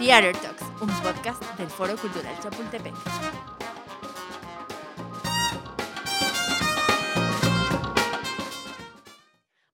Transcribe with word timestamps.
Theater 0.00 0.34
Talks, 0.34 0.62
un 0.80 0.88
podcast 1.02 1.42
del 1.58 1.68
Foro 1.68 1.94
Cultural 1.94 2.34
Chapultepec. 2.40 2.94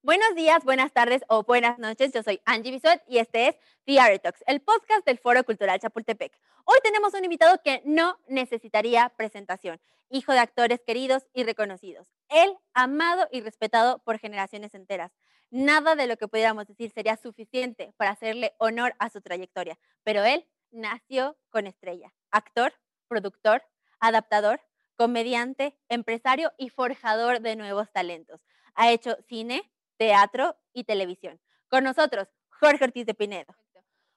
Buenos 0.03 0.35
días, 0.35 0.65
buenas 0.65 0.93
tardes 0.93 1.23
o 1.29 1.45
buenas 1.45 1.79
noches. 1.79 2.13
Yo 2.13 2.25
soy 2.25 2.41
Angie 2.45 2.73
Bisuet 2.73 3.05
y 3.07 3.19
este 3.19 3.51
es 3.51 3.57
Theater 3.85 4.19
Talks, 4.19 4.43
el 4.49 4.61
podcast 4.61 5.07
del 5.07 5.19
Foro 5.19 5.45
Cultural 5.45 5.79
Chapultepec. 5.79 6.37
Hoy 6.65 6.79
tenemos 6.83 7.15
un 7.15 7.23
invitado 7.23 7.61
que 7.63 7.83
no 7.85 8.19
necesitaría 8.27 9.13
presentación, 9.17 9.81
hijo 10.11 10.33
de 10.33 10.41
actores 10.41 10.81
queridos 10.85 11.29
y 11.35 11.45
reconocidos. 11.45 12.09
Él, 12.31 12.53
amado 12.75 13.29
y 13.31 13.43
respetado 13.43 14.01
por 14.01 14.19
generaciones 14.19 14.75
enteras. 14.75 15.13
Nada 15.51 15.95
de 15.95 16.07
lo 16.07 16.17
que 16.17 16.29
pudiéramos 16.29 16.67
decir 16.67 16.91
sería 16.93 17.17
suficiente 17.17 17.93
para 17.97 18.11
hacerle 18.11 18.55
honor 18.59 18.95
a 18.99 19.11
su 19.11 19.21
trayectoria, 19.21 19.79
pero 20.03 20.25
él 20.25 20.47
nació 20.71 21.37
con 21.51 21.67
estrella. 21.67 22.13
Actor, 22.31 22.73
productor, 23.09 23.63
adaptador, 24.01 24.61
comediante, 24.97 25.77
empresario 25.89 26.53
y 26.59 26.71
forjador 26.71 27.41
de 27.41 27.57
nuevos 27.57 27.91
talentos. 27.93 28.41
Ha 28.75 28.91
hecho 28.91 29.17
cine, 29.29 29.71
teatro 29.97 30.57
y 30.73 30.85
televisión. 30.85 31.41
Con 31.69 31.85
nosotros, 31.85 32.29
Jorge 32.49 32.85
Ortiz 32.85 33.07
de 33.07 33.15
Pinedo. 33.15 33.55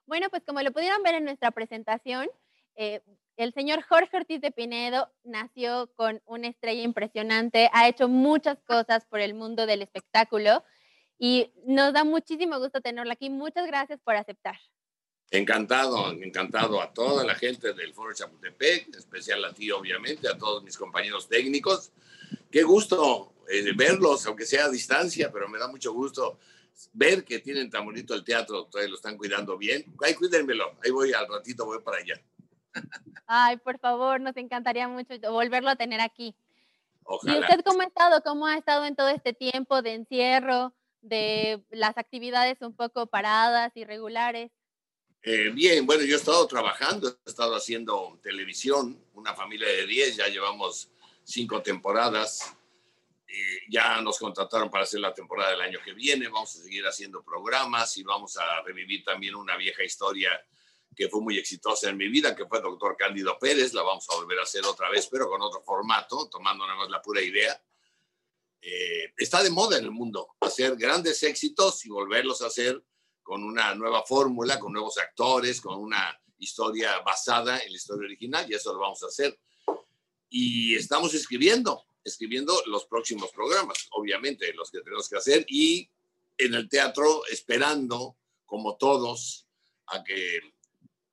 Bueno, 0.06 0.28
pues 0.30 0.42
como 0.44 0.60
lo 0.60 0.72
pudieron 0.72 1.02
ver 1.02 1.14
en 1.14 1.24
nuestra 1.24 1.50
presentación, 1.52 2.28
eh, 2.74 3.00
el 3.36 3.52
señor 3.54 3.82
Jorge 3.82 4.16
Ortiz 4.16 4.40
de 4.40 4.50
Pinedo 4.50 5.10
nació 5.22 5.92
con 5.94 6.20
una 6.26 6.48
estrella 6.48 6.82
impresionante, 6.82 7.70
ha 7.72 7.88
hecho 7.88 8.08
muchas 8.08 8.58
cosas 8.64 9.06
por 9.06 9.20
el 9.20 9.34
mundo 9.34 9.66
del 9.66 9.82
espectáculo 9.82 10.64
y 11.22 11.52
nos 11.66 11.92
da 11.92 12.02
muchísimo 12.02 12.58
gusto 12.58 12.80
tenerlo 12.80 13.12
aquí. 13.12 13.28
Muchas 13.28 13.66
gracias 13.66 14.00
por 14.02 14.16
aceptar. 14.16 14.58
Encantado, 15.30 16.10
encantado 16.12 16.80
a 16.80 16.92
toda 16.92 17.24
la 17.24 17.34
gente 17.34 17.74
del 17.74 17.92
Foro 17.92 18.14
Chapultepec, 18.14 18.88
en 18.88 18.94
especial 18.94 19.44
a 19.44 19.52
ti, 19.52 19.70
obviamente, 19.70 20.26
a 20.28 20.38
todos 20.38 20.64
mis 20.64 20.78
compañeros 20.78 21.28
técnicos. 21.28 21.92
Qué 22.50 22.62
gusto 22.62 23.34
eh, 23.50 23.70
verlos, 23.76 24.26
aunque 24.26 24.46
sea 24.46 24.64
a 24.64 24.70
distancia, 24.70 25.30
pero 25.30 25.46
me 25.46 25.58
da 25.58 25.68
mucho 25.68 25.92
gusto 25.92 26.38
ver 26.94 27.22
que 27.22 27.38
tienen 27.40 27.68
tan 27.68 27.84
bonito 27.84 28.14
el 28.14 28.24
teatro, 28.24 28.70
lo 28.72 28.94
están 28.94 29.18
cuidando 29.18 29.58
bien. 29.58 29.84
Ay, 30.02 30.14
cuídenmelo, 30.14 30.72
ahí 30.82 30.90
voy 30.90 31.12
al 31.12 31.28
ratito, 31.28 31.66
voy 31.66 31.80
para 31.80 31.98
allá. 31.98 32.14
Ay, 33.26 33.58
por 33.58 33.78
favor, 33.78 34.22
nos 34.22 34.36
encantaría 34.38 34.88
mucho 34.88 35.14
volverlo 35.30 35.68
a 35.68 35.76
tener 35.76 36.00
aquí. 36.00 36.34
¿Y 37.24 37.38
usted 37.38 37.60
cómo 37.62 37.82
ha 37.82 37.84
estado? 37.84 38.22
¿Cómo 38.22 38.46
ha 38.46 38.56
estado 38.56 38.86
en 38.86 38.96
todo 38.96 39.08
este 39.10 39.34
tiempo 39.34 39.82
de 39.82 39.94
encierro? 39.94 40.72
De 41.02 41.62
las 41.70 41.96
actividades 41.98 42.60
un 42.60 42.74
poco 42.74 43.06
paradas, 43.06 43.72
irregulares? 43.76 44.50
Eh, 45.22 45.50
bien, 45.50 45.86
bueno, 45.86 46.02
yo 46.02 46.14
he 46.14 46.18
estado 46.18 46.46
trabajando, 46.46 47.08
he 47.26 47.30
estado 47.30 47.54
haciendo 47.54 48.18
televisión, 48.22 49.04
una 49.14 49.34
familia 49.34 49.68
de 49.68 49.86
10, 49.86 50.16
ya 50.16 50.28
llevamos 50.28 50.90
cinco 51.24 51.60
temporadas, 51.62 52.56
ya 53.68 54.00
nos 54.00 54.18
contrataron 54.18 54.70
para 54.70 54.84
hacer 54.84 55.00
la 55.00 55.14
temporada 55.14 55.50
del 55.52 55.60
año 55.60 55.78
que 55.84 55.92
viene, 55.92 56.28
vamos 56.28 56.56
a 56.56 56.62
seguir 56.62 56.84
haciendo 56.86 57.22
programas 57.22 57.96
y 57.96 58.02
vamos 58.02 58.36
a 58.36 58.62
revivir 58.62 59.04
también 59.04 59.36
una 59.36 59.56
vieja 59.56 59.84
historia 59.84 60.30
que 60.96 61.08
fue 61.08 61.20
muy 61.20 61.38
exitosa 61.38 61.88
en 61.88 61.96
mi 61.96 62.08
vida, 62.08 62.34
que 62.34 62.46
fue 62.46 62.60
Doctor 62.60 62.96
Cándido 62.96 63.38
Pérez, 63.38 63.72
la 63.72 63.82
vamos 63.82 64.06
a 64.10 64.16
volver 64.16 64.38
a 64.40 64.42
hacer 64.42 64.64
otra 64.64 64.90
vez, 64.90 65.06
pero 65.06 65.28
con 65.28 65.40
otro 65.40 65.62
formato, 65.62 66.28
tomando 66.28 66.66
nada 66.66 66.78
más 66.78 66.90
la 66.90 67.00
pura 67.00 67.22
idea 67.22 67.60
eh, 68.62 69.12
está 69.16 69.42
de 69.42 69.50
moda 69.50 69.78
en 69.78 69.84
el 69.84 69.90
mundo 69.90 70.36
hacer 70.40 70.76
grandes 70.76 71.22
éxitos 71.22 71.84
y 71.86 71.88
volverlos 71.88 72.42
a 72.42 72.46
hacer 72.46 72.82
con 73.22 73.42
una 73.42 73.74
nueva 73.74 74.04
fórmula, 74.04 74.58
con 74.58 74.72
nuevos 74.72 74.98
actores, 74.98 75.60
con 75.60 75.78
una 75.78 76.20
historia 76.38 76.98
basada 77.00 77.58
en 77.60 77.70
la 77.70 77.76
historia 77.76 78.06
original 78.06 78.50
y 78.50 78.54
eso 78.54 78.72
lo 78.72 78.80
vamos 78.80 79.02
a 79.02 79.06
hacer. 79.06 79.38
Y 80.28 80.74
estamos 80.74 81.14
escribiendo, 81.14 81.86
escribiendo 82.04 82.62
los 82.66 82.86
próximos 82.86 83.30
programas, 83.30 83.86
obviamente, 83.92 84.52
los 84.54 84.70
que 84.70 84.80
tenemos 84.80 85.08
que 85.08 85.16
hacer 85.16 85.44
y 85.48 85.88
en 86.38 86.54
el 86.54 86.68
teatro 86.68 87.24
esperando, 87.26 88.16
como 88.46 88.76
todos, 88.76 89.46
a 89.86 90.02
que 90.02 90.40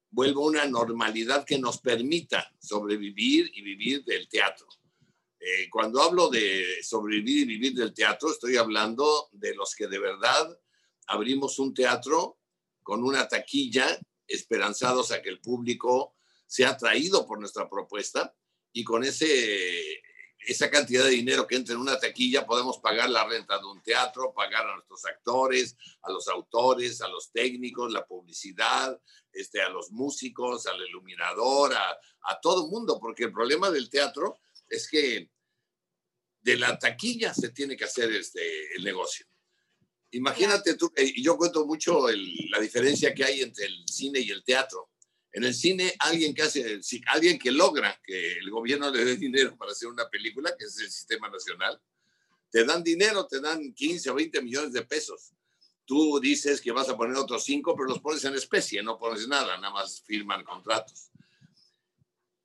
vuelva 0.09 0.41
una 0.41 0.65
normalidad 0.65 1.45
que 1.45 1.59
nos 1.59 1.79
permita 1.79 2.51
sobrevivir 2.59 3.51
y 3.53 3.61
vivir 3.61 4.03
del 4.05 4.27
teatro. 4.27 4.67
Eh, 5.39 5.69
cuando 5.69 6.01
hablo 6.01 6.29
de 6.29 6.83
sobrevivir 6.83 7.43
y 7.43 7.45
vivir 7.45 7.73
del 7.75 7.93
teatro, 7.93 8.31
estoy 8.31 8.57
hablando 8.57 9.29
de 9.31 9.53
los 9.53 9.75
que 9.75 9.87
de 9.87 9.99
verdad 9.99 10.59
abrimos 11.07 11.59
un 11.59 11.73
teatro 11.73 12.39
con 12.81 13.03
una 13.03 13.27
taquilla, 13.27 13.99
esperanzados 14.27 15.11
a 15.11 15.21
que 15.21 15.29
el 15.29 15.39
público 15.39 16.15
sea 16.45 16.69
atraído 16.69 17.25
por 17.25 17.39
nuestra 17.39 17.69
propuesta 17.69 18.33
y 18.73 18.83
con 18.83 19.03
ese, 19.03 20.01
esa 20.39 20.69
cantidad 20.69 21.03
de 21.03 21.11
dinero 21.11 21.45
que 21.45 21.55
entra 21.55 21.75
en 21.75 21.81
una 21.81 21.99
taquilla 21.99 22.45
podemos 22.45 22.79
pagar 22.79 23.09
la 23.09 23.25
renta 23.25 23.57
de 23.59 23.65
un 23.65 23.81
teatro, 23.81 24.33
pagar 24.33 24.67
a 24.67 24.75
nuestros 24.75 25.05
actores, 25.05 25.77
a 26.01 26.11
los 26.11 26.27
autores, 26.27 27.01
a 27.01 27.07
los 27.07 27.31
técnicos, 27.31 27.91
la 27.91 28.05
publicidad, 28.05 28.99
este, 29.31 29.61
a 29.61 29.69
los 29.69 29.91
músicos, 29.91 30.65
al 30.67 30.81
iluminador, 30.87 31.73
a, 31.73 31.97
a 32.23 32.39
todo 32.41 32.67
mundo, 32.67 32.99
porque 32.99 33.25
el 33.25 33.33
problema 33.33 33.69
del 33.69 33.89
teatro 33.89 34.39
es 34.69 34.87
que 34.87 35.29
de 36.41 36.57
la 36.57 36.77
taquilla 36.79 37.33
se 37.33 37.49
tiene 37.49 37.75
que 37.75 37.85
hacer 37.85 38.11
este, 38.11 38.75
el 38.75 38.83
negocio. 38.83 39.25
Imagínate 40.11 40.75
tú, 40.75 40.91
y 40.95 41.21
yo 41.21 41.35
cuento 41.37 41.65
mucho 41.65 42.07
la 42.09 42.59
diferencia 42.59 43.13
que 43.13 43.25
hay 43.25 43.41
entre 43.41 43.65
el 43.65 43.87
cine 43.87 44.19
y 44.19 44.31
el 44.31 44.43
teatro. 44.43 44.89
En 45.33 45.43
el 45.43 45.53
cine, 45.53 45.93
alguien 45.99 46.33
que 46.33 46.43
hace, 46.43 46.79
alguien 47.07 47.37
que 47.37 47.51
logra 47.51 47.99
que 48.03 48.37
el 48.37 48.49
gobierno 48.49 48.89
le 48.89 49.03
dé 49.03 49.17
dinero 49.17 49.57
para 49.57 49.73
hacer 49.73 49.89
una 49.89 50.09
película, 50.09 50.55
que 50.57 50.65
es 50.65 50.79
el 50.79 50.89
sistema 50.89 51.29
nacional, 51.29 51.79
te 52.49 52.63
dan 52.63 52.81
dinero, 52.81 53.27
te 53.27 53.41
dan 53.41 53.73
15 53.73 54.09
o 54.09 54.15
20 54.15 54.41
millones 54.41 54.73
de 54.73 54.83
pesos. 54.83 55.33
Tú 55.85 56.19
dices 56.19 56.61
que 56.61 56.71
vas 56.71 56.89
a 56.89 56.97
poner 56.97 57.17
otros 57.17 57.43
5, 57.43 57.75
pero 57.75 57.89
los 57.89 57.99
pones 57.99 58.23
en 58.23 58.35
especie, 58.35 58.81
no 58.81 58.97
pones 58.97 59.27
nada, 59.27 59.57
nada 59.57 59.73
más 59.73 60.01
firman 60.01 60.43
contratos. 60.43 61.11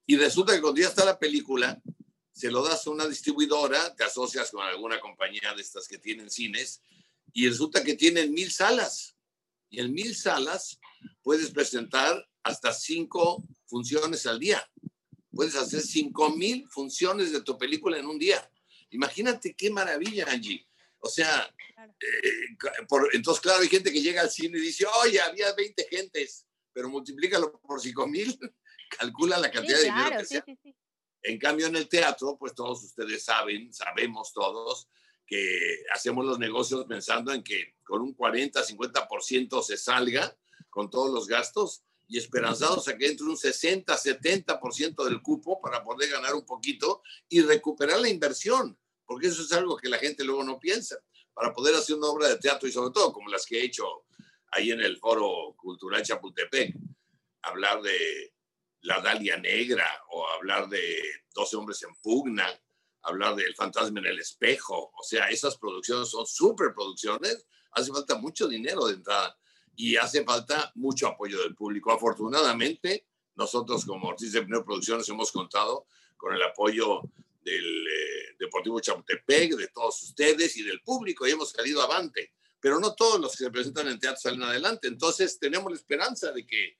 Y 0.06 0.16
resulta 0.16 0.52
que 0.52 0.60
cuando 0.60 0.80
ya 0.80 0.88
está 0.88 1.04
la 1.04 1.18
película, 1.18 1.80
se 2.32 2.50
lo 2.50 2.62
das 2.62 2.86
a 2.86 2.90
una 2.90 3.06
distribuidora, 3.06 3.94
te 3.94 4.04
asocias 4.04 4.50
con 4.50 4.64
alguna 4.64 4.98
compañía 5.00 5.54
de 5.54 5.62
estas 5.62 5.86
que 5.86 5.98
tienen 5.98 6.30
cines 6.30 6.82
y 7.32 7.48
resulta 7.48 7.84
que 7.84 7.94
tienen 7.94 8.32
mil 8.32 8.50
salas. 8.50 9.16
Y 9.70 9.80
en 9.80 9.92
mil 9.92 10.14
salas 10.14 10.78
puedes 11.22 11.50
presentar 11.50 12.28
hasta 12.42 12.72
cinco 12.72 13.44
funciones 13.66 14.26
al 14.26 14.38
día. 14.38 14.66
Puedes 15.30 15.54
hacer 15.56 15.80
cinco 15.80 16.30
mil 16.30 16.68
funciones 16.68 17.32
de 17.32 17.42
tu 17.42 17.56
película 17.56 17.98
en 17.98 18.06
un 18.06 18.18
día. 18.18 18.50
Imagínate 18.90 19.54
qué 19.54 19.70
maravilla, 19.70 20.26
Angie. 20.28 20.66
O 21.00 21.08
sea, 21.08 21.52
eh, 22.00 22.56
entonces, 23.12 23.40
claro, 23.40 23.62
hay 23.62 23.68
gente 23.68 23.92
que 23.92 24.02
llega 24.02 24.20
al 24.20 24.30
cine 24.30 24.58
y 24.58 24.62
dice, 24.62 24.86
oye, 25.02 25.20
había 25.20 25.52
20 25.54 25.88
gentes, 25.90 26.46
pero 26.72 26.88
multiplícalo 26.88 27.60
por 27.60 27.80
cinco 27.80 28.06
mil, 28.06 28.38
calcula 28.98 29.38
la 29.38 29.50
cantidad 29.50 29.78
de 29.78 29.84
dinero 29.84 30.18
que 30.18 30.24
sea. 30.24 30.44
En 31.22 31.38
cambio, 31.38 31.66
en 31.66 31.76
el 31.76 31.88
teatro, 31.88 32.36
pues 32.38 32.54
todos 32.54 32.82
ustedes 32.82 33.24
saben, 33.24 33.72
sabemos 33.72 34.32
todos, 34.32 34.88
que 35.26 35.84
hacemos 35.94 36.24
los 36.26 36.38
negocios 36.38 36.84
pensando 36.84 37.32
en 37.32 37.42
que 37.42 37.76
con 37.84 38.02
un 38.02 38.12
40, 38.12 38.62
50% 38.62 39.62
se 39.62 39.76
salga 39.76 40.36
con 40.68 40.90
todos 40.90 41.12
los 41.12 41.26
gastos 41.26 41.84
y 42.08 42.18
esperanzados 42.18 42.88
a 42.88 42.98
que 42.98 43.06
entre 43.06 43.26
un 43.26 43.36
60, 43.36 43.96
70% 43.96 45.04
del 45.04 45.22
cupo 45.22 45.60
para 45.60 45.82
poder 45.82 46.10
ganar 46.10 46.34
un 46.34 46.44
poquito 46.44 47.02
y 47.28 47.40
recuperar 47.40 48.00
la 48.00 48.08
inversión, 48.08 48.78
porque 49.06 49.28
eso 49.28 49.42
es 49.42 49.52
algo 49.52 49.76
que 49.76 49.88
la 49.88 49.98
gente 49.98 50.24
luego 50.24 50.44
no 50.44 50.58
piensa. 50.58 50.98
Para 51.32 51.54
poder 51.54 51.74
hacer 51.74 51.96
una 51.96 52.08
obra 52.08 52.28
de 52.28 52.36
teatro 52.36 52.68
y 52.68 52.72
sobre 52.72 52.92
todo 52.92 53.12
como 53.12 53.30
las 53.30 53.46
que 53.46 53.60
he 53.60 53.64
hecho 53.64 54.04
ahí 54.50 54.70
en 54.70 54.80
el 54.80 54.98
Foro 54.98 55.54
Cultural 55.56 56.02
Chapultepec, 56.02 56.76
hablar 57.40 57.80
de 57.80 58.34
la 58.82 59.00
Dalia 59.00 59.36
Negra 59.36 59.86
o 60.10 60.26
hablar 60.28 60.68
de 60.68 61.00
12 61.34 61.56
hombres 61.56 61.82
en 61.82 61.94
pugna, 61.96 62.46
hablar 63.02 63.34
del 63.34 63.54
fantasma 63.54 64.00
en 64.00 64.06
el 64.06 64.18
espejo. 64.18 64.92
O 64.96 65.02
sea, 65.02 65.28
esas 65.28 65.56
producciones 65.56 66.08
son 66.08 66.26
super 66.26 66.74
producciones. 66.74 67.46
Hace 67.72 67.92
falta 67.92 68.16
mucho 68.16 68.48
dinero 68.48 68.86
de 68.86 68.94
entrada 68.94 69.36
y 69.74 69.96
hace 69.96 70.24
falta 70.24 70.72
mucho 70.74 71.06
apoyo 71.08 71.40
del 71.42 71.54
público. 71.54 71.92
Afortunadamente, 71.92 73.06
nosotros 73.36 73.84
como 73.84 74.08
Ortiz 74.08 74.32
de 74.32 74.42
Primero 74.42 74.64
Producciones 74.64 75.08
hemos 75.08 75.32
contado 75.32 75.86
con 76.16 76.34
el 76.34 76.42
apoyo 76.42 77.02
del 77.42 77.86
eh, 77.86 78.36
Deportivo 78.38 78.80
Chapultepec, 78.80 79.54
de 79.56 79.68
todos 79.68 80.02
ustedes 80.02 80.56
y 80.56 80.62
del 80.62 80.80
público 80.82 81.26
y 81.26 81.30
hemos 81.30 81.50
salido 81.50 81.82
avante. 81.82 82.32
Pero 82.60 82.78
no 82.78 82.94
todos 82.94 83.20
los 83.20 83.32
que 83.32 83.44
se 83.44 83.50
presentan 83.50 83.88
en 83.88 83.98
teatro 83.98 84.20
salen 84.20 84.42
adelante. 84.42 84.86
Entonces 84.86 85.38
tenemos 85.38 85.70
la 85.72 85.76
esperanza 85.76 86.30
de 86.30 86.46
que 86.46 86.76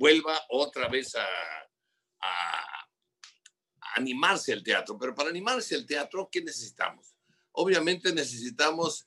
vuelva 0.00 0.42
otra 0.48 0.88
vez 0.88 1.14
a, 1.14 1.26
animarse 3.96 4.52
el 4.52 4.62
teatro. 4.62 4.96
Pero 4.98 5.14
para 5.14 5.28
animarse 5.28 5.74
el 5.74 5.84
teatro, 5.84 6.28
¿qué 6.32 6.40
necesitamos? 6.42 7.14
Obviamente 7.52 8.12
necesitamos 8.14 9.06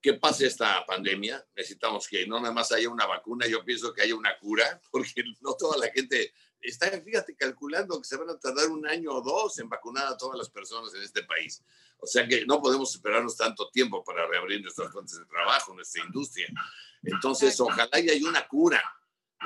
que 0.00 0.14
pase 0.14 0.46
esta 0.46 0.84
pandemia. 0.86 1.44
Necesitamos 1.56 2.06
que 2.06 2.26
no 2.26 2.38
nada 2.38 2.52
más 2.52 2.70
haya 2.70 2.88
una 2.90 3.06
vacuna, 3.06 3.46
yo 3.48 3.64
pienso 3.64 3.92
que 3.92 4.02
haya 4.02 4.14
una 4.14 4.38
cura, 4.38 4.80
porque 4.92 5.24
no 5.40 5.54
toda 5.54 5.78
la 5.78 5.90
gente 5.90 6.32
está, 6.60 6.90
fíjate, 7.00 7.34
calculando 7.34 8.00
que 8.00 8.06
se 8.06 8.16
van 8.16 8.30
a 8.30 8.38
tardar 8.38 8.68
un 8.68 8.86
año 8.86 9.10
o 9.10 9.20
dos 9.20 9.58
en 9.58 9.68
vacunar 9.68 10.06
a 10.06 10.16
todas 10.16 10.38
las 10.38 10.50
personas 10.50 10.94
en 10.94 11.02
este 11.02 11.24
país. 11.24 11.64
O 11.98 12.06
sea 12.06 12.28
que 12.28 12.44
no 12.46 12.60
podemos 12.60 12.94
esperarnos 12.94 13.36
tanto 13.36 13.68
tiempo 13.70 14.04
para 14.04 14.26
reabrir 14.28 14.62
nuestras 14.62 14.92
fuentes 14.92 15.18
de 15.18 15.24
trabajo, 15.24 15.74
nuestra 15.74 16.04
industria. 16.04 16.48
Entonces, 17.02 17.58
ojalá 17.58 17.98
y 17.98 18.10
haya 18.10 18.28
una 18.28 18.46
cura. 18.46 18.82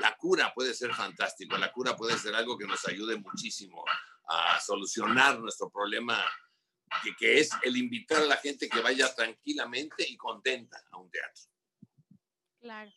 La 0.01 0.17
cura 0.17 0.53
puede 0.55 0.75
ser 0.75 0.95
fantástico, 0.95 1.57
la 1.57 1.73
cura 1.73 1.97
puede 1.97 2.17
ser 2.19 2.35
algo 2.35 2.57
que 2.57 2.67
nos 2.67 2.87
ayude 2.87 3.17
muchísimo 3.17 3.85
a 4.29 4.61
solucionar 4.61 5.39
nuestro 5.41 5.71
problema, 5.71 6.25
que, 7.19 7.39
es 7.39 7.51
el 7.63 7.77
invitar 7.77 8.23
a 8.23 8.27
la 8.27 8.37
gente 8.37 8.69
que 8.69 8.81
vaya 8.81 9.13
tranquilamente 9.15 10.09
y 10.09 10.17
contenta 10.17 10.83
a 10.91 10.99
un 10.99 11.11
teatro. 11.11 11.43
Claro. 12.61 12.93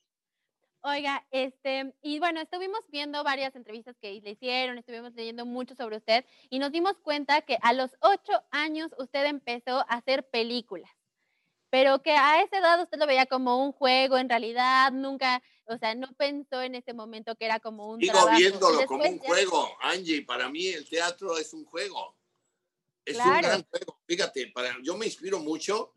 Oiga, 0.83 1.25
este, 1.29 1.93
y 2.01 2.17
bueno, 2.17 2.41
estuvimos 2.41 2.79
viendo 2.89 3.23
varias 3.23 3.55
entrevistas 3.55 3.95
que 4.01 4.19
le 4.19 4.31
hicieron, 4.31 4.79
estuvimos 4.79 5.13
leyendo 5.13 5.45
mucho 5.45 5.75
sobre 5.75 5.97
usted 5.97 6.25
y 6.49 6.57
nos 6.57 6.71
dimos 6.71 6.97
cuenta 7.03 7.41
que 7.41 7.59
a 7.61 7.73
los 7.73 7.91
ocho 7.99 8.43
años 8.49 8.89
usted 8.97 9.25
empezó 9.25 9.81
a 9.81 9.97
hacer 9.97 10.27
películas, 10.29 10.89
pero 11.71 12.01
que 12.03 12.11
a 12.11 12.43
esa 12.43 12.59
edad 12.59 12.83
usted 12.83 12.99
lo 12.99 13.07
veía 13.07 13.25
como 13.25 13.63
un 13.65 13.71
juego, 13.71 14.17
en 14.17 14.27
realidad 14.27 14.91
nunca, 14.91 15.41
o 15.65 15.77
sea, 15.77 15.95
no 15.95 16.13
pensó 16.17 16.61
en 16.61 16.75
ese 16.75 16.93
momento 16.93 17.35
que 17.37 17.45
era 17.45 17.61
como 17.61 17.89
un 17.89 18.01
Sigo 18.01 18.29
viéndolo 18.37 18.85
como 18.85 19.05
un 19.05 19.17
juego, 19.17 19.77
Angie, 19.79 20.23
para 20.23 20.49
mí 20.49 20.67
el 20.67 20.87
teatro 20.87 21.37
es 21.37 21.53
un 21.53 21.63
juego, 21.63 22.17
es 23.05 23.15
un 23.15 23.37
gran 23.37 23.63
juego. 23.63 24.01
Fíjate, 24.05 24.47
para, 24.47 24.77
yo 24.83 24.97
me 24.97 25.05
inspiro 25.05 25.39
mucho 25.39 25.93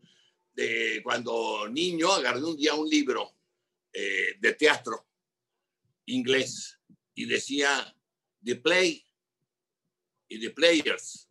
de 0.53 1.01
cuando 1.03 1.67
niño 1.67 2.09
agarré 2.09 2.41
un 2.41 2.55
día 2.55 2.73
un 2.73 2.87
libro 2.87 3.35
eh, 3.91 4.35
de 4.39 4.53
teatro 4.53 5.05
inglés 6.05 6.79
y 7.13 7.25
decía 7.25 7.93
The 8.41 8.55
Play 8.55 9.05
y 10.29 10.39
The 10.39 10.51
Players. 10.51 11.29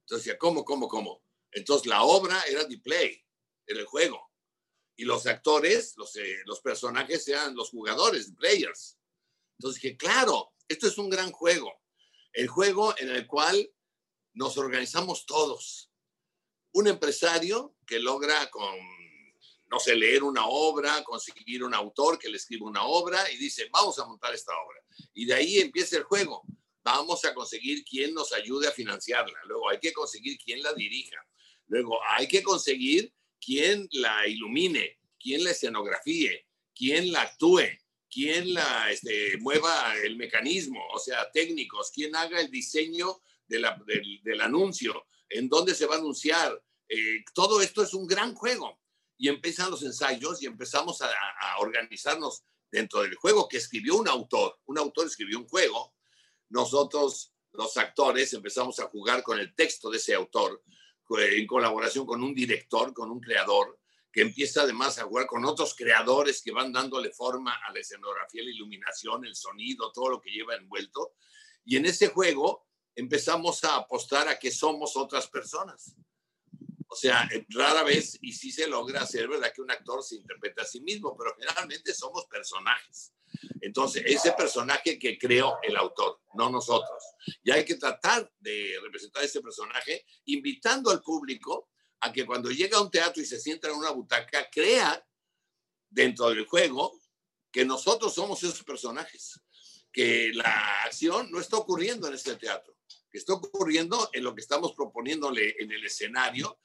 Entonces 0.00 0.24
decía, 0.24 0.38
¿cómo, 0.38 0.64
cómo, 0.64 0.88
cómo? 0.88 1.22
Entonces 1.52 1.86
la 1.86 2.02
obra 2.02 2.42
era 2.48 2.66
The 2.66 2.78
Play, 2.78 3.23
era 3.66 3.80
el 3.80 3.86
juego. 3.86 4.30
Y 4.96 5.04
los 5.04 5.26
actores, 5.26 5.94
los, 5.96 6.14
eh, 6.16 6.42
los 6.46 6.60
personajes 6.60 7.26
eran 7.28 7.54
los 7.54 7.70
jugadores, 7.70 8.32
Players. 8.36 8.98
Entonces 9.58 9.80
que 9.80 9.96
claro, 9.96 10.52
esto 10.68 10.86
es 10.86 10.98
un 10.98 11.10
gran 11.10 11.32
juego. 11.32 11.72
El 12.32 12.48
juego 12.48 12.94
en 12.98 13.10
el 13.10 13.26
cual 13.26 13.70
nos 14.32 14.58
organizamos 14.58 15.26
todos. 15.26 15.90
Un 16.72 16.88
empresario 16.88 17.76
que 17.86 17.98
logra 17.98 18.50
con 18.50 18.74
no 19.74 19.80
sé, 19.80 19.96
leer 19.96 20.22
una 20.22 20.46
obra, 20.46 21.02
conseguir 21.02 21.64
un 21.64 21.74
autor 21.74 22.16
que 22.16 22.28
le 22.28 22.36
escriba 22.36 22.68
una 22.68 22.84
obra 22.84 23.28
y 23.32 23.36
dice, 23.36 23.68
vamos 23.72 23.98
a 23.98 24.06
montar 24.06 24.32
esta 24.32 24.52
obra. 24.52 24.80
Y 25.14 25.24
de 25.26 25.34
ahí 25.34 25.58
empieza 25.58 25.96
el 25.96 26.04
juego. 26.04 26.44
Vamos 26.84 27.24
a 27.24 27.34
conseguir 27.34 27.84
quien 27.84 28.14
nos 28.14 28.32
ayude 28.32 28.68
a 28.68 28.72
financiarla. 28.72 29.36
Luego 29.46 29.68
hay 29.68 29.80
que 29.80 29.92
conseguir 29.92 30.38
quien 30.38 30.62
la 30.62 30.72
dirija. 30.74 31.16
Luego 31.66 31.98
hay 32.06 32.28
que 32.28 32.42
conseguir 32.42 33.12
quien 33.44 33.88
la 33.92 34.26
ilumine, 34.26 34.98
quien 35.20 35.44
la 35.44 35.50
escenografíe, 35.50 36.46
quien 36.74 37.12
la 37.12 37.22
actúe, 37.22 37.62
quien 38.10 38.54
la 38.54 38.90
este, 38.90 39.36
mueva 39.38 39.94
el 40.02 40.16
mecanismo, 40.16 40.80
o 40.92 40.98
sea, 40.98 41.30
técnicos, 41.32 41.90
quien 41.90 42.14
haga 42.16 42.40
el 42.40 42.50
diseño 42.50 43.20
del, 43.46 44.40
anuncio, 44.40 45.06
en 45.28 45.48
dónde 45.48 45.74
se 45.74 45.86
va 45.86 45.96
a 45.96 45.98
anunciar. 45.98 46.62
Eh, 46.88 47.24
todo 47.34 47.60
esto 47.60 47.82
es 47.82 47.92
un 47.92 48.06
gran 48.06 48.34
juego. 48.34 48.80
Y 49.16 49.28
empiezan 49.28 49.70
los 49.70 49.82
ensayos 49.82 50.42
y 50.42 50.46
empezamos 50.46 51.00
a, 51.02 51.10
organizarnos 51.58 52.44
dentro 52.70 53.02
del 53.02 53.14
juego 53.14 53.48
que 53.48 53.58
escribió 53.58 53.96
un 53.96 54.08
autor. 54.08 54.58
Un 54.66 54.78
autor 54.78 55.06
escribió 55.06 55.38
un 55.38 55.46
juego. 55.46 55.94
Nosotros, 56.48 57.32
los 57.52 57.76
actores, 57.76 58.32
empezamos 58.32 58.80
a 58.80 58.88
jugar 58.88 59.22
con 59.22 59.38
el 59.38 59.54
texto 59.54 59.90
de 59.90 59.98
ese 59.98 60.14
autor 60.14 60.62
en 61.10 61.46
colaboración 61.46 62.06
con 62.06 62.22
un 62.22 62.34
director, 62.34 62.92
con 62.92 63.10
un 63.10 63.20
creador, 63.20 63.78
que 64.12 64.22
empieza 64.22 64.62
además 64.62 64.98
a 64.98 65.04
jugar 65.04 65.26
con 65.26 65.44
otros 65.44 65.74
creadores 65.74 66.40
que 66.40 66.52
van 66.52 66.72
dándole 66.72 67.10
forma 67.10 67.58
a 67.66 67.72
la 67.72 67.80
escenografía, 67.80 68.44
la 68.44 68.50
iluminación, 68.50 69.24
el 69.24 69.34
sonido, 69.34 69.90
todo 69.92 70.10
lo 70.10 70.20
que 70.20 70.30
lleva 70.30 70.54
envuelto. 70.54 71.14
Y 71.64 71.76
en 71.76 71.86
ese 71.86 72.08
juego 72.08 72.66
empezamos 72.94 73.64
a 73.64 73.76
apostar 73.76 74.28
a 74.28 74.38
que 74.38 74.52
somos 74.52 74.96
otras 74.96 75.26
personas. 75.26 75.96
O 76.94 76.96
sea, 76.96 77.28
eh, 77.32 77.44
rara 77.48 77.82
vez, 77.82 78.16
y 78.22 78.32
sí 78.32 78.52
se 78.52 78.68
logra 78.68 79.00
hacer, 79.00 79.26
¿verdad? 79.26 79.52
Que 79.52 79.60
un 79.60 79.68
actor 79.68 80.00
se 80.04 80.14
interpreta 80.14 80.62
a 80.62 80.64
sí 80.64 80.80
mismo, 80.80 81.16
pero 81.16 81.34
generalmente 81.36 81.92
somos 81.92 82.24
personajes. 82.26 83.12
Entonces, 83.60 84.04
ese 84.06 84.30
personaje 84.30 84.96
que 84.96 85.18
creó 85.18 85.58
el 85.64 85.76
autor, 85.76 86.20
no 86.34 86.50
nosotros. 86.50 87.02
Y 87.42 87.50
hay 87.50 87.64
que 87.64 87.74
tratar 87.74 88.32
de 88.38 88.78
representar 88.80 89.24
ese 89.24 89.40
personaje 89.40 90.06
invitando 90.26 90.88
al 90.92 91.02
público 91.02 91.68
a 91.98 92.12
que 92.12 92.24
cuando 92.24 92.48
llega 92.48 92.78
a 92.78 92.82
un 92.82 92.92
teatro 92.92 93.20
y 93.20 93.26
se 93.26 93.40
sienta 93.40 93.66
en 93.68 93.74
una 93.74 93.90
butaca, 93.90 94.48
crea 94.48 95.04
dentro 95.90 96.28
del 96.28 96.46
juego 96.46 96.96
que 97.50 97.64
nosotros 97.64 98.14
somos 98.14 98.40
esos 98.44 98.62
personajes, 98.62 99.40
que 99.90 100.30
la 100.32 100.84
acción 100.84 101.28
no 101.32 101.40
está 101.40 101.56
ocurriendo 101.56 102.06
en 102.06 102.14
este 102.14 102.36
teatro, 102.36 102.76
que 103.10 103.18
está 103.18 103.32
ocurriendo 103.32 104.10
en 104.12 104.22
lo 104.22 104.32
que 104.32 104.42
estamos 104.42 104.74
proponiéndole 104.74 105.56
en 105.58 105.72
el 105.72 105.84
escenario 105.84 106.56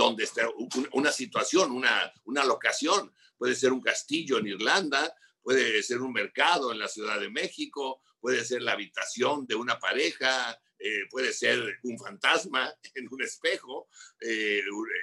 donde 0.00 0.24
está 0.24 0.48
una 0.92 1.12
situación, 1.12 1.72
una, 1.72 2.10
una 2.24 2.42
locación. 2.42 3.12
Puede 3.36 3.54
ser 3.54 3.70
un 3.70 3.82
castillo 3.82 4.38
en 4.38 4.46
Irlanda, 4.46 5.14
puede 5.42 5.82
ser 5.82 6.00
un 6.00 6.10
mercado 6.10 6.72
en 6.72 6.78
la 6.78 6.88
Ciudad 6.88 7.20
de 7.20 7.28
México, 7.28 8.00
puede 8.18 8.42
ser 8.42 8.62
la 8.62 8.72
habitación 8.72 9.46
de 9.46 9.56
una 9.56 9.78
pareja, 9.78 10.58
eh, 10.78 11.02
puede 11.10 11.34
ser 11.34 11.80
un 11.82 11.98
fantasma 11.98 12.72
en 12.94 13.08
un 13.10 13.22
espejo, 13.22 13.88
eh, 14.22 14.62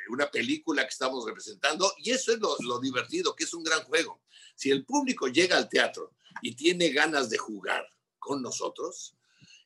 una 0.10 0.32
película 0.32 0.82
que 0.82 0.90
estamos 0.90 1.24
representando. 1.28 1.94
Y 2.00 2.10
eso 2.10 2.32
es 2.32 2.40
lo, 2.40 2.56
lo 2.62 2.80
divertido, 2.80 3.36
que 3.36 3.44
es 3.44 3.54
un 3.54 3.64
gran 3.64 3.84
juego. 3.84 4.24
Si 4.56 4.72
el 4.72 4.84
público 4.84 5.28
llega 5.28 5.58
al 5.58 5.70
teatro 5.70 6.16
y 6.42 6.56
tiene 6.56 6.90
ganas 6.90 7.30
de 7.30 7.38
jugar 7.38 7.88
con 8.18 8.42
nosotros 8.42 9.16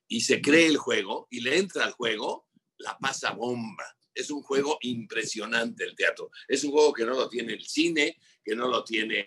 y 0.09 0.19
se 0.19 0.41
cree 0.41 0.65
el 0.65 0.77
juego 0.77 1.29
y 1.31 1.39
le 1.39 1.57
entra 1.57 1.85
al 1.85 1.93
juego, 1.93 2.49
la 2.79 2.97
pasa 2.97 3.31
bomba 3.31 3.95
es 4.13 4.29
un 4.29 4.41
juego 4.41 4.77
impresionante 4.81 5.83
el 5.83 5.95
teatro. 5.95 6.31
Es 6.47 6.63
un 6.63 6.71
juego 6.71 6.93
que 6.93 7.05
no 7.05 7.13
lo 7.13 7.29
tiene 7.29 7.53
el 7.53 7.65
cine, 7.65 8.19
que 8.43 8.55
no 8.55 8.67
lo 8.67 8.83
tiene 8.83 9.25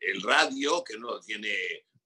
el, 0.00 0.22
radio, 0.22 0.82
que 0.84 0.96
no 0.98 1.08
lo 1.08 1.20
tiene 1.20 1.52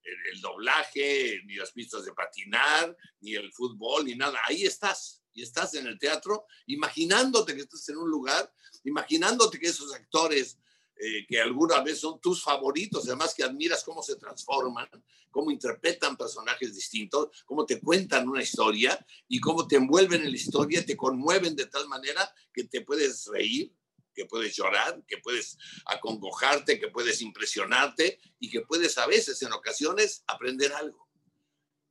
el, 0.03 0.41
doblaje, 0.41 1.43
ni 1.45 1.57
las 1.57 1.73
pistas 1.73 2.05
de 2.05 2.13
patinar, 2.13 2.97
ni 3.21 3.35
el 3.35 3.53
fútbol, 3.53 4.05
ni 4.05 4.15
nada. 4.15 4.39
Ahí 4.45 4.65
estás, 4.65 5.23
y 5.33 5.43
estás 5.43 5.75
en 5.75 5.87
el 5.87 5.99
teatro, 5.99 6.47
imaginándote 6.67 7.55
que 7.55 7.63
estás 7.63 7.89
en 7.89 7.99
un 7.99 8.11
lugar, 8.11 8.53
imaginándote 8.85 9.59
que 9.59 9.69
esos 9.69 9.93
actores 9.95 10.59
eh, 11.01 11.27
que 11.29 11.41
alguna 11.41 11.81
vez 11.81 12.01
son 12.01 12.21
tus 12.21 12.43
favoritos, 12.43 13.07
además 13.07 13.33
que 13.33 13.45
admiras 13.45 13.85
cómo 13.85 14.03
se 14.03 14.17
transforman, 14.17 14.89
cómo 15.31 15.53
interpretan 15.53 16.17
personajes 16.17 16.75
distintos, 16.75 17.45
cómo 17.45 17.65
te 17.65 17.81
cuentan 17.81 18.29
una 18.29 18.43
historia 18.43 18.99
y 19.29 19.39
cómo 19.39 19.69
te 19.69 19.77
envuelven 19.77 20.23
en 20.23 20.31
la 20.31 20.37
historia, 20.37 20.85
te 20.85 20.97
conmueven 20.97 21.55
de 21.55 21.67
tal 21.67 21.87
manera 21.87 22.29
que 22.53 22.65
te 22.65 22.81
puedes 22.81 23.27
reír, 23.27 23.73
que 24.13 24.27
puedes 24.27 24.57
llorar, 24.57 25.01
que 25.07 25.19
puedes 25.19 25.57
acongojarte, 25.87 26.81
que 26.81 26.89
puedes 26.89 27.23
impresionarte 27.23 28.19
y 28.41 28.51
que 28.51 28.63
puedes 28.63 28.99
a 28.99 29.07
veces, 29.07 29.41
en 29.43 29.53
ocasiones, 29.53 30.25
aprender 30.27 30.73
algo, 30.73 31.09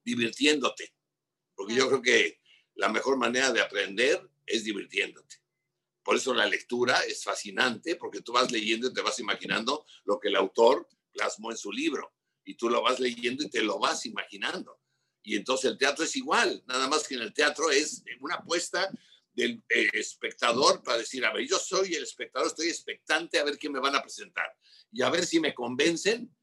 divirtiéndote. 0.04 0.94
Porque 1.56 1.76
yo 1.76 1.88
creo 1.88 2.02
que 2.02 2.42
la 2.76 2.90
mejor 2.90 3.16
manera 3.16 3.54
de 3.54 3.62
aprender 3.62 4.30
es 4.46 4.66
divirtiéndote. 4.66 5.38
Por 6.08 6.16
eso 6.16 6.34
la 6.34 6.46
lectura 6.46 7.02
es 7.02 7.22
fascinante, 7.22 7.98
porque 7.98 8.22
tú 8.22 8.32
vas 8.32 8.50
leyendo 8.50 8.88
y 8.88 8.94
te 8.94 9.02
vas 9.02 9.20
imaginando 9.20 9.86
lo 10.06 10.18
que 10.18 10.30
el 10.30 10.38
autor 10.38 10.88
plasmó 11.12 11.52
en 11.52 11.58
su 11.58 11.70
libro. 11.70 12.14
Y 12.46 12.54
tú 12.54 12.70
lo 12.70 12.82
vas 12.82 13.02
leyendo 13.02 13.44
y 13.44 13.50
te 13.50 13.62
lo 13.62 13.78
vas 13.78 14.06
imaginando. 14.06 14.80
Y 15.22 15.36
entonces 15.36 15.70
el 15.70 15.78
teatro 15.78 16.06
es 16.06 16.16
igual, 16.16 16.64
nada 16.66 16.88
más 16.88 17.06
que 17.06 17.16
en 17.16 17.24
el 17.24 17.34
teatro 17.34 17.72
es 17.72 18.06
una 18.22 18.36
apuesta 18.36 18.90
del 19.34 19.62
eh, 19.68 19.90
espectador 19.92 20.82
para 20.82 21.00
decir, 21.00 21.26
a 21.26 21.34
ver, 21.34 21.46
yo 21.46 21.60
soy 21.60 21.96
el 21.96 22.04
espectador, 22.04 22.48
estoy 22.48 22.70
expectante 22.70 23.38
a 23.38 23.44
ver 23.44 23.58
qué 23.58 23.70
me 23.70 23.82
van 23.82 23.98
a 23.98 24.02
presentar. 24.02 24.50
Y 24.94 25.02
a 25.02 25.10
ver 25.10 25.26
si 25.26 25.42
me 25.42 25.54
convencen. 25.54 26.34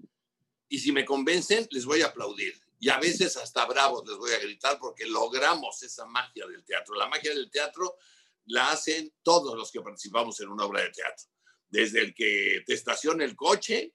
Y 0.68 0.78
si 0.78 0.92
me 0.92 1.06
convencen, 1.06 1.66
les 1.71 1.87
voy 1.87 2.02
a 2.02 2.09
aplaudir. 2.09 2.52
Y 2.80 2.90
a 2.90 2.99
veces 2.99 3.38
hasta 3.38 3.64
bravos 3.64 4.06
les 4.06 4.18
voy 4.18 4.33
a 4.33 4.40
gritar 4.40 4.78
porque 4.78 5.06
logramos 5.06 5.83
esa 5.83 6.04
magia 6.04 6.47
del 6.47 6.62
teatro. 6.66 6.97
La 6.97 7.09
magia 7.09 7.33
del 7.33 7.50
teatro 7.50 7.97
la 8.46 8.70
hacen 8.70 9.12
todos 9.22 9.56
los 9.56 9.70
que 9.70 9.80
participamos 9.80 10.40
en 10.40 10.48
una 10.48 10.64
obra 10.64 10.82
de 10.82 10.90
teatro. 10.90 11.26
Desde 11.68 12.00
el 12.00 12.14
que 12.14 12.62
te 12.66 12.74
estaciona 12.74 13.24
el 13.24 13.34
coche, 13.34 13.94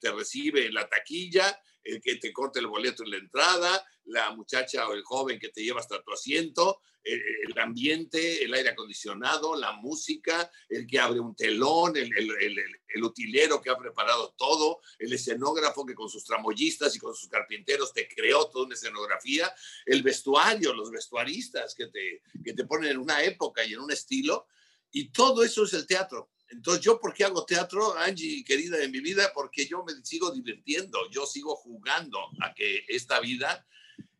te 0.00 0.12
recibe 0.12 0.66
en 0.66 0.74
la 0.74 0.88
taquilla, 0.88 1.60
el 1.82 2.00
que 2.00 2.16
te 2.16 2.32
corta 2.32 2.60
el 2.60 2.66
boleto 2.66 3.04
en 3.04 3.10
la 3.10 3.16
entrada, 3.16 3.86
la 4.04 4.30
muchacha 4.32 4.88
o 4.88 4.92
el 4.92 5.02
joven 5.02 5.38
que 5.38 5.48
te 5.48 5.62
lleva 5.62 5.80
hasta 5.80 6.02
tu 6.02 6.12
asiento, 6.12 6.80
el, 7.02 7.58
ambiente, 7.58 8.44
el 8.44 8.52
aire 8.52 8.70
acondicionado, 8.70 9.56
la 9.56 9.72
música, 9.72 10.50
el 10.68 10.86
que 10.86 10.98
abre 10.98 11.20
un 11.20 11.34
telón, 11.34 11.96
el, 11.96 12.10
el, 12.14 13.02
utilero 13.04 13.60
que 13.60 13.70
ha 13.70 13.78
preparado 13.78 14.34
todo, 14.36 14.80
el 14.98 15.12
escenógrafo 15.12 15.86
que 15.86 15.94
con 15.94 16.10
sus 16.10 16.24
tramoyistas 16.24 16.94
y 16.94 16.98
con 16.98 17.14
sus 17.14 17.28
carpinteros 17.28 17.92
te 17.92 18.06
creó 18.06 18.48
toda 18.48 18.66
una 18.66 18.74
escenografía, 18.74 19.52
el 19.86 20.02
vestuario, 20.02 20.74
los 20.74 20.90
vestuaristas 20.90 21.74
que 21.74 21.86
te, 21.86 22.22
que 22.44 22.52
te 22.52 22.64
ponen 22.64 22.90
en 22.90 22.98
una 22.98 23.22
época 23.22 23.64
y 23.64 23.72
en 23.72 23.80
un 23.80 23.90
estilo, 23.90 24.46
y 24.92 25.10
todo 25.10 25.42
eso 25.42 25.64
es 25.64 25.72
el 25.72 25.86
teatro. 25.86 26.30
Entonces, 26.50 26.84
¿yo 26.84 26.98
por 26.98 27.14
qué 27.14 27.24
hago 27.24 27.44
teatro, 27.44 27.96
Angie, 27.96 28.44
querida 28.44 28.76
de 28.76 28.88
mi 28.88 29.00
vida? 29.00 29.32
Porque 29.32 29.66
yo 29.66 29.84
me 29.84 29.92
sigo 30.04 30.30
divirtiendo, 30.32 31.08
yo 31.10 31.24
sigo 31.24 31.54
jugando 31.54 32.18
a 32.42 32.52
que 32.52 32.84
esta 32.88 33.20
vida 33.20 33.66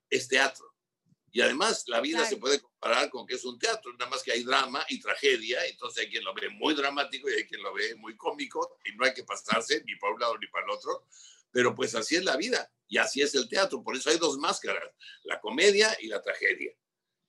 es 0.09 0.29
teatro. 0.29 0.71
Y 1.33 1.41
además, 1.41 1.85
la 1.87 2.01
vida 2.01 2.25
se 2.25 2.37
puede 2.37 2.61
comparar 2.61 3.09
con 3.11 3.27
que 3.27 3.35
es 3.35 3.45
un 3.45 3.59
teatro, 3.59 3.93
nada 3.93 4.11
más 4.11 4.23
que 4.23 4.33
hay 4.33 4.43
drama 4.43 4.85
y 4.89 5.01
tragedia, 5.01 5.65
entonces 5.67 6.05
hay 6.05 6.11
quien 6.11 6.25
lo 6.25 6.35
ve 6.35 6.49
muy 6.49 6.75
dramático 6.75 7.31
y 7.31 7.35
hay 7.35 7.47
quien 7.47 7.63
lo 7.63 7.73
ve 7.73 7.95
muy 7.97 8.17
cómico, 8.17 8.79
y 8.85 8.97
no 8.97 9.05
hay 9.05 9.15
que 9.15 9.23
pasarse 9.23 9.83
ni 9.85 9.95
para 9.97 10.15
un 10.15 10.21
lado 10.21 10.39
ni 10.39 10.49
para 10.49 10.65
el 10.65 10.73
otro, 10.73 11.07
pero 11.53 11.75
pues 11.75 11.95
así 11.95 12.17
es 12.17 12.25
la 12.25 12.37
vida 12.37 12.73
y 12.89 12.99
así 12.99 13.23
es 13.23 13.35
el 13.37 13.49
teatro, 13.49 13.83
por 13.83 13.97
eso 13.97 14.11
hay 14.11 14.19
dos 14.19 14.39
máscaras, 14.39 14.93
la 15.23 15.41
comedia 15.41 15.97
y 16.01 16.09
la 16.09 16.21
tragedia. 16.21 16.73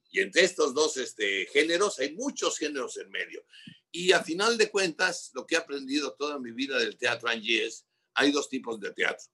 Y 0.10 0.20
entre 0.20 0.44
estos 0.44 0.74
dos 0.74 0.98
este, 0.98 1.46
géneros 1.54 2.00
hay 2.00 2.14
muchos 2.16 2.58
géneros 2.58 2.98
en 2.98 3.10
medio. 3.10 3.46
Y 3.92 4.14
a 4.14 4.24
final 4.24 4.58
de 4.58 4.70
cuentas, 4.70 5.32
lo 5.34 5.46
que 5.46 5.56
he 5.56 5.58
aprendido 5.58 6.14
toda 6.14 6.40
mi 6.40 6.52
vida 6.52 6.78
del 6.80 6.98
teatro, 6.98 7.30
Angie, 7.30 7.66
es, 7.66 7.86
hay 8.14 8.32
dos 8.32 8.50
tipos 8.50 8.80
de 8.80 8.94
teatro, 8.94 9.28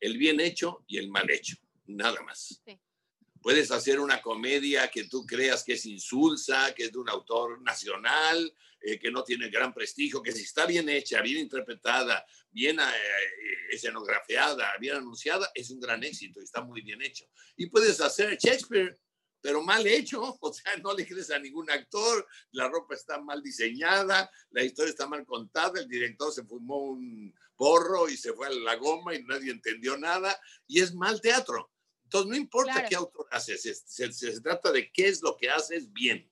el 0.00 0.16
bien 0.16 0.40
hecho 0.40 0.84
y 0.86 0.96
el 0.98 1.08
mal 1.08 1.30
hecho, 1.30 1.56
nada 1.86 2.20
más. 2.22 2.62
Puedes 3.42 3.70
hacer 3.70 4.00
una 4.00 4.20
comedia 4.20 4.88
que 4.88 5.04
tú 5.04 5.24
creas 5.24 5.62
que 5.62 5.74
es 5.74 5.86
insulsa, 5.86 6.74
que 6.74 6.84
es 6.84 6.92
de 6.92 6.98
un 6.98 7.08
autor 7.08 7.60
nacional, 7.62 8.52
eh, 8.80 8.98
que 8.98 9.10
no 9.10 9.24
tiene 9.24 9.50
gran 9.50 9.74
prestigio, 9.74 10.22
que 10.22 10.32
si 10.32 10.42
está 10.42 10.64
bien 10.64 10.88
hecha, 10.88 11.20
bien 11.20 11.38
interpretada, 11.38 12.24
bien 12.50 12.78
eh, 12.80 12.84
escenografiada, 13.70 14.72
bien 14.80 14.96
anunciada, 14.96 15.50
es 15.54 15.70
un 15.70 15.80
gran 15.80 16.02
éxito 16.02 16.40
y 16.40 16.44
está 16.44 16.62
muy 16.62 16.80
bien 16.80 17.02
hecho. 17.02 17.26
Y 17.56 17.66
puedes 17.66 18.00
hacer 18.00 18.38
Shakespeare 18.38 18.98
pero 19.40 19.62
mal 19.62 19.86
hecho, 19.86 20.20
o 20.40 20.52
sea, 20.52 20.76
no 20.76 20.94
le 20.94 21.06
crees 21.06 21.30
a 21.30 21.38
ningún 21.38 21.70
actor, 21.70 22.26
la 22.52 22.68
ropa 22.68 22.94
está 22.94 23.20
mal 23.20 23.42
diseñada, 23.42 24.30
la 24.50 24.62
historia 24.62 24.90
está 24.90 25.06
mal 25.06 25.24
contada, 25.24 25.80
el 25.80 25.88
director 25.88 26.32
se 26.32 26.44
fumó 26.44 26.78
un 26.78 27.34
porro 27.56 28.08
y 28.08 28.16
se 28.16 28.32
fue 28.32 28.46
a 28.46 28.50
la 28.50 28.76
goma 28.76 29.14
y 29.14 29.22
nadie 29.24 29.50
entendió 29.50 29.96
nada, 29.96 30.38
y 30.66 30.80
es 30.80 30.94
mal 30.94 31.20
teatro. 31.20 31.70
Entonces, 32.04 32.30
no 32.30 32.36
importa 32.36 32.88
qué 32.88 32.94
autor 32.94 33.26
haces, 33.30 33.84
se, 33.84 34.12
se, 34.12 34.40
trata 34.40 34.72
de 34.72 34.90
qué 34.90 35.08
es 35.08 35.20
lo 35.20 35.36
que 35.36 35.50
haces 35.50 35.92
bien. 35.92 36.30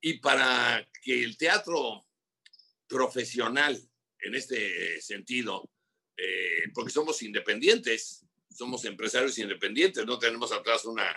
Y 0.00 0.18
para 0.18 0.88
que 1.02 1.24
el 1.24 1.36
teatro 1.36 2.06
profesional, 2.86 3.76
en 4.20 4.34
este 4.36 5.00
sentido, 5.00 5.68
eh, 6.16 6.70
porque 6.74 6.92
somos 6.92 7.22
independientes, 7.22 8.24
somos 8.54 8.84
empresarios 8.84 9.38
independientes, 9.38 10.06
no 10.06 10.18
tenemos 10.18 10.52
atrás 10.52 10.84
una 10.84 11.12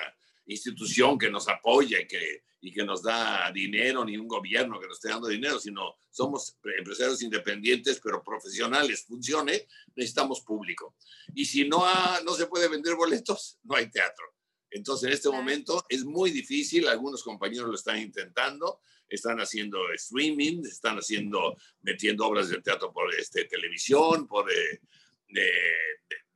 institución 0.48 1.18
que 1.18 1.30
nos 1.30 1.48
apoya 1.48 2.00
y 2.00 2.08
que, 2.08 2.44
y 2.62 2.72
que 2.72 2.84
nos 2.84 3.04
da 3.04 3.52
dinero, 3.52 4.06
ni 4.06 4.18
un 4.18 4.28
gobierno 4.28 4.80
que 4.80 4.88
nos 4.88 4.98
esté 4.98 5.10
dando 5.10 5.28
dinero, 5.28 5.60
sino 5.60 5.96
somos 6.10 6.58
empresarios 6.78 7.22
independientes, 7.22 8.00
pero 8.04 8.24
profesionales, 8.24 9.06
funcione, 9.06 9.68
necesitamos 9.96 10.42
público. 10.42 10.96
Y 11.34 11.46
si 11.46 11.68
no, 11.68 11.86
no 12.24 12.34
se 12.34 12.48
puede 12.48 12.68
vender 12.68 12.96
boletos, 12.96 13.60
no 13.64 13.76
hay 13.76 13.90
teatro. 13.90 14.26
Entonces, 14.70 15.08
en 15.08 15.14
este 15.14 15.30
momento 15.30 15.86
es 15.90 16.04
muy 16.04 16.32
difícil, 16.32 16.88
algunos 16.88 17.24
compañeros 17.24 17.70
lo 17.70 17.76
están 17.76 18.00
intentando, 18.00 18.82
están 19.08 19.40
haciendo 19.40 19.92
streaming, 19.94 20.64
están 20.66 20.98
haciendo, 20.98 21.56
metiendo 21.82 22.28
obras 22.28 22.50
de 22.50 22.62
teatro 22.62 22.92
por 22.92 23.14
este, 23.14 23.46
televisión, 23.46 24.28
por 24.28 24.52
eh, 24.52 24.82
de, 25.30 25.52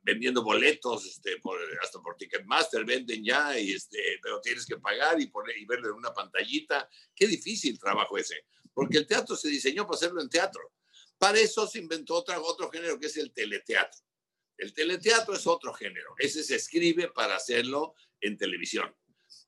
vendiendo 0.02 0.42
boletos 0.42 1.06
este, 1.06 1.38
por, 1.38 1.58
hasta 1.82 2.00
por 2.00 2.16
Ticketmaster, 2.16 2.84
venden 2.84 3.24
ya, 3.24 3.58
y 3.58 3.72
este, 3.72 3.98
pero 4.22 4.40
tienes 4.40 4.66
que 4.66 4.78
pagar 4.78 5.20
y, 5.20 5.26
poner, 5.26 5.56
y 5.58 5.64
verlo 5.66 5.88
en 5.88 5.94
una 5.94 6.12
pantallita. 6.12 6.88
Qué 7.14 7.26
difícil 7.26 7.78
trabajo 7.78 8.16
ese, 8.16 8.46
porque 8.72 8.98
el 8.98 9.06
teatro 9.06 9.36
se 9.36 9.48
diseñó 9.48 9.84
para 9.84 9.96
hacerlo 9.96 10.20
en 10.20 10.28
teatro. 10.28 10.72
Para 11.18 11.38
eso 11.38 11.66
se 11.66 11.78
inventó 11.78 12.14
otra, 12.14 12.40
otro 12.40 12.70
género 12.70 12.98
que 12.98 13.06
es 13.06 13.16
el 13.18 13.32
teleteatro. 13.32 14.00
El 14.56 14.72
teleteatro 14.72 15.34
es 15.34 15.46
otro 15.46 15.72
género. 15.72 16.14
Ese 16.18 16.42
se 16.42 16.56
escribe 16.56 17.08
para 17.08 17.36
hacerlo 17.36 17.94
en 18.20 18.36
televisión. 18.36 18.94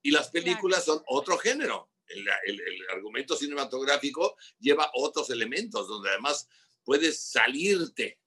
Y 0.02 0.10
las 0.10 0.30
películas 0.30 0.84
son 0.84 1.02
otro 1.06 1.38
género. 1.38 1.90
El, 2.06 2.26
el, 2.46 2.60
el, 2.60 2.90
argumento 2.90 3.36
cinematográfico 3.36 4.36
lleva 4.58 4.90
otros 4.94 5.30
elementos, 5.30 5.88
donde 5.88 6.10
además 6.10 6.48
puedes 6.84 7.22
salirte 7.22 8.18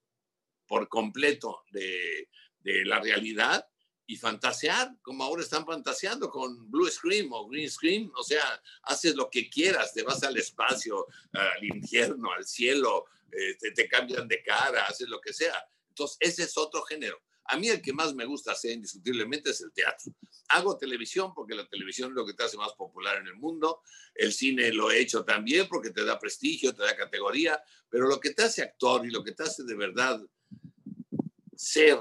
por 0.68 0.88
completo 0.88 1.64
de, 1.72 2.30
de 2.60 2.86
la 2.86 3.00
realidad 3.00 3.68
y 4.08 4.18
fantasear, 4.18 4.96
como 5.02 5.24
ahora 5.24 5.42
están 5.42 5.66
fantaseando 5.66 6.30
con 6.30 6.70
Blue 6.70 6.90
Screen 6.90 7.28
o 7.32 7.48
Green 7.48 7.70
Screen, 7.70 8.12
o 8.16 8.24
sea, 8.24 8.62
haces 8.84 9.16
lo 9.16 9.30
que 9.30 9.50
quieras, 9.50 9.94
te 9.94 10.04
vas 10.04 10.24
al 10.24 10.38
espacio, 10.38 11.08
al 11.32 11.64
infierno, 11.64 12.32
al 12.32 12.46
cielo, 12.46 13.06
eh, 13.32 13.56
te, 13.60 13.72
te, 13.72 13.88
cambian 13.88 14.28
de 14.28 14.44
cara, 14.44 14.86
haces 14.86 15.10
lo 15.10 15.20
que 15.20 15.34
sea. 15.34 15.56
Entonces, 15.90 16.18
ese 16.20 16.44
es 16.44 16.58
otro 16.58 16.84
género. 16.84 17.22
A 17.48 17.58
mí 17.58 17.68
el 17.68 17.82
que 17.82 17.94
más 17.94 18.16
me 18.16 18.26
gusta 18.26 18.54
hacer 18.54 18.72
indiscutiblemente 18.72 19.52
es 19.52 19.62
el 19.62 19.72
teatro. 19.72 20.12
Hago 20.50 20.78
televisión 20.78 21.32
porque 21.34 21.54
la 21.54 21.68
televisión 21.68 22.10
es 22.10 22.16
lo 22.16 22.26
que 22.26 22.34
te 22.34 22.44
hace 22.44 22.58
más 22.58 22.74
popular 22.74 23.18
en 23.18 23.28
el 23.28 23.36
mundo. 23.36 23.82
El 24.16 24.34
cine 24.34 24.72
lo 24.72 24.90
he 24.90 25.00
hecho 25.00 25.24
también 25.24 25.68
porque 25.68 25.92
te 25.92 26.04
da 26.04 26.18
prestigio, 26.18 26.74
te 26.74 26.84
da 26.84 26.96
categoría, 26.96 27.62
pero 27.88 28.08
lo 28.08 28.20
que 28.20 28.32
te 28.32 28.44
hace 28.44 28.64
actor 28.64 29.06
y 29.06 29.12
lo 29.12 29.24
que 29.24 29.34
te 29.34 29.44
hace 29.44 29.64
de 29.64 29.76
verdad 29.76 30.20
ser 31.56 31.98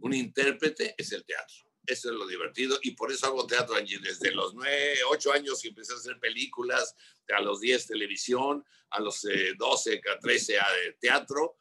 un 0.00 0.14
intérprete 0.14 0.94
es 0.96 1.12
el 1.12 1.24
teatro. 1.24 1.56
Eso 1.86 2.10
es 2.10 2.14
lo 2.14 2.26
divertido 2.26 2.78
y 2.82 2.92
por 2.92 3.10
eso 3.10 3.26
hago 3.26 3.46
teatro 3.46 3.74
desde 3.74 4.30
los 4.32 4.54
nueve, 4.54 4.98
ocho 5.10 5.32
años 5.32 5.60
que 5.60 5.68
empecé 5.68 5.92
a 5.92 5.96
hacer 5.96 6.18
películas, 6.20 6.94
a 7.36 7.40
los 7.40 7.60
10 7.60 7.86
televisión, 7.86 8.64
a 8.90 9.00
los 9.00 9.26
12, 9.56 9.94
eh, 9.94 10.00
a 10.12 10.18
13 10.18 10.58
a 10.58 10.66
teatro. 11.00 11.58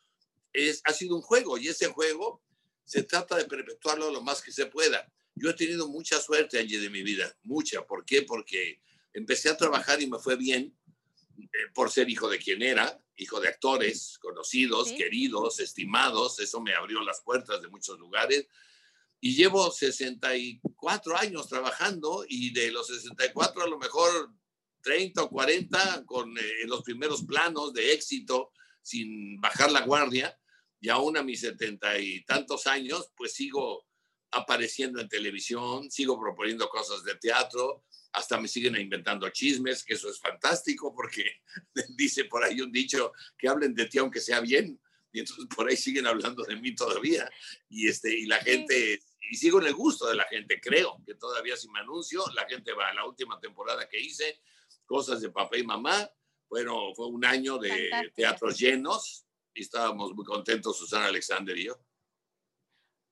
Es, 0.54 0.82
ha 0.84 0.94
sido 0.94 1.16
un 1.16 1.22
juego 1.22 1.58
y 1.58 1.68
ese 1.68 1.88
juego 1.88 2.44
se 2.86 3.04
trata 3.04 3.38
de 3.38 3.46
perpetuarlo 3.46 4.12
lo 4.12 4.22
más 4.22 4.42
que 4.42 4.52
se 4.52 4.66
pueda. 4.66 5.12
Yo 5.36 5.50
he 5.50 5.54
tenido 5.54 5.88
mucha 5.88 6.20
suerte 6.20 6.58
allí 6.58 6.78
de 6.78 6.90
mi 6.90 7.04
vida, 7.04 7.36
mucha. 7.44 7.86
¿Por 7.86 8.04
qué? 8.06 8.24
Porque 8.24 8.82
empecé 9.14 9.50
a 9.50 9.58
trabajar 9.58 10.02
y 10.02 10.08
me 10.08 10.20
fue 10.20 10.36
bien 10.36 10.66
eh, 10.66 10.79
por 11.74 11.92
ser 11.92 12.10
hijo 12.10 12.30
de 12.30 12.40
quien 12.40 12.62
era, 12.62 13.02
hijo 13.16 13.40
de 13.40 13.50
actores 13.50 14.18
conocidos, 14.20 14.92
queridos, 14.94 15.60
estimados, 15.60 16.40
eso 16.40 16.62
me 16.62 16.74
abrió 16.74 17.02
las 17.02 17.22
puertas 17.22 17.62
de 17.62 17.68
muchos 17.68 18.00
lugares. 18.00 18.48
Y 19.22 19.36
llevo 19.36 19.70
64 19.70 21.18
años 21.18 21.48
trabajando 21.48 22.26
y 22.28 22.54
de 22.54 22.72
los 22.72 22.88
64 22.88 23.64
a 23.64 23.68
lo 23.68 23.78
mejor 23.78 24.34
30 24.82 25.24
o 25.24 25.30
40 25.30 26.06
con 26.06 26.38
eh, 26.38 26.44
los 26.66 26.84
primeros 26.84 27.24
planos 27.24 27.74
de 27.74 27.94
éxito 27.94 28.52
sin 28.82 29.40
bajar 29.42 29.72
la 29.72 29.82
guardia 29.82 30.40
y 30.80 30.90
aún 30.90 31.18
a 31.18 31.24
mis 31.24 31.42
setenta 31.42 32.00
y 32.00 32.24
tantos 32.24 32.66
años 32.68 33.12
pues 33.16 33.34
sigo 33.34 33.86
apareciendo 34.32 35.02
en 35.02 35.10
televisión, 35.10 35.90
sigo 35.90 36.20
proponiendo 36.20 36.70
cosas 36.70 37.04
de 37.04 37.16
teatro, 37.16 37.84
hasta 38.20 38.40
me 38.40 38.48
siguen 38.48 38.76
inventando 38.76 39.30
chismes, 39.30 39.84
que 39.84 39.94
eso 39.94 40.10
es 40.10 40.20
fantástico 40.20 40.94
porque 40.94 41.42
dice 41.98 42.26
por 42.26 42.44
ahí 42.44 42.62
un 42.62 42.72
dicho 42.72 43.14
que 43.38 43.48
hablen 43.48 43.74
de 43.74 43.86
ti 43.86 43.98
aunque 43.98 44.20
sea 44.20 44.40
bien, 44.42 44.80
y 45.12 45.20
entonces 45.20 45.46
por 45.56 45.68
ahí 45.68 45.76
siguen 45.76 46.06
hablando 46.06 46.44
de 46.44 46.56
mí 46.56 46.76
todavía, 46.76 47.30
y, 47.70 47.88
este, 47.88 48.14
y 48.14 48.26
la 48.26 48.38
gente, 48.40 49.00
y 49.32 49.36
sigo 49.36 49.60
en 49.60 49.68
el 49.68 49.74
gusto 49.74 50.08
de 50.08 50.16
la 50.16 50.26
gente, 50.26 50.60
creo 50.62 51.02
que 51.06 51.16
todavía 51.16 51.58
si 51.58 51.70
me 51.70 51.80
anuncio, 51.80 52.24
la 52.36 52.46
gente 52.48 52.74
va 52.74 52.90
a 52.90 52.94
la 52.94 53.06
última 53.06 53.40
temporada 53.40 53.88
que 53.90 54.00
hice, 54.00 54.42
cosas 54.86 55.22
de 55.22 55.30
papá 55.30 55.58
y 55.58 55.64
mamá, 55.64 56.10
bueno, 56.50 56.94
fue 56.96 57.08
un 57.08 57.24
año 57.26 57.58
de 57.58 58.12
teatros 58.16 58.58
llenos, 58.58 59.26
y 59.54 59.62
estábamos 59.62 60.14
muy 60.14 60.26
contentos 60.26 60.78
Susana 60.78 61.08
Alexander 61.08 61.58
y 61.58 61.66
yo. 61.66 61.80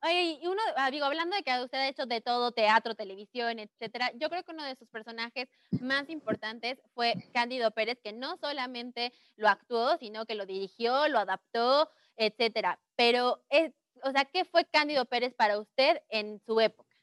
Oye, 0.03 0.39
y 0.41 0.47
uno, 0.47 0.61
ah, 0.75 0.91
digo, 0.91 1.05
hablando 1.05 1.35
de 1.35 1.41
que 1.41 1.59
usted 1.59 1.79
ha 1.79 1.89
hecho 1.89 2.05
de 2.05 2.21
todo, 2.21 2.51
teatro, 2.51 2.93
televisión, 2.93 3.57
etcétera, 3.57 4.11
yo 4.15 4.29
creo 4.29 4.43
que 4.43 4.51
uno 4.51 4.63
de 4.63 4.75
sus 4.75 4.87
personajes 4.89 5.47
más 5.81 6.07
importantes 6.09 6.77
fue 6.93 7.15
Cándido 7.33 7.71
Pérez, 7.71 7.97
que 8.03 8.13
no 8.13 8.37
solamente 8.37 9.11
lo 9.37 9.47
actuó, 9.49 9.97
sino 9.97 10.25
que 10.27 10.35
lo 10.35 10.45
dirigió, 10.45 11.07
lo 11.07 11.17
adaptó, 11.17 11.89
etcétera. 12.15 12.79
Pero, 12.95 13.43
es, 13.49 13.73
o 14.03 14.11
sea, 14.11 14.25
¿qué 14.25 14.45
fue 14.45 14.65
Cándido 14.65 15.05
Pérez 15.05 15.33
para 15.33 15.59
usted 15.59 15.97
en 16.09 16.39
su 16.45 16.59
época? 16.59 16.95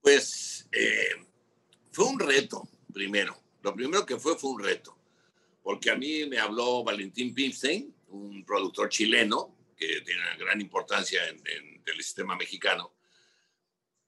Pues 0.00 0.66
eh, 0.72 1.26
fue 1.90 2.06
un 2.06 2.18
reto, 2.18 2.66
primero. 2.92 3.36
Lo 3.62 3.74
primero 3.74 4.06
que 4.06 4.18
fue 4.18 4.36
fue 4.36 4.50
un 4.50 4.62
reto, 4.62 4.96
porque 5.62 5.90
a 5.90 5.96
mí 5.96 6.26
me 6.26 6.38
habló 6.38 6.82
Valentín 6.82 7.34
Pimstein, 7.34 7.94
un 8.08 8.44
productor 8.44 8.88
chileno, 8.88 9.54
que 9.76 10.00
tiene 10.02 10.22
gran 10.38 10.60
importancia 10.60 11.28
en, 11.28 11.42
el 11.84 12.02
sistema 12.02 12.36
mexicano. 12.36 12.94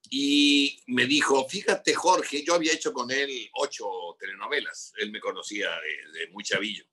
Y 0.09 0.83
me 0.87 1.07
dijo, 1.07 1.49
fíjate 1.49 1.95
Jorge, 1.95 2.45
yo 2.45 2.55
había 2.55 2.73
hecho 2.73 2.93
con 2.93 3.11
él 3.11 3.51
ocho 3.55 4.17
telenovelas, 4.19 4.93
él 4.99 5.11
me 5.11 5.21
conocía 5.21 5.69
de, 5.71 6.19
de 6.19 6.29
muy 6.29 6.45
chavillo 6.45 6.87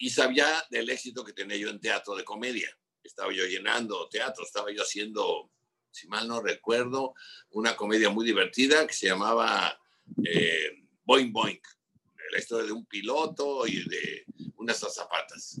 y 0.00 0.08
sabía 0.08 0.64
del 0.70 0.88
éxito 0.88 1.22
que 1.22 1.34
tenía 1.34 1.58
yo 1.58 1.68
en 1.68 1.78
teatro 1.78 2.16
de 2.16 2.24
comedia. 2.24 2.74
Estaba 3.04 3.30
yo 3.34 3.44
llenando 3.44 4.08
teatro, 4.08 4.44
estaba 4.44 4.72
yo 4.72 4.82
haciendo, 4.82 5.52
si 5.90 6.08
mal 6.08 6.26
no 6.26 6.40
recuerdo, 6.40 7.12
una 7.50 7.76
comedia 7.76 8.08
muy 8.08 8.24
divertida 8.24 8.86
que 8.86 8.94
se 8.94 9.08
llamaba 9.08 9.78
eh, 10.24 10.84
Boing 11.04 11.30
Boing, 11.30 11.60
la 12.32 12.38
historia 12.38 12.64
de 12.64 12.72
un 12.72 12.86
piloto 12.86 13.66
y 13.66 13.86
de 13.86 14.24
unas 14.56 14.78
zapatas. 14.78 15.60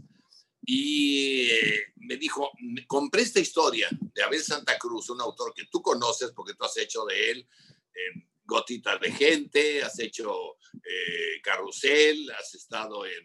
Y 0.72 1.50
eh, 1.50 1.92
me 1.96 2.16
dijo, 2.16 2.52
compré 2.86 3.22
esta 3.22 3.40
historia 3.40 3.88
de 3.90 4.22
Abel 4.22 4.40
Santa 4.40 4.78
Cruz, 4.78 5.10
un 5.10 5.20
autor 5.20 5.52
que 5.52 5.64
tú 5.66 5.82
conoces 5.82 6.30
porque 6.30 6.54
tú 6.54 6.64
has 6.64 6.76
hecho 6.76 7.04
de 7.06 7.32
él 7.32 7.48
eh, 7.92 8.28
Gotita 8.44 8.96
de 8.96 9.10
Gente, 9.10 9.82
has 9.82 9.98
hecho 9.98 10.58
eh, 10.74 11.40
Carrusel, 11.42 12.30
has 12.30 12.54
estado 12.54 13.04
en 13.04 13.24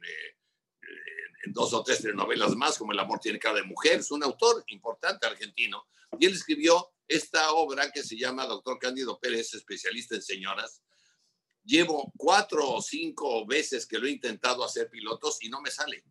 en 1.46 1.54
dos 1.54 1.72
o 1.76 1.84
tres 1.84 2.02
telenovelas 2.02 2.56
más, 2.56 2.80
como 2.80 2.94
El 2.94 3.00
amor 3.00 3.20
tiene 3.20 3.38
cara 3.38 3.58
de 3.58 3.64
mujer. 3.64 4.00
Es 4.00 4.10
un 4.10 4.24
autor 4.24 4.64
importante 4.70 5.28
argentino. 5.28 5.86
Y 6.20 6.26
él 6.26 6.34
escribió 6.34 6.94
esta 7.08 7.52
obra 7.52 7.92
que 7.92 8.02
se 8.02 8.18
llama 8.18 8.48
Doctor 8.48 8.80
Cándido 8.80 9.20
Pérez, 9.20 9.54
especialista 9.54 10.16
en 10.16 10.24
señoras. 10.24 10.82
Llevo 11.64 12.12
cuatro 12.18 12.68
o 12.68 12.82
cinco 12.82 13.46
veces 13.46 13.86
que 13.86 14.00
lo 14.00 14.08
he 14.08 14.12
intentado 14.12 14.64
hacer 14.64 14.90
pilotos 14.90 15.38
y 15.44 15.50
no 15.50 15.62
me 15.62 15.70
sale. 15.70 16.04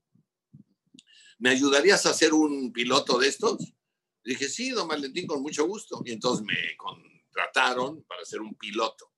¿Me 1.38 1.50
ayudarías 1.50 2.06
a 2.06 2.10
hacer 2.10 2.32
un 2.32 2.72
piloto 2.72 3.18
de 3.18 3.28
estos? 3.28 3.74
dije, 4.24 4.48
sí, 4.48 4.70
don 4.70 4.88
Valentín, 4.88 5.26
con 5.26 5.42
mucho 5.42 5.66
gusto. 5.66 6.02
Y 6.04 6.12
entonces 6.12 6.44
me 6.46 6.76
contrataron 6.76 8.02
para 8.04 8.22
hacer 8.22 8.40
un 8.40 8.54
piloto 8.54 9.12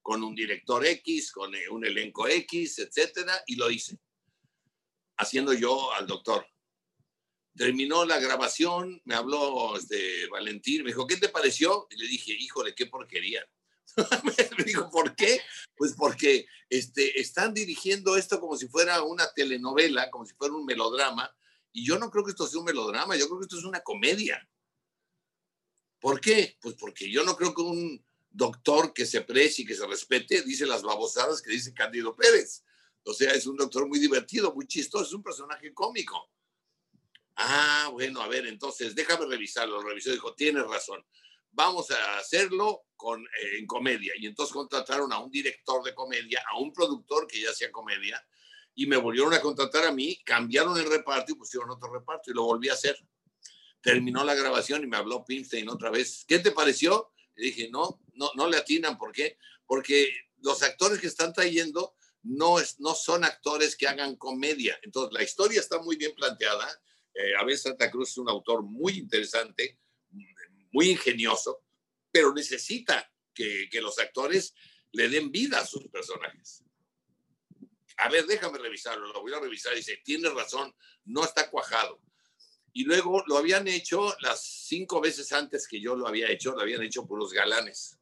con 0.00 0.22
un 0.22 0.34
director 0.34 0.84
X, 0.84 1.32
con 1.32 1.52
un 1.70 1.84
elenco 1.84 2.28
X, 2.28 2.78
etcétera, 2.78 3.42
y 3.46 3.56
lo 3.56 3.70
hice 3.70 3.98
haciendo 5.22 5.52
yo 5.52 5.92
al 5.92 6.06
doctor. 6.06 6.46
Terminó 7.54 8.04
la 8.04 8.18
grabación, 8.18 9.00
me 9.04 9.14
habló 9.14 9.76
este, 9.76 10.26
Valentín, 10.28 10.82
me 10.82 10.90
dijo, 10.90 11.06
¿qué 11.06 11.16
te 11.16 11.28
pareció? 11.28 11.86
Y 11.90 11.96
le 11.96 12.08
dije, 12.08 12.32
híjole, 12.32 12.74
qué 12.74 12.86
porquería. 12.86 13.46
me 14.58 14.64
dijo, 14.64 14.90
¿por 14.90 15.14
qué? 15.14 15.40
Pues 15.76 15.94
porque 15.96 16.46
este, 16.70 17.20
están 17.20 17.52
dirigiendo 17.52 18.16
esto 18.16 18.40
como 18.40 18.56
si 18.56 18.68
fuera 18.68 19.02
una 19.02 19.30
telenovela, 19.32 20.10
como 20.10 20.24
si 20.24 20.34
fuera 20.34 20.54
un 20.54 20.64
melodrama, 20.64 21.30
y 21.72 21.84
yo 21.86 21.98
no 21.98 22.10
creo 22.10 22.24
que 22.24 22.30
esto 22.30 22.46
sea 22.46 22.60
un 22.60 22.66
melodrama, 22.66 23.16
yo 23.16 23.26
creo 23.26 23.40
que 23.40 23.44
esto 23.44 23.58
es 23.58 23.64
una 23.64 23.80
comedia. 23.80 24.48
¿Por 26.00 26.20
qué? 26.20 26.58
Pues 26.60 26.74
porque 26.74 27.10
yo 27.10 27.24
no 27.24 27.36
creo 27.36 27.54
que 27.54 27.62
un 27.62 28.04
doctor 28.30 28.92
que 28.92 29.06
se 29.06 29.20
precie 29.20 29.64
y 29.64 29.66
que 29.66 29.74
se 29.74 29.86
respete 29.86 30.42
dice 30.42 30.66
las 30.66 30.82
babosadas 30.82 31.40
que 31.42 31.52
dice 31.52 31.74
Cándido 31.74 32.14
Pérez. 32.16 32.64
O 33.04 33.14
sea, 33.14 33.32
es 33.32 33.46
un 33.46 33.56
doctor 33.56 33.86
muy 33.86 33.98
divertido, 33.98 34.54
muy 34.54 34.66
chistoso, 34.66 35.04
es 35.04 35.12
un 35.12 35.22
personaje 35.22 35.72
cómico. 35.72 36.30
Ah, 37.36 37.88
bueno, 37.92 38.20
a 38.20 38.28
ver, 38.28 38.46
entonces 38.46 38.94
déjame 38.94 39.26
revisarlo. 39.26 39.80
Lo 39.80 39.88
revisó 39.88 40.10
y 40.10 40.14
dijo, 40.14 40.34
tienes 40.34 40.64
razón. 40.64 41.04
Vamos 41.50 41.90
a 41.90 42.18
hacerlo 42.18 42.84
con, 42.96 43.22
eh, 43.22 43.58
en 43.58 43.66
comedia. 43.66 44.12
Y 44.16 44.26
entonces 44.26 44.52
contrataron 44.52 45.12
a 45.12 45.18
un 45.18 45.30
director 45.30 45.82
de 45.82 45.94
comedia, 45.94 46.42
a 46.50 46.58
un 46.58 46.72
productor 46.72 47.26
que 47.26 47.40
ya 47.40 47.50
hacía 47.50 47.70
comedia, 47.72 48.24
y 48.74 48.86
me 48.86 48.96
volvieron 48.96 49.34
a 49.34 49.40
contratar 49.40 49.84
a 49.84 49.92
mí, 49.92 50.22
cambiaron 50.24 50.78
el 50.78 50.88
reparto 50.88 51.32
y 51.32 51.36
pusieron 51.36 51.70
otro 51.70 51.92
reparto 51.92 52.30
y 52.30 52.34
lo 52.34 52.44
volví 52.44 52.68
a 52.68 52.74
hacer. 52.74 52.96
Terminó 53.82 54.24
la 54.24 54.34
grabación 54.34 54.82
y 54.84 54.86
me 54.86 54.96
habló 54.96 55.24
Pimstein 55.24 55.68
otra 55.68 55.90
vez. 55.90 56.24
¿Qué 56.26 56.38
te 56.38 56.52
pareció? 56.52 57.12
Y 57.36 57.46
dije, 57.46 57.68
no, 57.70 58.00
no, 58.14 58.30
no 58.34 58.48
le 58.48 58.56
atinan. 58.56 58.96
¿Por 58.96 59.12
qué? 59.12 59.38
Porque 59.66 60.08
los 60.38 60.62
actores 60.62 61.00
que 61.00 61.08
están 61.08 61.32
trayendo 61.32 61.94
no, 62.22 62.60
es, 62.60 62.78
no 62.80 62.94
son 62.94 63.24
actores 63.24 63.76
que 63.76 63.88
hagan 63.88 64.16
comedia. 64.16 64.78
Entonces, 64.82 65.12
la 65.12 65.22
historia 65.22 65.60
está 65.60 65.80
muy 65.80 65.96
bien 65.96 66.14
planteada. 66.14 66.68
Eh, 67.14 67.34
Abel 67.38 67.58
Santa 67.58 67.90
Cruz 67.90 68.10
es 68.10 68.18
un 68.18 68.28
autor 68.28 68.62
muy 68.62 68.98
interesante, 68.98 69.78
muy 70.70 70.90
ingenioso, 70.90 71.62
pero 72.10 72.32
necesita 72.32 73.10
que, 73.34 73.68
que 73.70 73.80
los 73.80 73.98
actores 73.98 74.54
le 74.92 75.08
den 75.08 75.30
vida 75.30 75.60
a 75.60 75.66
sus 75.66 75.88
personajes. 75.88 76.62
A 77.98 78.08
ver, 78.08 78.26
déjame 78.26 78.58
revisarlo, 78.58 79.12
lo 79.12 79.20
voy 79.20 79.32
a 79.32 79.40
revisar. 79.40 79.74
Dice, 79.74 80.00
tiene 80.04 80.28
razón, 80.30 80.74
no 81.04 81.24
está 81.24 81.50
cuajado. 81.50 82.00
Y 82.72 82.84
luego 82.84 83.22
lo 83.26 83.36
habían 83.36 83.68
hecho 83.68 84.14
las 84.20 84.42
cinco 84.42 85.00
veces 85.00 85.32
antes 85.32 85.68
que 85.68 85.80
yo 85.80 85.94
lo 85.94 86.06
había 86.06 86.30
hecho, 86.30 86.52
lo 86.52 86.62
habían 86.62 86.82
hecho 86.82 87.06
por 87.06 87.18
los 87.18 87.32
galanes 87.32 87.98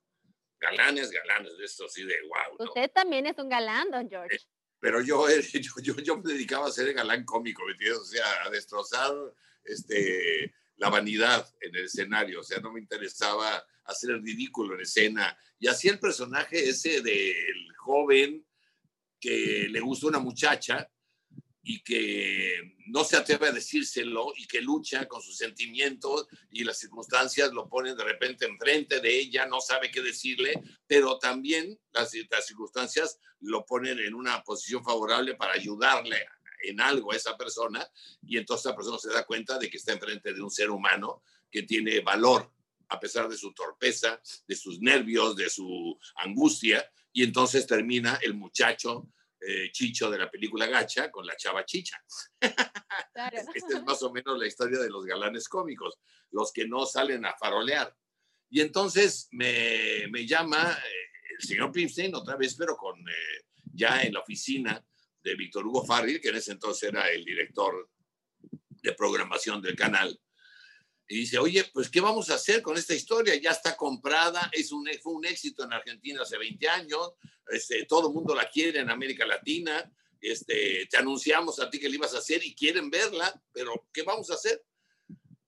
galanes, 0.60 1.10
galanes, 1.10 1.56
de 1.56 1.64
esto 1.64 1.86
así 1.86 2.04
de 2.04 2.14
wow. 2.22 2.68
Usted 2.68 2.90
también 2.92 3.26
es 3.26 3.36
un 3.38 3.48
galán, 3.48 3.90
don 3.90 4.08
George. 4.08 4.36
Eh, 4.36 4.40
pero 4.78 5.00
yo, 5.02 5.26
yo, 5.28 5.96
yo, 5.96 6.16
me 6.18 6.32
dedicaba 6.32 6.68
a 6.68 6.72
ser 6.72 6.88
el 6.88 6.94
galán 6.94 7.24
cómico, 7.24 7.64
¿me 7.64 7.72
entiendes? 7.72 7.98
O 7.98 8.04
sea, 8.04 8.44
a 8.44 8.50
destrozar 8.50 9.12
este, 9.64 10.54
la 10.76 10.90
vanidad 10.90 11.48
en 11.60 11.74
el 11.74 11.84
escenario, 11.84 12.40
o 12.40 12.44
sea, 12.44 12.60
no 12.60 12.72
me 12.72 12.80
interesaba 12.80 13.64
hacer 13.84 14.10
el 14.10 14.22
ridículo 14.22 14.74
en 14.74 14.82
escena. 14.82 15.36
Y 15.58 15.66
así 15.66 15.88
el 15.88 15.98
personaje 15.98 16.68
ese 16.68 17.00
del 17.00 17.76
joven 17.78 18.46
que 19.20 19.68
le 19.68 19.80
gusta 19.80 20.06
una 20.06 20.18
muchacha 20.18 20.88
y 21.62 21.82
que 21.82 22.74
no 22.86 23.04
se 23.04 23.16
atreve 23.16 23.48
a 23.48 23.52
decírselo 23.52 24.32
y 24.36 24.46
que 24.46 24.60
lucha 24.62 25.06
con 25.06 25.22
sus 25.22 25.36
sentimientos 25.36 26.26
y 26.50 26.64
las 26.64 26.78
circunstancias 26.78 27.52
lo 27.52 27.68
ponen 27.68 27.96
de 27.96 28.04
repente 28.04 28.46
enfrente 28.46 29.00
de 29.00 29.18
ella, 29.18 29.46
no 29.46 29.60
sabe 29.60 29.90
qué 29.90 30.00
decirle, 30.00 30.54
pero 30.86 31.18
también 31.18 31.78
las, 31.92 32.10
circunstancias 32.10 33.20
lo 33.40 33.64
ponen 33.66 33.98
en 33.98 34.14
una 34.14 34.42
posición 34.42 34.82
favorable 34.82 35.34
para 35.34 35.52
ayudarle 35.52 36.26
en 36.62 36.80
algo 36.80 37.12
a 37.12 37.16
esa 37.16 37.36
persona 37.36 37.86
y 38.22 38.38
entonces 38.38 38.66
la 38.66 38.76
persona 38.76 38.98
se 38.98 39.10
da 39.10 39.24
cuenta 39.24 39.58
de 39.58 39.70
que 39.70 39.76
está 39.76 39.92
enfrente 39.92 40.32
de 40.32 40.42
un 40.42 40.50
ser 40.50 40.70
humano 40.70 41.22
que 41.50 41.62
tiene 41.62 42.00
valor 42.00 42.50
a 42.90 43.00
pesar 43.00 43.28
de 43.28 43.36
su 43.36 43.52
torpeza, 43.52 44.20
de 44.46 44.56
sus 44.56 44.80
nervios, 44.80 45.36
de 45.36 45.48
su 45.48 45.98
angustia 46.16 46.84
y 47.12 47.22
entonces 47.22 47.66
termina 47.66 48.18
el 48.22 48.34
muchacho 48.34 49.08
eh, 49.40 49.70
Chicho 49.72 50.10
de 50.10 50.18
la 50.18 50.30
película 50.30 50.66
Gacha 50.66 51.10
con 51.10 51.26
la 51.26 51.34
chava 51.36 51.64
Chicha. 51.64 51.96
Esta 52.40 53.78
es 53.78 53.84
más 53.84 54.02
o 54.02 54.12
menos 54.12 54.38
la 54.38 54.46
historia 54.46 54.78
de 54.78 54.90
los 54.90 55.06
galanes 55.06 55.48
cómicos, 55.48 55.98
los 56.30 56.52
que 56.52 56.68
no 56.68 56.84
salen 56.84 57.24
a 57.24 57.34
farolear. 57.36 57.96
Y 58.50 58.60
entonces 58.60 59.28
me, 59.30 60.06
me 60.10 60.26
llama 60.26 60.72
eh, 60.72 61.36
el 61.38 61.46
señor 61.46 61.72
Pimstein 61.72 62.14
otra 62.14 62.36
vez, 62.36 62.54
pero 62.54 62.76
con 62.76 62.98
eh, 63.00 63.44
ya 63.72 64.02
en 64.02 64.12
la 64.12 64.20
oficina 64.20 64.84
de 65.22 65.34
Víctor 65.36 65.66
Hugo 65.66 65.86
Farril, 65.86 66.20
que 66.20 66.28
en 66.28 66.36
ese 66.36 66.52
entonces 66.52 66.88
era 66.88 67.10
el 67.10 67.24
director 67.24 67.88
de 68.82 68.92
programación 68.92 69.62
del 69.62 69.76
canal 69.76 70.18
y 71.10 71.16
dice, 71.16 71.38
oye, 71.38 71.64
pues, 71.72 71.90
¿qué 71.90 72.00
vamos 72.00 72.30
a 72.30 72.34
hacer 72.34 72.62
con 72.62 72.76
esta 72.76 72.94
historia? 72.94 73.34
Ya 73.34 73.50
está 73.50 73.76
comprada, 73.76 74.48
es 74.52 74.70
un, 74.70 74.88
fue 75.02 75.12
un 75.12 75.26
éxito 75.26 75.64
en 75.64 75.72
Argentina 75.72 76.22
hace 76.22 76.38
20 76.38 76.68
años, 76.68 77.14
este, 77.48 77.84
todo 77.84 78.06
el 78.06 78.14
mundo 78.14 78.32
la 78.32 78.48
quiere 78.48 78.78
en 78.78 78.90
América 78.90 79.26
Latina, 79.26 79.92
este, 80.20 80.86
te 80.88 80.96
anunciamos 80.96 81.58
a 81.58 81.68
ti 81.68 81.80
que 81.80 81.88
la 81.88 81.96
ibas 81.96 82.14
a 82.14 82.18
hacer 82.18 82.46
y 82.46 82.54
quieren 82.54 82.90
verla, 82.90 83.42
pero 83.52 83.88
¿qué 83.92 84.04
vamos 84.04 84.30
a 84.30 84.34
hacer? 84.34 84.64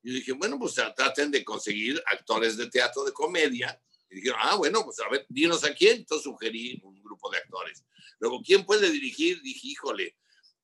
Y 0.02 0.14
dije, 0.14 0.32
bueno, 0.32 0.58
pues 0.58 0.74
traten 0.74 1.30
de 1.30 1.44
conseguir 1.44 2.02
actores 2.06 2.56
de 2.56 2.68
teatro 2.68 3.04
de 3.04 3.12
comedia. 3.12 3.80
Y 4.10 4.16
dijeron, 4.16 4.40
ah, 4.42 4.56
bueno, 4.56 4.84
pues 4.84 4.98
a 4.98 5.08
ver, 5.08 5.24
dinos 5.28 5.62
a 5.62 5.72
quién. 5.72 5.98
Entonces 5.98 6.24
sugerí 6.24 6.80
un 6.82 7.00
grupo 7.00 7.30
de 7.30 7.38
actores. 7.38 7.84
Luego, 8.18 8.42
¿quién 8.44 8.66
puede 8.66 8.90
dirigir? 8.90 9.40
Dije, 9.42 9.68
híjole, 9.68 10.16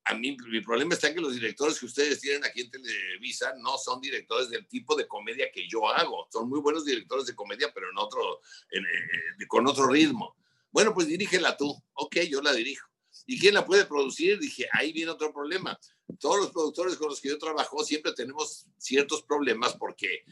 a 0.09 0.14
mí 0.14 0.37
mi 0.51 0.61
problema 0.62 0.94
está 0.94 1.09
en 1.09 1.16
que 1.16 1.21
los 1.21 1.35
directores 1.35 1.79
que 1.79 1.85
ustedes 1.85 2.18
tienen 2.18 2.42
aquí 2.42 2.62
en 2.62 2.71
Televisa 2.71 3.53
no 3.59 3.77
son 3.77 4.01
directores 4.01 4.49
del 4.49 4.66
tipo 4.66 4.97
de 4.97 5.07
comedia 5.07 5.51
que 5.53 5.68
yo 5.68 5.87
hago. 5.87 6.27
Son 6.33 6.49
muy 6.49 6.61
buenos 6.61 6.87
directores 6.87 7.27
de 7.27 7.35
comedia, 7.35 7.71
pero 7.75 7.90
en 7.90 7.99
otro, 7.99 8.40
eh, 8.71 9.47
con 9.47 9.66
otro 9.66 9.87
ritmo. 9.87 10.35
Bueno, 10.71 10.94
pues 10.94 11.09
dirígela 11.09 11.59
tú. 11.59 11.75
Ok, 11.92 12.21
yo 12.31 12.40
la 12.40 12.55
dirijo. 12.55 12.88
¿Y 13.27 13.38
quién 13.38 13.53
la 13.53 13.66
puede 13.66 13.85
producir? 13.85 14.38
Dije, 14.38 14.66
ahí 14.73 14.92
viene 14.92 15.11
otro 15.11 15.31
problema. 15.31 15.79
Todos 16.18 16.38
los 16.38 16.51
productores 16.53 16.97
con 16.97 17.11
los 17.11 17.21
que 17.21 17.29
yo 17.29 17.38
trabajo 17.38 17.85
siempre 17.85 18.12
tenemos 18.12 18.66
ciertos 18.79 19.23
problemas 19.23 19.77
porque 19.77 20.25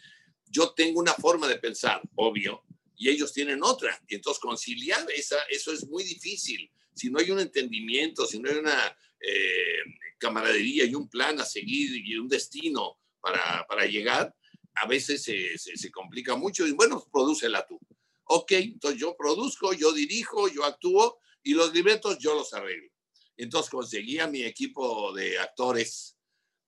yo 0.46 0.72
tengo 0.72 1.00
una 1.00 1.12
forma 1.12 1.46
de 1.48 1.58
pensar, 1.58 2.00
obvio, 2.14 2.64
y 2.96 3.10
ellos 3.10 3.34
tienen 3.34 3.62
otra. 3.62 4.00
Y 4.08 4.14
entonces 4.14 4.40
conciliar 4.40 5.06
esa, 5.14 5.36
eso 5.50 5.70
es 5.70 5.86
muy 5.86 6.02
difícil. 6.02 6.70
Si 6.94 7.10
no 7.10 7.18
hay 7.18 7.30
un 7.30 7.40
entendimiento, 7.40 8.24
si 8.24 8.38
no 8.38 8.48
hay 8.48 8.56
una 8.56 8.96
eh, 9.26 9.82
camaradería 10.18 10.84
y 10.84 10.94
un 10.94 11.08
plan 11.08 11.40
a 11.40 11.44
seguir 11.44 11.90
y 11.96 12.16
un 12.16 12.28
destino 12.28 12.98
para, 13.20 13.66
para 13.66 13.86
llegar, 13.86 14.34
a 14.74 14.86
veces 14.86 15.22
se, 15.22 15.58
se, 15.58 15.90
complica 15.90 16.36
mucho 16.36 16.66
y 16.66 16.72
bueno, 16.72 17.04
prodúcela 17.10 17.66
tú. 17.66 17.80
Ok, 18.24 18.52
entonces 18.52 19.00
yo 19.00 19.16
produzco, 19.16 19.72
yo 19.72 19.92
dirijo, 19.92 20.48
yo 20.48 20.64
actúo 20.64 21.18
y 21.42 21.54
los 21.54 21.72
libretos 21.72 22.18
yo 22.18 22.34
los 22.34 22.52
arreglo. 22.54 22.90
Entonces 23.36 23.70
conseguí 23.70 24.18
a 24.18 24.26
mi 24.26 24.42
equipo 24.42 25.12
de 25.12 25.38
actores 25.38 26.16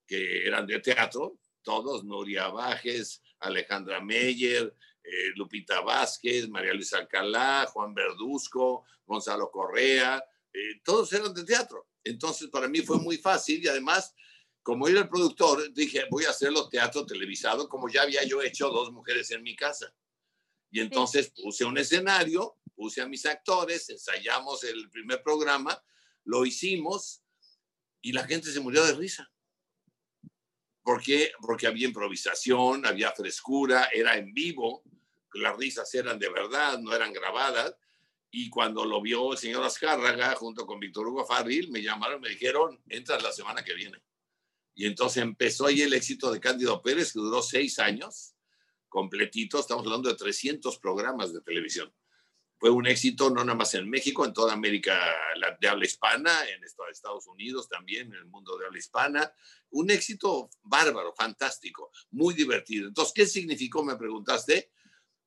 que 0.06 0.46
eran 0.46 0.66
de 0.66 0.80
teatro, 0.80 1.38
todos, 1.62 2.04
Nuria 2.04 2.48
Bajes, 2.48 3.22
Alejandra 3.40 4.00
Meyer, 4.00 4.74
eh, 5.02 5.30
Lupita 5.36 5.80
Vázquez, 5.80 6.48
María 6.48 6.74
Luisa 6.74 6.98
Alcalá, 6.98 7.66
Juan 7.72 7.94
Verduzco, 7.94 8.84
Gonzalo 9.06 9.50
Correa, 9.50 10.22
eh, 10.52 10.80
todos 10.82 11.12
eran 11.12 11.34
de 11.34 11.44
teatro. 11.44 11.86
Entonces 12.08 12.48
para 12.48 12.68
mí 12.68 12.80
fue 12.80 12.98
muy 12.98 13.16
fácil 13.18 13.62
y 13.62 13.68
además, 13.68 14.14
como 14.62 14.88
era 14.88 15.00
el 15.00 15.08
productor, 15.08 15.72
dije, 15.72 16.04
voy 16.10 16.24
a 16.24 16.30
hacerlo 16.30 16.68
teatro 16.68 17.06
televisado, 17.06 17.68
como 17.68 17.88
ya 17.88 18.02
había 18.02 18.24
yo 18.24 18.42
hecho 18.42 18.68
dos 18.68 18.92
mujeres 18.92 19.30
en 19.30 19.42
mi 19.42 19.56
casa. 19.56 19.94
Y 20.70 20.80
entonces 20.80 21.30
puse 21.30 21.64
un 21.64 21.78
escenario, 21.78 22.58
puse 22.74 23.00
a 23.00 23.08
mis 23.08 23.24
actores, 23.26 23.88
ensayamos 23.88 24.64
el 24.64 24.90
primer 24.90 25.22
programa, 25.22 25.82
lo 26.24 26.44
hicimos 26.44 27.22
y 28.02 28.12
la 28.12 28.24
gente 28.24 28.52
se 28.52 28.60
murió 28.60 28.84
de 28.84 28.94
risa. 28.94 29.30
¿Por 30.82 31.02
qué? 31.02 31.32
Porque 31.40 31.66
había 31.66 31.86
improvisación, 31.86 32.86
había 32.86 33.12
frescura, 33.12 33.88
era 33.92 34.16
en 34.16 34.32
vivo, 34.32 34.82
las 35.34 35.56
risas 35.56 35.92
eran 35.94 36.18
de 36.18 36.30
verdad, 36.30 36.78
no 36.78 36.94
eran 36.94 37.12
grabadas. 37.12 37.74
Y 38.30 38.50
cuando 38.50 38.84
lo 38.84 39.00
vio 39.00 39.32
el 39.32 39.38
señor 39.38 39.64
Azcárraga 39.64 40.34
junto 40.34 40.66
con 40.66 40.78
Víctor 40.78 41.08
Hugo 41.08 41.24
Farril, 41.24 41.70
me 41.70 41.82
llamaron, 41.82 42.20
me 42.20 42.28
dijeron, 42.28 42.82
entras 42.88 43.22
la 43.22 43.32
semana 43.32 43.64
que 43.64 43.74
viene. 43.74 43.98
Y 44.74 44.86
entonces 44.86 45.22
empezó 45.22 45.66
ahí 45.66 45.82
el 45.82 45.94
éxito 45.94 46.30
de 46.30 46.38
Cándido 46.38 46.82
Pérez, 46.82 47.12
que 47.12 47.18
duró 47.18 47.42
seis 47.42 47.78
años, 47.78 48.34
completito, 48.88 49.58
estamos 49.58 49.84
hablando 49.84 50.08
de 50.08 50.14
300 50.14 50.78
programas 50.78 51.32
de 51.32 51.40
televisión. 51.40 51.92
Fue 52.58 52.70
un 52.70 52.86
éxito 52.88 53.30
no 53.30 53.44
nada 53.44 53.56
más 53.56 53.74
en 53.74 53.88
México, 53.88 54.24
en 54.24 54.32
toda 54.32 54.52
América 54.52 54.98
de 55.60 55.68
habla 55.68 55.84
hispana, 55.84 56.32
en 56.48 56.64
Estados 56.64 57.26
Unidos 57.28 57.68
también, 57.68 58.08
en 58.08 58.14
el 58.14 58.26
mundo 58.26 58.58
de 58.58 58.66
habla 58.66 58.78
hispana. 58.78 59.32
Un 59.70 59.90
éxito 59.90 60.50
bárbaro, 60.62 61.14
fantástico, 61.14 61.92
muy 62.10 62.34
divertido. 62.34 62.88
Entonces, 62.88 63.14
¿qué 63.14 63.26
significó? 63.26 63.84
Me 63.84 63.96
preguntaste 63.96 64.72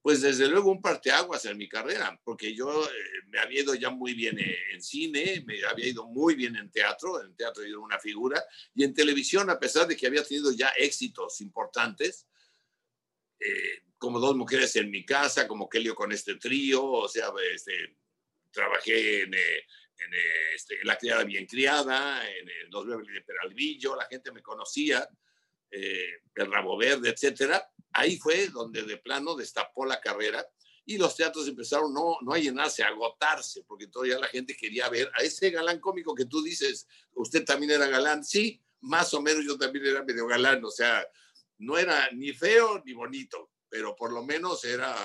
pues 0.02 0.22
desde 0.22 0.48
luego 0.48 0.72
un 0.72 0.82
parteaguas 0.82 1.46
en 1.46 1.58
mi 1.58 1.70
carrera, 1.70 2.20
porque 2.24 2.56
yo 2.56 2.86
eh, 2.86 2.90
me 3.28 3.40
había 3.40 3.62
ido 3.62 3.76
ya 3.76 3.92
muy 3.92 4.14
bien 4.16 4.38
en 4.40 4.82
cine, 4.82 5.44
me 5.46 5.64
había 5.64 5.88
ido 5.88 6.08
muy 6.08 6.34
bien 6.34 6.56
en 6.56 6.72
teatro, 6.72 7.22
en 7.24 7.36
teatro 7.36 7.64
era 7.64 7.78
una 7.78 8.00
figura, 8.00 8.44
y 8.74 8.84
en 8.84 8.96
televisión, 8.96 9.50
a 9.50 9.60
pesar 9.60 9.88
de 9.88 9.96
que 9.96 10.08
había 10.08 10.24
tenido 10.24 10.52
ya 10.52 10.70
éxitos 10.70 11.40
importantes, 11.42 12.28
eh, 13.40 13.84
como 14.00 14.20
dos 14.20 14.36
mujeres 14.36 14.76
en 14.76 14.90
mi 14.90 15.06
casa, 15.06 15.48
como 15.48 15.70
Kelio 15.70 15.94
con 15.94 16.12
este 16.12 16.36
trío, 16.36 16.84
o 16.84 17.08
sea, 17.08 17.32
este, 17.54 17.98
trabajé 18.50 19.22
en, 19.22 19.36
eh, 19.36 19.66
en 20.00 20.14
este, 20.56 20.80
La 20.84 20.98
criada 20.98 21.24
bien 21.24 21.46
criada, 21.46 22.28
en 22.28 22.50
Los 22.72 22.88
Beverly 22.88 23.14
de 23.14 23.22
Peralvillo, 23.22 23.96
la 23.96 24.08
gente 24.08 24.32
me 24.32 24.42
conocía, 24.42 25.08
El 25.70 26.52
Rabo 26.52 26.76
Verde, 26.78 27.12
etcétera, 27.12 27.71
ahí 27.94 28.18
fue 28.18 28.48
donde 28.48 28.84
de 28.84 28.98
plano 28.98 29.36
destapó 29.36 29.86
la 29.86 30.00
carrera 30.00 30.46
y 30.86 30.98
los 30.98 31.16
teatros 31.16 31.48
empezaron 31.48 31.94
no, 31.94 32.18
no 32.22 32.34
a 32.34 32.40
llenarse, 32.40 32.84
a 32.84 32.88
agotarse, 32.88 33.64
porque 33.68 33.88
todavía 33.88 34.20
la 34.20 34.28
gente 34.28 34.56
quería 34.56 34.90
ver 34.90 35.12
a 35.16 35.24
ese 35.24 35.50
galán 35.52 35.80
cómico 35.80 36.16
que 36.16 36.26
tú 36.26 36.42
dices, 36.42 36.88
usted 37.14 37.46
también 37.46 37.72
era 37.72 37.88
galán, 37.88 38.24
sí, 38.24 38.62
más 38.82 39.14
o 39.14 39.22
menos 39.22 39.46
yo 39.46 39.58
también 39.58 39.86
era 39.86 40.04
medio 40.04 40.26
galán, 40.26 40.64
o 40.66 40.72
sea, 40.72 41.08
no 41.60 41.78
era 41.78 42.10
ni 42.12 42.34
feo 42.34 42.82
ni 42.84 42.94
bonito, 42.94 43.52
pero 43.70 43.96
por 43.96 44.12
lo 44.12 44.24
menos 44.24 44.66
era, 44.66 44.96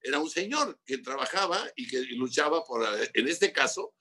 era 0.00 0.20
un 0.20 0.30
señor 0.30 0.80
que 0.86 0.98
trabajaba 0.98 1.68
y 1.74 1.88
que 1.88 2.02
luchaba 2.02 2.64
por, 2.64 2.86
en 3.12 3.28
este 3.28 3.52
caso, 3.52 3.94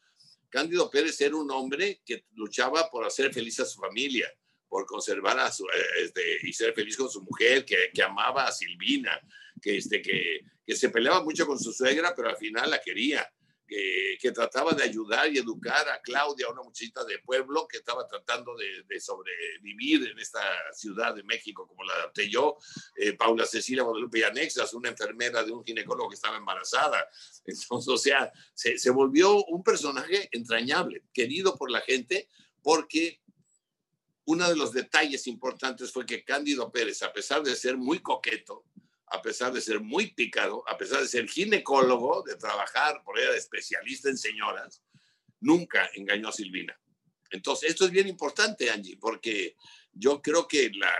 Cándido 0.49 0.89
Pérez 0.89 1.19
era 1.19 1.35
un 1.35 1.51
hombre 1.51 2.01
que 2.05 2.25
luchaba 2.33 2.89
por 2.89 3.03
hacer 3.03 3.33
feliz 3.33 3.59
a 3.59 3.65
su 3.65 3.79
familia, 3.79 4.31
por 4.67 4.85
conservar 4.85 5.39
a 5.39 5.51
su, 5.51 5.65
eh, 5.65 6.03
este, 6.03 6.39
y 6.43 6.53
ser 6.53 6.73
feliz 6.73 6.97
con 6.97 7.09
su 7.09 7.21
mujer, 7.21 7.65
que, 7.65 7.91
que 7.93 8.03
amaba 8.03 8.45
a 8.45 8.51
Silvina, 8.51 9.19
que, 9.61 9.77
este, 9.77 10.01
que, 10.01 10.41
que, 10.65 10.75
se 10.75 10.89
peleaba 10.89 11.23
mucho 11.23 11.45
con 11.45 11.59
su 11.59 11.71
suegra, 11.71 12.13
pero 12.15 12.29
al 12.29 12.37
final 12.37 12.69
la 12.69 12.81
quería, 12.81 13.29
que, 13.67 14.17
que, 14.19 14.31
trataba 14.31 14.73
de 14.73 14.83
ayudar 14.83 15.31
y 15.31 15.39
educar 15.39 15.89
a 15.89 15.99
Claudia, 16.01 16.49
una 16.49 16.61
muchachita 16.61 17.03
de 17.03 17.19
pueblo 17.19 17.67
que 17.67 17.77
estaba 17.77 18.07
tratando 18.07 18.55
de, 18.55 18.83
de 18.87 18.99
sobrevivir 18.99 20.07
en 20.07 20.19
esta 20.19 20.41
ciudad 20.73 21.15
de 21.15 21.23
México, 21.23 21.67
como 21.67 21.83
la 21.83 21.93
adapté 21.93 22.29
yo, 22.29 22.57
eh, 22.95 23.13
Paula 23.13 23.45
Cecilia 23.45 23.83
Guadalupe 23.83 24.23
Anexas, 24.23 24.73
una 24.73 24.89
enfermera 24.89 25.43
de 25.43 25.51
un 25.51 25.63
ginecólogo 25.63 26.09
que 26.09 26.15
estaba 26.15 26.37
embarazada. 26.37 27.07
Entonces, 27.45 27.87
o 27.89 27.97
sea, 27.97 28.31
se, 28.53 28.77
se 28.77 28.89
volvió 28.91 29.43
un 29.45 29.63
personaje 29.63 30.29
entrañable, 30.31 31.03
querido 31.11 31.55
por 31.55 31.71
la 31.71 31.81
gente, 31.81 32.29
porque 32.61 33.21
uno 34.25 34.49
de 34.49 34.55
los 34.55 34.71
detalles 34.71 35.27
importantes 35.27 35.91
fue 35.91 36.05
que 36.05 36.23
Cándido 36.23 36.71
Pérez, 36.71 37.03
a 37.03 37.13
pesar 37.13 37.43
de 37.43 37.55
ser 37.55 37.77
muy 37.77 37.99
coqueto, 37.99 38.65
a 39.07 39.21
pesar 39.21 39.53
de 39.53 39.61
ser 39.61 39.79
muy 39.79 40.13
picado, 40.13 40.67
a 40.67 40.77
pesar 40.77 41.01
de 41.01 41.07
ser 41.07 41.27
ginecólogo, 41.29 42.23
de 42.23 42.35
trabajar 42.35 43.01
por 43.03 43.19
ella 43.19 43.35
especialista 43.35 44.09
en 44.09 44.17
señoras, 44.17 44.81
nunca 45.39 45.89
engañó 45.93 46.29
a 46.29 46.33
Silvina. 46.33 46.79
Entonces, 47.29 47.69
esto 47.69 47.85
es 47.85 47.91
bien 47.91 48.07
importante, 48.07 48.69
Angie, 48.71 48.97
porque 48.97 49.55
yo 49.93 50.21
creo 50.21 50.47
que 50.47 50.71
la 50.71 50.93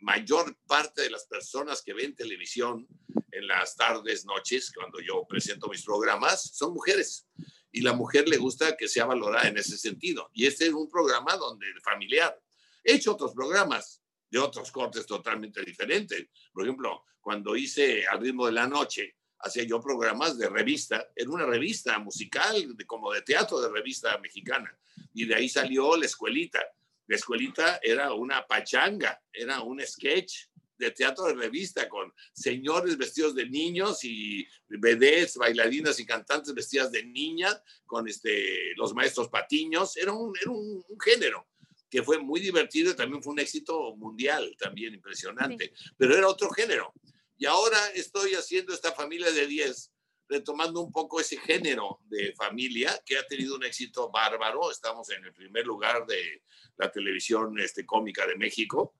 mayor 0.00 0.56
parte 0.66 1.02
de 1.02 1.10
las 1.10 1.26
personas 1.26 1.82
que 1.82 1.94
ven 1.94 2.14
televisión 2.14 2.86
en 3.30 3.46
las 3.46 3.76
tardes, 3.76 4.24
noches, 4.24 4.72
cuando 4.74 5.00
yo 5.00 5.24
presento 5.28 5.68
mis 5.68 5.84
programas, 5.84 6.42
son 6.54 6.72
mujeres. 6.72 7.26
Y 7.70 7.80
la 7.80 7.94
mujer 7.94 8.28
le 8.28 8.36
gusta 8.36 8.76
que 8.76 8.88
sea 8.88 9.06
valorada 9.06 9.48
en 9.48 9.56
ese 9.56 9.78
sentido. 9.78 10.30
Y 10.32 10.46
este 10.46 10.66
es 10.66 10.72
un 10.72 10.90
programa 10.90 11.36
donde 11.36 11.66
familiar, 11.82 12.38
He 12.82 12.94
hecho 12.94 13.12
otros 13.12 13.32
programas 13.32 14.02
de 14.30 14.38
otros 14.38 14.72
cortes 14.72 15.06
totalmente 15.06 15.62
diferentes. 15.62 16.26
Por 16.52 16.64
ejemplo, 16.64 17.04
cuando 17.20 17.54
hice 17.54 18.06
Al 18.06 18.20
ritmo 18.20 18.46
de 18.46 18.52
la 18.52 18.66
noche, 18.66 19.16
hacía 19.38 19.64
yo 19.64 19.80
programas 19.80 20.38
de 20.38 20.48
revista, 20.48 21.08
en 21.14 21.28
una 21.28 21.44
revista 21.46 21.98
musical, 21.98 22.56
como 22.86 23.12
de 23.12 23.22
teatro 23.22 23.60
de 23.60 23.70
revista 23.70 24.16
mexicana. 24.18 24.76
Y 25.14 25.26
de 25.26 25.34
ahí 25.34 25.48
salió 25.48 25.96
La 25.96 26.06
Escuelita. 26.06 26.60
La 27.06 27.16
Escuelita 27.16 27.80
era 27.82 28.14
una 28.14 28.46
pachanga, 28.46 29.22
era 29.32 29.60
un 29.60 29.80
sketch 29.84 30.46
de 30.78 30.90
teatro 30.90 31.26
de 31.26 31.34
revista 31.34 31.88
con 31.88 32.12
señores 32.32 32.96
vestidos 32.96 33.34
de 33.34 33.48
niños 33.48 34.02
y 34.02 34.46
vedettes, 34.68 35.36
bailarinas 35.36 36.00
y 36.00 36.06
cantantes 36.06 36.54
vestidas 36.54 36.90
de 36.90 37.04
niñas, 37.04 37.62
con 37.84 38.08
este, 38.08 38.74
los 38.76 38.94
maestros 38.94 39.28
patiños. 39.28 39.96
Era 39.96 40.12
un, 40.12 40.32
era 40.40 40.50
un 40.50 40.82
género 41.04 41.46
que 41.92 42.02
fue 42.02 42.18
muy 42.18 42.40
divertido 42.40 42.90
y 42.90 42.96
también 42.96 43.22
fue 43.22 43.34
un 43.34 43.38
éxito 43.38 43.94
mundial, 43.96 44.56
también 44.58 44.94
impresionante, 44.94 45.74
pero 45.98 46.16
era 46.16 46.26
otro 46.26 46.48
género. 46.48 46.94
Y 47.36 47.44
ahora 47.44 47.76
estoy 47.94 48.32
haciendo 48.32 48.72
esta 48.72 48.92
familia 48.92 49.30
de 49.30 49.46
10, 49.46 49.92
retomando 50.26 50.80
un 50.80 50.90
poco 50.90 51.20
ese 51.20 51.36
género 51.36 52.00
de 52.04 52.32
familia 52.34 52.98
que 53.04 53.18
ha 53.18 53.26
tenido 53.26 53.56
un 53.56 53.64
éxito 53.64 54.10
bárbaro. 54.10 54.70
Estamos 54.70 55.10
en 55.10 55.22
el 55.22 55.34
primer 55.34 55.66
lugar 55.66 56.06
de 56.06 56.42
la 56.78 56.90
televisión 56.90 57.60
este, 57.60 57.84
cómica 57.84 58.26
de 58.26 58.36
México. 58.36 58.94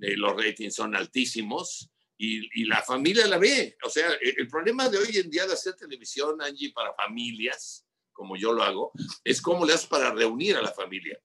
Eh, 0.00 0.16
los 0.16 0.34
ratings 0.34 0.74
son 0.74 0.96
altísimos 0.96 1.90
y, 2.16 2.62
y, 2.62 2.64
la 2.64 2.80
familia 2.82 3.26
la 3.26 3.36
ve. 3.36 3.76
O 3.84 3.90
sea, 3.90 4.10
el, 4.22 4.36
el 4.38 4.48
problema 4.48 4.88
de 4.88 4.96
hoy 4.96 5.18
en 5.18 5.28
día 5.28 5.46
de 5.46 5.52
hacer 5.52 5.74
televisión, 5.74 6.40
Angie, 6.40 6.72
para 6.72 6.94
familias, 6.94 7.84
como 8.10 8.38
yo 8.38 8.54
lo 8.54 8.62
hago, 8.62 8.92
es 9.22 9.42
cómo 9.42 9.66
le 9.66 9.74
haces 9.74 9.86
para 9.86 10.14
reunir 10.14 10.56
a 10.56 10.62
la 10.62 10.72
familia 10.72 11.20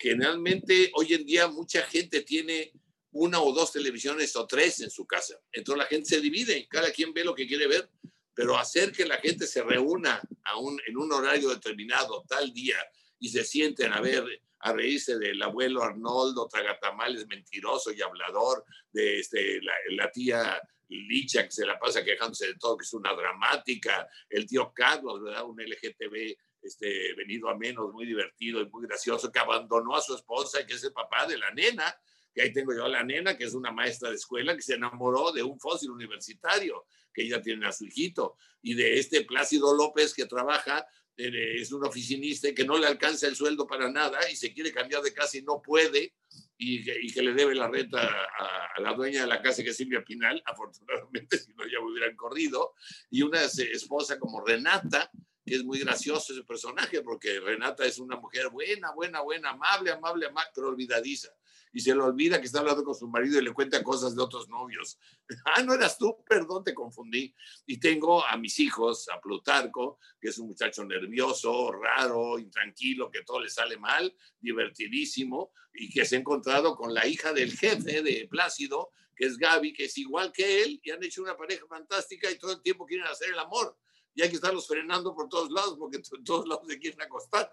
generalmente 0.00 0.90
hoy 0.94 1.12
en 1.12 1.26
día 1.26 1.46
mucha 1.46 1.82
gente 1.82 2.22
tiene 2.22 2.72
una 3.12 3.40
o 3.40 3.52
dos 3.52 3.72
televisiones 3.72 4.34
o 4.34 4.46
tres 4.46 4.80
en 4.80 4.90
su 4.90 5.06
casa. 5.06 5.38
Entonces 5.52 5.84
la 5.84 5.88
gente 5.88 6.08
se 6.08 6.20
divide, 6.20 6.66
cada 6.68 6.90
quien 6.90 7.12
ve 7.12 7.22
lo 7.22 7.34
que 7.34 7.46
quiere 7.46 7.66
ver, 7.66 7.90
pero 8.34 8.56
hacer 8.56 8.92
que 8.92 9.04
la 9.04 9.18
gente 9.18 9.46
se 9.46 9.62
reúna 9.62 10.22
a 10.44 10.56
un, 10.56 10.80
en 10.86 10.96
un 10.96 11.12
horario 11.12 11.50
determinado, 11.50 12.24
tal 12.26 12.52
día, 12.52 12.78
y 13.18 13.28
se 13.28 13.44
sienten 13.44 13.92
a 13.92 14.00
ver, 14.00 14.24
a 14.60 14.72
reírse 14.72 15.18
del 15.18 15.42
abuelo 15.42 15.82
Arnoldo, 15.82 16.48
tragatamales 16.48 17.26
mentiroso 17.26 17.92
y 17.92 18.00
hablador, 18.00 18.64
de 18.92 19.18
este, 19.20 19.60
la, 19.60 19.74
la 19.90 20.10
tía 20.10 20.60
Licha 20.88 21.44
que 21.44 21.52
se 21.52 21.64
la 21.64 21.78
pasa 21.78 22.02
quejándose 22.02 22.48
de 22.48 22.54
todo, 22.54 22.76
que 22.76 22.82
es 22.82 22.92
una 22.92 23.14
dramática, 23.14 24.08
el 24.28 24.46
tío 24.46 24.72
Carlos, 24.74 25.22
¿verdad? 25.22 25.44
Un 25.44 25.56
LGTB 25.60 26.36
este, 26.62 27.14
venido 27.14 27.48
a 27.48 27.56
menos, 27.56 27.92
muy 27.92 28.06
divertido 28.06 28.60
y 28.60 28.68
muy 28.68 28.86
gracioso, 28.86 29.30
que 29.30 29.38
abandonó 29.38 29.96
a 29.96 30.00
su 30.00 30.14
esposa, 30.14 30.66
que 30.66 30.74
es 30.74 30.84
el 30.84 30.92
papá 30.92 31.26
de 31.26 31.38
la 31.38 31.50
nena, 31.52 31.94
que 32.32 32.42
ahí 32.42 32.52
tengo 32.52 32.74
yo 32.74 32.84
a 32.84 32.88
la 32.88 33.02
nena, 33.02 33.36
que 33.36 33.44
es 33.44 33.54
una 33.54 33.72
maestra 33.72 34.10
de 34.10 34.16
escuela, 34.16 34.54
que 34.54 34.62
se 34.62 34.74
enamoró 34.74 35.32
de 35.32 35.42
un 35.42 35.58
fósil 35.58 35.90
universitario, 35.90 36.86
que 37.12 37.22
ella 37.22 37.42
tiene 37.42 37.66
a 37.66 37.72
su 37.72 37.84
hijito, 37.84 38.36
y 38.62 38.74
de 38.74 38.98
este 38.98 39.24
Plácido 39.24 39.74
López, 39.74 40.14
que 40.14 40.26
trabaja, 40.26 40.86
eh, 41.16 41.60
es 41.60 41.72
un 41.72 41.84
oficinista 41.84 42.48
y 42.48 42.54
que 42.54 42.64
no 42.64 42.78
le 42.78 42.86
alcanza 42.86 43.26
el 43.26 43.36
sueldo 43.36 43.66
para 43.66 43.90
nada 43.90 44.18
y 44.30 44.36
se 44.36 44.54
quiere 44.54 44.72
cambiar 44.72 45.02
de 45.02 45.12
casa 45.12 45.36
y 45.36 45.42
no 45.42 45.60
puede, 45.60 46.14
y 46.56 46.84
que, 46.84 47.22
le 47.22 47.32
debe 47.32 47.54
la 47.54 47.68
renta 47.68 48.00
a, 48.00 48.80
la 48.80 48.92
dueña 48.94 49.22
de 49.22 49.26
la 49.26 49.42
casa, 49.42 49.62
que 49.62 49.70
es 49.70 49.76
Silvia 49.76 50.04
Pinal, 50.04 50.42
afortunadamente, 50.46 51.38
si 51.38 51.52
no 51.54 51.64
ya 51.64 51.80
me 51.80 51.90
hubieran 51.90 52.16
corrido, 52.16 52.74
y 53.10 53.22
una 53.22 53.42
esposa 53.42 54.18
como 54.18 54.44
Renata, 54.44 55.10
que 55.44 55.56
es 55.56 55.64
muy 55.64 55.78
gracioso 55.78 56.32
ese 56.32 56.44
personaje, 56.44 57.02
porque 57.02 57.40
Renata 57.40 57.84
es 57.84 57.98
una 57.98 58.16
mujer 58.16 58.50
buena, 58.50 58.92
buena, 58.92 59.20
buena, 59.20 59.50
amable, 59.50 59.92
amable, 59.92 60.26
amable, 60.26 60.50
pero 60.54 60.68
olvidadiza 60.68 61.30
y 61.72 61.80
se 61.80 61.94
le 61.94 62.00
olvida 62.00 62.40
que 62.40 62.46
está 62.46 62.60
hablando 62.60 62.84
con 62.84 62.94
su 62.94 63.08
marido 63.08 63.38
y 63.38 63.44
le 63.44 63.52
cuenta 63.52 63.82
cosas 63.82 64.14
de 64.14 64.22
otros 64.22 64.48
novios. 64.48 64.98
ah, 65.44 65.62
no 65.62 65.74
eras 65.74 65.98
tú, 65.98 66.24
perdón, 66.28 66.64
te 66.64 66.74
confundí. 66.74 67.34
Y 67.66 67.78
tengo 67.78 68.24
a 68.26 68.36
mis 68.36 68.58
hijos, 68.58 69.08
a 69.08 69.20
Plutarco, 69.20 69.98
que 70.20 70.28
es 70.28 70.38
un 70.38 70.48
muchacho 70.48 70.84
nervioso, 70.84 71.72
raro, 71.72 72.38
intranquilo, 72.38 73.10
que 73.10 73.22
todo 73.22 73.40
le 73.40 73.48
sale 73.48 73.76
mal, 73.76 74.14
divertidísimo, 74.40 75.52
y 75.72 75.90
que 75.90 76.04
se 76.04 76.16
ha 76.16 76.18
encontrado 76.18 76.74
con 76.76 76.92
la 76.92 77.06
hija 77.06 77.32
del 77.32 77.56
jefe 77.56 78.02
de 78.02 78.26
Plácido, 78.28 78.90
que 79.14 79.26
es 79.26 79.36
Gaby, 79.36 79.72
que 79.72 79.84
es 79.84 79.98
igual 79.98 80.32
que 80.32 80.62
él, 80.62 80.80
y 80.82 80.90
han 80.90 81.04
hecho 81.04 81.22
una 81.22 81.36
pareja 81.36 81.66
fantástica 81.68 82.30
y 82.30 82.38
todo 82.38 82.52
el 82.52 82.62
tiempo 82.62 82.86
quieren 82.86 83.06
hacer 83.06 83.30
el 83.30 83.38
amor 83.38 83.76
y 84.14 84.22
hay 84.22 84.28
que 84.28 84.36
estarlos 84.36 84.66
frenando 84.66 85.14
por 85.14 85.28
todos 85.28 85.50
lados 85.50 85.76
porque 85.78 86.00
todos 86.24 86.48
lados 86.48 86.66
se 86.68 86.78
quieren 86.78 87.00
acostar. 87.02 87.50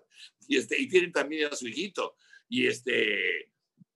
Y, 0.48 0.58
este, 0.58 0.80
y 0.80 0.88
tienen 0.88 1.12
también 1.12 1.52
a 1.52 1.56
su 1.56 1.68
hijito. 1.68 2.16
Y, 2.50 2.68
este, 2.68 3.52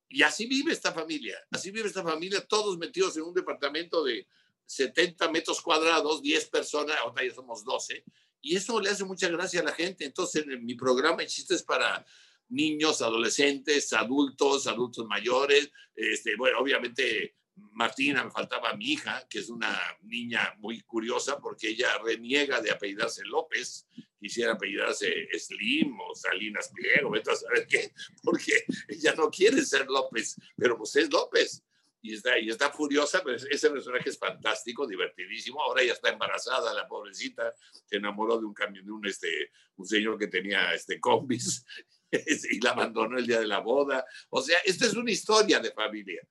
y 0.09 0.23
así 0.23 0.45
vive 0.45 0.73
esta 0.73 0.91
familia, 0.91 1.37
así 1.51 1.71
vive 1.71 1.87
esta 1.87 2.03
familia, 2.03 2.45
todos 2.45 2.77
metidos 2.77 3.15
en 3.15 3.23
un 3.23 3.33
departamento 3.33 4.03
de 4.03 4.27
70 4.65 5.31
metros 5.31 5.61
cuadrados, 5.61 6.21
10 6.21 6.45
personas, 6.49 6.97
ahora 6.97 7.25
ya 7.25 7.33
somos 7.33 7.63
12, 7.63 8.03
y 8.41 8.55
eso 8.55 8.79
le 8.79 8.89
hace 8.89 9.05
mucha 9.05 9.29
gracia 9.29 9.61
a 9.61 9.63
la 9.63 9.71
gente. 9.71 10.03
Entonces, 10.03 10.45
en 10.47 10.65
mi 10.65 10.75
programa 10.75 11.23
existe 11.23 11.55
es 11.55 11.63
para 11.63 12.05
niños, 12.49 13.01
adolescentes, 13.01 13.93
adultos, 13.93 14.67
adultos 14.67 15.05
mayores, 15.05 15.71
este, 15.95 16.35
bueno, 16.35 16.59
obviamente 16.59 17.35
Martina, 17.55 18.23
me 18.23 18.31
faltaba 18.31 18.75
mi 18.75 18.93
hija, 18.93 19.27
que 19.29 19.39
es 19.39 19.49
una 19.49 19.77
niña 20.03 20.55
muy 20.59 20.81
curiosa 20.81 21.39
porque 21.39 21.69
ella 21.69 21.97
reniega 22.03 22.61
de 22.61 22.71
apellidarse 22.71 23.23
López, 23.25 23.87
quisiera 24.19 24.53
apellidarse 24.53 25.27
Slim 25.37 25.99
o 25.99 26.15
Salinas 26.15 26.71
Pliego, 26.73 27.13
a 27.15 27.35
saber 27.35 27.67
qué, 27.67 27.93
porque 28.23 28.65
ella 28.87 29.15
no 29.15 29.29
quiere 29.29 29.63
ser 29.63 29.87
López, 29.87 30.35
pero 30.55 30.77
pues 30.77 30.95
es 30.95 31.11
López. 31.11 31.63
Y 32.03 32.15
está, 32.15 32.39
y 32.39 32.49
está 32.49 32.71
furiosa, 32.71 33.21
pero 33.23 33.37
ese 33.37 33.69
personaje 33.69 34.09
es 34.09 34.17
fantástico, 34.17 34.87
divertidísimo. 34.87 35.61
Ahora 35.61 35.83
ella 35.83 35.93
está 35.93 36.09
embarazada, 36.09 36.73
la 36.73 36.87
pobrecita, 36.87 37.53
se 37.85 37.97
enamoró 37.97 38.39
de 38.39 38.45
un 38.45 38.55
camión, 38.55 38.83
de 38.83 38.91
un, 38.91 39.05
este, 39.05 39.51
un 39.75 39.85
señor 39.85 40.17
que 40.17 40.25
tenía 40.25 40.73
este, 40.73 40.99
combis 40.99 41.63
y 42.11 42.59
la 42.59 42.71
abandonó 42.71 43.19
el 43.19 43.27
día 43.27 43.39
de 43.39 43.45
la 43.45 43.59
boda. 43.59 44.03
O 44.31 44.41
sea, 44.41 44.57
esta 44.65 44.87
es 44.87 44.95
una 44.95 45.11
historia 45.11 45.59
de 45.59 45.71
familia 45.73 46.27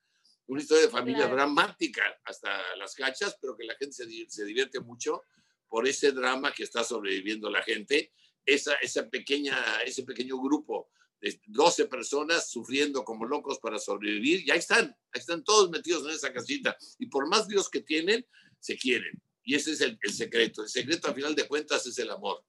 una 0.51 0.61
historia 0.61 0.87
de 0.87 0.91
familia 0.91 1.29
dramática 1.29 2.03
hasta 2.25 2.75
las 2.77 2.97
cachas, 2.97 3.37
pero 3.41 3.57
que 3.57 3.65
la 3.65 3.77
gente 3.77 3.95
se, 3.95 4.05
se, 4.29 4.45
divierte 4.45 4.81
mucho 4.81 5.23
por 5.69 5.87
ese 5.87 6.11
drama 6.11 6.53
que 6.53 6.65
está 6.65 6.83
sobreviviendo 6.83 7.49
la 7.49 7.63
gente, 7.63 8.13
esa, 8.45 8.75
esa 8.83 9.09
pequeña, 9.09 9.57
ese 9.87 10.03
pequeño 10.03 10.39
grupo 10.39 10.91
de 11.21 11.41
12 11.47 11.87
personas 11.87 12.51
sufriendo 12.51 13.05
como 13.05 13.27
locos 13.27 13.61
para 13.61 13.79
sobrevivir, 13.79 14.45
y 14.45 14.51
ahí 14.51 14.59
están, 14.59 14.87
ahí 15.13 15.21
están 15.21 15.45
todos 15.45 15.71
metidos 15.71 16.05
en 16.05 16.17
esa 16.17 16.33
casita, 16.33 16.77
y 16.99 17.07
por 17.07 17.29
más 17.29 17.47
Dios 17.47 17.71
que 17.71 17.83
tienen, 17.83 18.27
se 18.59 18.77
quieren. 18.77 19.23
Y 19.45 19.55
ese 19.55 19.71
es 19.71 19.81
el, 19.83 19.97
el 20.03 20.13
secreto. 20.13 20.65
El 20.65 20.69
secreto, 20.69 21.09
a 21.09 21.15
final 21.15 21.37
de 21.37 21.47
cuentas, 21.47 21.87
es 21.87 21.97
el 21.99 22.11
amor. 22.11 22.45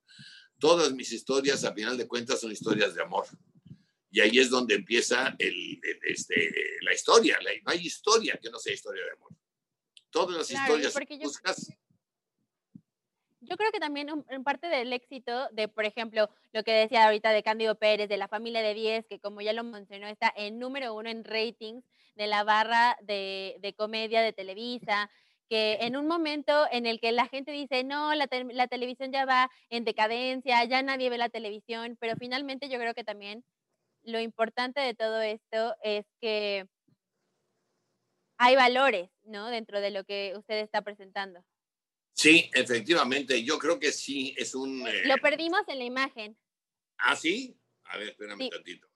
Todas 0.57 0.91
mis 0.93 1.11
historias, 1.11 1.63
a 1.65 1.73
final 1.73 1.99
de 1.99 2.07
cuentas, 2.07 2.41
son 2.41 2.51
historias 2.51 2.95
de 2.95 3.03
amor. 3.03 3.27
Y 4.11 4.19
ahí 4.19 4.39
es 4.39 4.49
donde 4.49 4.75
empieza 4.75 5.33
el, 5.39 5.79
este, 6.03 6.53
la 6.81 6.93
historia. 6.93 7.39
no 7.63 7.71
hay 7.71 7.79
historia 7.79 8.37
que 8.41 8.49
no 8.49 8.59
sea 8.59 8.73
historia 8.73 9.03
de 9.05 9.11
amor. 9.11 9.31
Todas 10.09 10.37
las 10.37 10.51
historias 10.51 10.93
yo, 10.93 11.17
buscas. 11.19 11.71
Yo 13.39 13.55
creo 13.57 13.71
que 13.71 13.79
también 13.79 14.09
en 14.29 14.43
parte 14.43 14.67
del 14.67 14.91
éxito 14.91 15.47
de, 15.51 15.69
por 15.69 15.85
ejemplo, 15.85 16.29
lo 16.51 16.63
que 16.63 16.73
decía 16.73 17.05
ahorita 17.05 17.31
de 17.31 17.41
Cándido 17.41 17.75
Pérez, 17.75 18.09
de 18.09 18.17
la 18.17 18.27
familia 18.27 18.61
de 18.61 18.73
10, 18.73 19.07
que 19.07 19.19
como 19.19 19.41
ya 19.41 19.53
lo 19.53 19.63
mencionó, 19.63 20.07
está 20.07 20.31
en 20.35 20.59
número 20.59 20.93
uno 20.93 21.09
en 21.09 21.23
ratings 21.23 21.83
de 22.15 22.27
la 22.27 22.43
barra 22.43 22.97
de, 23.01 23.55
de 23.59 23.73
comedia 23.73 24.21
de 24.21 24.33
Televisa, 24.33 25.09
que 25.49 25.79
en 25.81 25.97
un 25.97 26.07
momento 26.07 26.65
en 26.71 26.85
el 26.85 26.99
que 26.99 27.11
la 27.11 27.27
gente 27.27 27.51
dice, 27.51 27.83
no, 27.83 28.13
la, 28.13 28.29
la, 28.51 28.67
televisión 28.67 29.11
ya 29.11 29.25
va 29.25 29.49
en 29.69 29.85
decadencia, 29.85 30.63
ya 30.65 30.81
nadie 30.81 31.09
ve 31.09 31.17
la 31.17 31.29
televisión, 31.29 31.97
pero 31.99 32.15
finalmente 32.17 32.69
yo 32.69 32.77
creo 32.77 32.93
que 32.93 33.03
también 33.03 33.43
lo 34.03 34.19
importante 34.19 34.79
de 34.79 34.93
todo 34.93 35.21
esto 35.21 35.75
es 35.83 36.05
que 36.19 36.67
hay 38.37 38.55
valores, 38.55 39.09
¿no? 39.23 39.49
Dentro 39.49 39.81
de 39.81 39.91
lo 39.91 40.03
que 40.03 40.33
usted 40.37 40.57
está 40.59 40.81
presentando. 40.81 41.43
Sí, 42.13 42.49
efectivamente, 42.53 43.43
yo 43.43 43.57
creo 43.57 43.79
que 43.79 43.91
sí, 43.91 44.35
es 44.37 44.53
un... 44.55 44.87
Eh, 44.87 45.05
lo 45.05 45.17
perdimos 45.17 45.61
en 45.67 45.79
la 45.79 45.85
imagen. 45.85 46.37
¿Ah, 46.97 47.15
sí? 47.15 47.57
A 47.85 47.97
ver, 47.97 48.09
espérame 48.09 48.41
un 48.41 48.49
tantito. 48.49 48.87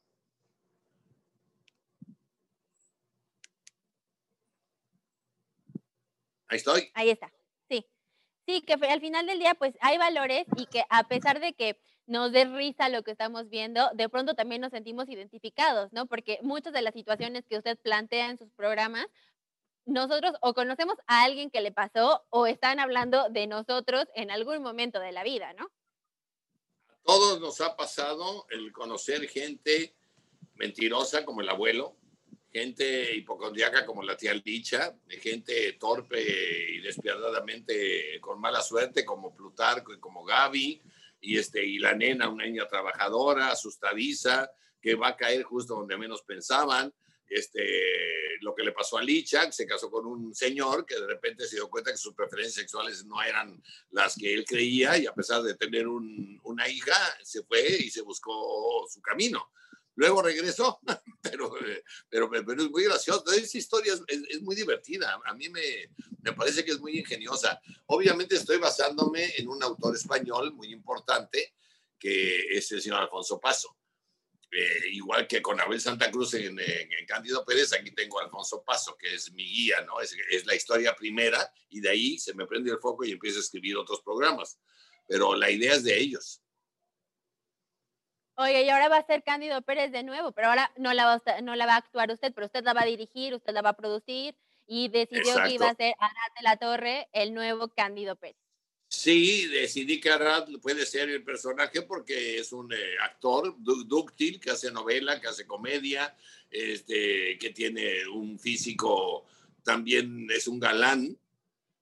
Ahí 6.47 6.57
estoy. 6.57 6.91
Ahí 6.93 7.09
está, 7.09 7.31
sí. 7.69 7.85
Sí, 8.47 8.61
que 8.61 8.73
al 8.73 9.01
final 9.01 9.25
del 9.25 9.39
día, 9.39 9.55
pues 9.55 9.75
hay 9.81 9.97
valores 9.97 10.45
y 10.55 10.67
que 10.67 10.83
a 10.89 11.07
pesar 11.07 11.39
de 11.39 11.53
que 11.53 11.79
nos 12.07 12.31
dé 12.31 12.45
risa 12.45 12.89
lo 12.89 13.03
que 13.03 13.11
estamos 13.11 13.49
viendo, 13.49 13.89
de 13.93 14.09
pronto 14.09 14.35
también 14.35 14.61
nos 14.61 14.71
sentimos 14.71 15.09
identificados, 15.09 15.91
¿no? 15.91 16.05
Porque 16.05 16.39
muchas 16.41 16.73
de 16.73 16.81
las 16.81 16.93
situaciones 16.93 17.45
que 17.47 17.57
usted 17.57 17.77
plantea 17.79 18.29
en 18.29 18.37
sus 18.37 18.51
programas, 18.51 19.07
nosotros 19.85 20.33
o 20.41 20.53
conocemos 20.53 20.95
a 21.07 21.23
alguien 21.23 21.49
que 21.49 21.61
le 21.61 21.71
pasó 21.71 22.25
o 22.29 22.47
están 22.47 22.79
hablando 22.79 23.29
de 23.29 23.47
nosotros 23.47 24.05
en 24.15 24.31
algún 24.31 24.61
momento 24.61 24.99
de 24.99 25.11
la 25.11 25.23
vida, 25.23 25.53
¿no? 25.53 25.65
A 26.89 26.97
todos 27.03 27.39
nos 27.39 27.61
ha 27.61 27.75
pasado 27.75 28.45
el 28.49 28.71
conocer 28.71 29.27
gente 29.27 29.95
mentirosa 30.55 31.23
como 31.23 31.41
el 31.41 31.49
abuelo, 31.49 31.97
gente 32.51 33.15
hipocondriaca 33.15 33.85
como 33.85 34.01
la 34.01 34.15
tía 34.15 34.33
Licha, 34.33 34.95
gente 35.09 35.73
torpe 35.73 36.71
y 36.71 36.79
despiadadamente 36.79 38.19
con 38.21 38.39
mala 38.39 38.61
suerte 38.61 39.03
como 39.03 39.35
Plutarco 39.35 39.93
y 39.93 39.99
como 39.99 40.23
Gaby, 40.23 40.81
y, 41.25 41.37
este, 41.37 41.65
y 41.65 41.79
la 41.79 41.93
nena, 41.93 42.29
una 42.29 42.45
niña 42.45 42.67
trabajadora, 42.67 43.51
asustadiza, 43.51 44.49
que 44.79 44.95
va 44.95 45.09
a 45.09 45.17
caer 45.17 45.43
justo 45.43 45.75
donde 45.75 45.97
menos 45.97 46.21
pensaban. 46.21 46.93
Este, 47.27 47.65
lo 48.41 48.53
que 48.53 48.63
le 48.63 48.71
pasó 48.71 48.99
a 48.99 49.03
Licha, 49.03 49.51
se 49.51 49.65
casó 49.65 49.89
con 49.89 50.05
un 50.05 50.35
señor 50.35 50.85
que 50.85 50.99
de 50.99 51.07
repente 51.07 51.47
se 51.47 51.55
dio 51.55 51.67
cuenta 51.67 51.91
que 51.91 51.97
sus 51.97 52.13
preferencias 52.13 52.53
sexuales 52.53 53.03
no 53.05 53.21
eran 53.23 53.61
las 53.89 54.15
que 54.15 54.31
él 54.31 54.45
creía 54.45 54.95
y 54.97 55.07
a 55.07 55.13
pesar 55.13 55.41
de 55.41 55.55
tener 55.55 55.87
una 55.87 56.69
hija, 56.69 56.95
se 57.23 57.41
fue 57.43 57.67
y 57.67 57.89
se 57.89 58.01
buscó 58.01 58.85
su 58.87 59.01
camino. 59.01 59.49
Luego 59.95 60.21
regresó, 60.21 60.79
pero, 61.21 61.53
pero, 62.09 62.29
pero 62.29 62.63
es 62.63 62.69
muy 62.69 62.83
gracioso. 62.83 63.23
Esa 63.31 63.57
historia 63.57 63.93
es, 63.93 64.01
es, 64.07 64.41
muy 64.41 64.55
divertida. 64.55 65.19
A 65.25 65.33
mí 65.33 65.49
me, 65.49 65.89
me, 66.21 66.33
parece 66.33 66.65
que 66.65 66.71
es 66.71 66.79
muy 66.79 66.99
ingeniosa. 66.99 67.59
Obviamente 67.87 68.35
estoy 68.35 68.57
basándome 68.57 69.33
en 69.37 69.47
un 69.47 69.63
autor 69.63 69.95
español 69.95 70.53
muy 70.53 70.71
importante, 70.71 71.55
que 71.97 72.57
es 72.57 72.71
el 72.73 72.81
señor 72.81 72.99
Alfonso 72.99 73.39
Paso. 73.39 73.77
Eh, 74.51 74.89
igual 74.91 75.27
que 75.27 75.41
con 75.41 75.59
Abel 75.59 75.81
Santa 75.81 76.09
Cruz 76.11 76.33
en, 76.35 76.57
en, 76.59 77.05
Cándido 77.07 77.43
Pérez, 77.43 77.73
aquí 77.73 77.91
tengo 77.91 78.19
a 78.19 78.23
Alfonso 78.23 78.63
Paso, 78.65 78.95
que 78.97 79.13
es 79.13 79.31
mi 79.33 79.43
guía, 79.43 79.81
¿no? 79.81 79.99
Es, 79.99 80.15
es 80.29 80.45
la 80.45 80.55
historia 80.55 80.95
primera 80.95 81.51
y 81.69 81.81
de 81.81 81.89
ahí 81.89 82.19
se 82.19 82.33
me 82.33 82.47
prende 82.47 82.71
el 82.71 82.79
foco 82.79 83.03
y 83.03 83.11
empiezo 83.11 83.39
a 83.39 83.41
escribir 83.41 83.75
otros 83.77 84.01
programas. 84.01 84.59
Pero 85.07 85.35
la 85.35 85.49
idea 85.51 85.73
es 85.73 85.83
de 85.83 85.99
ellos. 85.99 86.41
Oye, 88.37 88.63
y 88.63 88.69
ahora 88.69 88.89
va 88.89 88.97
a 88.97 89.05
ser 89.05 89.23
Cándido 89.23 89.61
Pérez 89.61 89.91
de 89.91 90.03
nuevo, 90.03 90.33
pero 90.33 90.49
ahora 90.49 90.71
no 90.77 90.93
la, 90.93 91.05
va 91.05 91.21
a, 91.25 91.41
no 91.41 91.55
la 91.55 91.65
va 91.65 91.75
a 91.75 91.77
actuar 91.77 92.11
usted, 92.11 92.33
pero 92.33 92.47
usted 92.47 92.63
la 92.63 92.73
va 92.73 92.81
a 92.81 92.85
dirigir, 92.85 93.33
usted 93.33 93.53
la 93.53 93.61
va 93.61 93.69
a 93.69 93.77
producir 93.77 94.35
y 94.67 94.89
decidió 94.89 95.41
que 95.43 95.53
iba 95.53 95.69
a 95.69 95.75
ser 95.75 95.93
Arad 95.99 96.35
de 96.37 96.43
la 96.43 96.57
Torre 96.57 97.07
el 97.13 97.33
nuevo 97.33 97.69
Cándido 97.69 98.15
Pérez. 98.17 98.35
Sí, 98.87 99.47
decidí 99.47 99.99
que 99.99 100.11
Arad 100.11 100.47
puede 100.61 100.85
ser 100.85 101.09
el 101.09 101.23
personaje 101.23 101.81
porque 101.83 102.37
es 102.37 102.51
un 102.51 102.71
eh, 102.73 102.95
actor 103.01 103.55
dúctil 103.57 104.39
que 104.39 104.51
hace 104.51 104.71
novela, 104.71 105.19
que 105.19 105.27
hace 105.27 105.47
comedia, 105.47 106.15
este, 106.51 107.37
que 107.39 107.49
tiene 107.51 108.07
un 108.07 108.37
físico, 108.37 109.25
también 109.63 110.27
es 110.29 110.47
un 110.47 110.59
galán, 110.59 111.17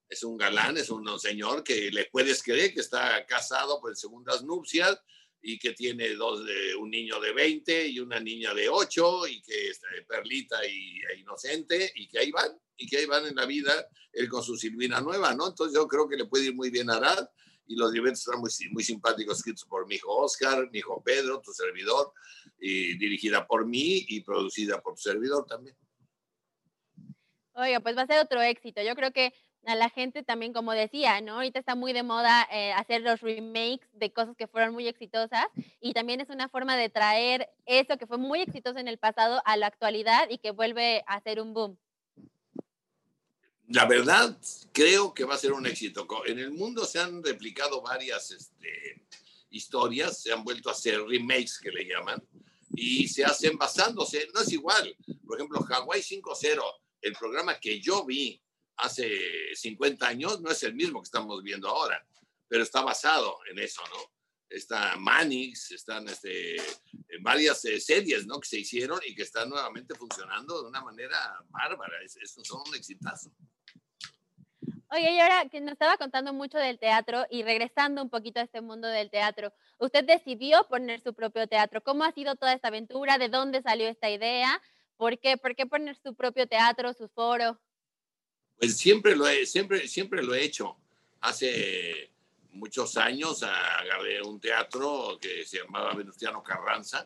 es 0.07 0.23
un 0.23 0.37
galán, 0.37 0.77
es 0.77 0.89
un 0.89 1.19
señor 1.19 1.63
que 1.63 1.89
le 1.91 2.05
puedes 2.05 2.43
creer 2.43 2.73
que 2.73 2.79
está 2.79 3.25
casado 3.25 3.81
por 3.81 3.95
segundas 3.95 4.43
nupcias 4.43 5.01
y 5.45 5.59
que 5.59 5.73
tiene 5.73 6.15
dos, 6.15 6.41
un 6.79 6.89
niño 6.89 7.19
de 7.19 7.33
20 7.33 7.87
y 7.89 7.99
una 7.99 8.17
niña 8.19 8.53
de 8.53 8.69
8 8.69 9.27
y 9.27 9.41
que 9.41 9.69
es 9.69 9.77
eh, 9.77 10.05
perlita 10.07 10.65
y, 10.65 11.01
e 11.01 11.19
inocente 11.19 11.91
y 11.95 12.07
que 12.07 12.19
ahí 12.19 12.31
van, 12.31 12.57
y 12.77 12.87
que 12.87 12.97
ahí 12.97 13.05
van 13.05 13.25
en 13.27 13.35
la 13.35 13.45
vida 13.45 13.73
él 14.13 14.29
con 14.29 14.41
su 14.41 14.55
Silvina 14.55 15.01
nueva, 15.01 15.35
¿no? 15.35 15.49
Entonces 15.49 15.75
yo 15.75 15.85
creo 15.85 16.07
que 16.07 16.15
le 16.15 16.25
puede 16.25 16.45
ir 16.45 16.55
muy 16.55 16.69
bien 16.69 16.89
a 16.89 16.95
Arad 16.95 17.27
y 17.67 17.75
los 17.75 17.93
eventos 17.93 18.21
están 18.21 18.39
muy, 18.39 18.49
muy 18.71 18.83
simpáticos, 18.83 19.37
escritos 19.37 19.65
por 19.65 19.85
mi 19.85 19.95
hijo 19.95 20.15
Oscar, 20.15 20.69
mi 20.71 20.79
hijo 20.79 21.03
Pedro, 21.03 21.41
tu 21.41 21.51
servidor, 21.51 22.13
y 22.57 22.97
dirigida 22.97 23.45
por 23.45 23.65
mí 23.65 24.05
y 24.07 24.21
producida 24.21 24.81
por 24.81 24.95
tu 24.95 25.01
servidor 25.01 25.45
también. 25.45 25.75
Oiga, 27.55 27.81
pues 27.81 27.97
va 27.97 28.03
a 28.03 28.07
ser 28.07 28.19
otro 28.19 28.41
éxito. 28.41 28.81
Yo 28.81 28.95
creo 28.95 29.11
que 29.11 29.33
a 29.65 29.75
la 29.75 29.89
gente 29.89 30.23
también, 30.23 30.53
como 30.53 30.73
decía, 30.73 31.21
¿no? 31.21 31.35
Ahorita 31.35 31.59
está 31.59 31.75
muy 31.75 31.93
de 31.93 32.03
moda 32.03 32.47
eh, 32.51 32.73
hacer 32.73 33.01
los 33.01 33.21
remakes 33.21 33.87
de 33.93 34.11
cosas 34.11 34.35
que 34.35 34.47
fueron 34.47 34.73
muy 34.73 34.87
exitosas 34.87 35.45
y 35.79 35.93
también 35.93 36.21
es 36.21 36.29
una 36.29 36.49
forma 36.49 36.75
de 36.75 36.89
traer 36.89 37.49
eso 37.65 37.97
que 37.97 38.07
fue 38.07 38.17
muy 38.17 38.41
exitoso 38.41 38.79
en 38.79 38.87
el 38.87 38.97
pasado 38.97 39.41
a 39.45 39.57
la 39.57 39.67
actualidad 39.67 40.29
y 40.29 40.37
que 40.37 40.51
vuelve 40.51 41.03
a 41.07 41.21
ser 41.21 41.41
un 41.41 41.53
boom. 41.53 41.77
La 43.67 43.85
verdad, 43.85 44.37
creo 44.71 45.13
que 45.13 45.23
va 45.23 45.35
a 45.35 45.37
ser 45.37 45.53
un 45.53 45.65
éxito. 45.65 46.05
En 46.25 46.37
el 46.37 46.51
mundo 46.51 46.85
se 46.85 46.99
han 46.99 47.23
replicado 47.23 47.81
varias 47.81 48.31
este, 48.31 49.05
historias, 49.49 50.21
se 50.21 50.33
han 50.33 50.43
vuelto 50.43 50.69
a 50.69 50.73
hacer 50.73 51.01
remakes 51.01 51.59
que 51.59 51.71
le 51.71 51.85
llaman, 51.85 52.21
y 52.75 53.07
se 53.07 53.23
hacen 53.23 53.57
basándose, 53.57 54.27
no 54.33 54.41
es 54.41 54.51
igual. 54.51 54.95
Por 55.25 55.37
ejemplo, 55.37 55.65
Hawaii 55.69 56.01
5.0, 56.01 56.61
el 57.01 57.13
programa 57.13 57.59
que 57.59 57.79
yo 57.79 58.03
vi 58.05 58.41
hace 58.77 59.55
50 59.55 60.07
años, 60.07 60.41
no 60.41 60.51
es 60.51 60.63
el 60.63 60.75
mismo 60.75 61.01
que 61.01 61.05
estamos 61.05 61.41
viendo 61.43 61.67
ahora, 61.67 62.05
pero 62.47 62.63
está 62.63 62.81
basado 62.81 63.37
en 63.49 63.59
eso, 63.59 63.81
¿no? 63.89 64.13
Está 64.49 64.95
Manix, 64.97 65.71
están 65.71 66.07
este, 66.07 66.57
varias 67.21 67.65
eh, 67.65 67.79
series, 67.79 68.27
¿no? 68.27 68.39
Que 68.39 68.47
se 68.47 68.59
hicieron 68.59 68.99
y 69.05 69.15
que 69.15 69.23
están 69.23 69.49
nuevamente 69.49 69.95
funcionando 69.95 70.61
de 70.61 70.69
una 70.69 70.81
manera 70.81 71.43
bárbara. 71.49 71.93
Es, 72.03 72.15
es, 72.17 72.35
son 72.43 72.61
un 72.67 72.75
exitazo. 72.75 73.31
Oye, 74.91 75.11
y 75.11 75.19
ahora 75.19 75.49
que 75.49 75.59
nos 75.59 75.71
estaba 75.71 75.97
contando 75.97 76.33
mucho 76.33 76.59
del 76.59 76.77
teatro 76.77 77.25
y 77.31 77.41
regresando 77.41 78.03
un 78.03 78.11
poquito 78.11 78.39
a 78.39 78.43
este 78.43 78.61
mundo 78.61 78.87
del 78.87 79.09
teatro, 79.09 79.51
usted 79.79 80.03
decidió 80.05 80.67
poner 80.69 81.01
su 81.01 81.15
propio 81.15 81.47
teatro. 81.47 81.81
¿Cómo 81.81 82.03
ha 82.03 82.11
sido 82.11 82.35
toda 82.35 82.53
esta 82.53 82.67
aventura? 82.67 83.17
¿De 83.17 83.27
dónde 83.27 83.63
salió 83.63 83.87
esta 83.87 84.11
idea? 84.11 84.61
¿Por 84.97 85.17
qué? 85.17 85.37
¿Por 85.37 85.55
qué 85.55 85.65
poner 85.65 85.97
su 85.97 86.13
propio 86.13 86.47
teatro, 86.47 86.93
su 86.93 87.09
foro? 87.09 87.59
Pues 88.63 88.77
siempre 88.77 89.13
lo 89.13 89.27
he, 89.27 89.45
siempre, 89.45 89.89
siempre 89.89 90.23
lo 90.23 90.33
he 90.33 90.41
hecho. 90.41 90.77
Hace 91.19 92.13
muchos 92.51 92.95
años 92.95 93.43
agarré 93.43 94.21
un 94.21 94.39
teatro 94.39 95.19
que 95.19 95.45
se 95.45 95.57
llamaba 95.57 95.93
Venustiano 95.93 96.41
Carranza, 96.41 97.05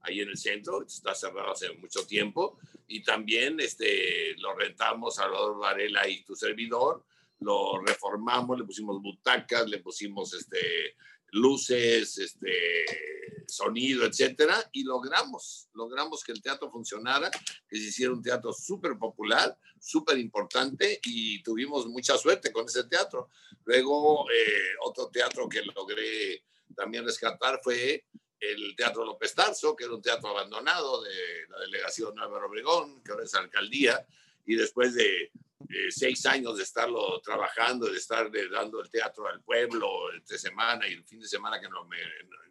ahí 0.00 0.18
en 0.18 0.30
el 0.30 0.36
centro, 0.36 0.82
está 0.82 1.14
cerrado 1.14 1.52
hace 1.52 1.72
mucho 1.74 2.04
tiempo, 2.08 2.58
y 2.88 3.04
también 3.04 3.60
este, 3.60 4.34
lo 4.38 4.56
rentamos 4.56 5.16
a 5.20 5.22
Salvador 5.22 5.60
Varela 5.60 6.08
y 6.08 6.24
tu 6.24 6.34
servidor, 6.34 7.04
lo 7.38 7.80
reformamos, 7.86 8.58
le 8.58 8.64
pusimos 8.64 9.00
butacas, 9.00 9.68
le 9.68 9.78
pusimos 9.78 10.34
este, 10.34 10.96
luces, 11.32 12.18
este, 12.18 12.84
sonido, 13.46 14.04
etcétera, 14.04 14.68
y 14.72 14.84
logramos, 14.84 15.68
logramos 15.74 16.22
que 16.24 16.32
el 16.32 16.42
teatro 16.42 16.70
funcionara, 16.70 17.30
que 17.68 17.76
se 17.76 17.84
hiciera 17.84 18.12
un 18.12 18.22
teatro 18.22 18.52
súper 18.52 18.96
popular, 18.98 19.56
súper 19.78 20.18
importante, 20.18 21.00
y 21.04 21.42
tuvimos 21.42 21.86
mucha 21.86 22.16
suerte 22.18 22.52
con 22.52 22.66
ese 22.66 22.84
teatro. 22.84 23.30
Luego, 23.64 24.28
eh, 24.30 24.74
otro 24.82 25.08
teatro 25.08 25.48
que 25.48 25.62
logré 25.62 26.44
también 26.74 27.04
rescatar 27.04 27.60
fue 27.62 28.04
el 28.38 28.74
Teatro 28.76 29.04
López 29.04 29.34
Tarso, 29.34 29.74
que 29.74 29.84
era 29.84 29.94
un 29.94 30.02
teatro 30.02 30.28
abandonado 30.28 31.02
de 31.02 31.48
la 31.48 31.60
delegación 31.60 32.18
Álvaro 32.18 32.48
Obregón, 32.48 33.02
que 33.02 33.12
ahora 33.12 33.24
es 33.24 33.34
alcaldía, 33.34 34.06
y 34.44 34.56
después 34.56 34.94
de 34.94 35.32
eh, 35.68 35.90
seis 35.90 36.26
años 36.26 36.56
de 36.56 36.62
estarlo 36.62 37.20
trabajando, 37.20 37.86
de 37.86 37.96
estar 37.96 38.30
dando 38.50 38.80
el 38.80 38.90
teatro 38.90 39.26
al 39.26 39.42
pueblo 39.42 40.12
entre 40.12 40.38
semana 40.38 40.86
y 40.86 40.92
el 40.92 41.04
fin 41.04 41.20
de 41.20 41.28
semana 41.28 41.60
que 41.60 41.68
no 41.68 41.84
me, 41.86 41.98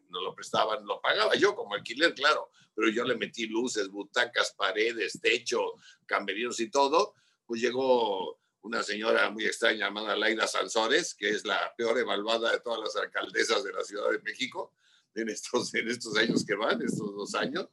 no 0.09 0.21
lo 0.21 0.33
prestaban, 0.33 0.85
lo 0.85 0.99
pagaba 0.99 1.35
yo 1.35 1.55
como 1.55 1.75
alquiler, 1.75 2.13
claro, 2.13 2.49
pero 2.73 2.89
yo 2.89 3.03
le 3.03 3.15
metí 3.15 3.47
luces, 3.47 3.89
butacas, 3.89 4.53
paredes, 4.53 5.19
techo, 5.21 5.73
camerinos 6.05 6.59
y 6.59 6.69
todo, 6.69 7.13
pues 7.45 7.61
llegó 7.61 8.39
una 8.61 8.81
señora 8.81 9.29
muy 9.29 9.45
extraña 9.45 9.85
llamada 9.85 10.15
Laida 10.15 10.47
Sansores, 10.47 11.13
que 11.13 11.29
es 11.29 11.45
la 11.45 11.73
peor 11.77 11.99
evaluada 11.99 12.51
de 12.51 12.59
todas 12.59 12.79
las 12.79 12.95
alcaldesas 12.95 13.63
de 13.63 13.71
la 13.71 13.83
Ciudad 13.83 14.09
de 14.09 14.19
México 14.19 14.73
en 15.13 15.29
estos, 15.29 15.73
en 15.75 15.87
estos 15.87 16.17
años 16.17 16.43
que 16.43 16.55
van, 16.55 16.81
estos 16.81 17.15
dos 17.15 17.35
años, 17.35 17.67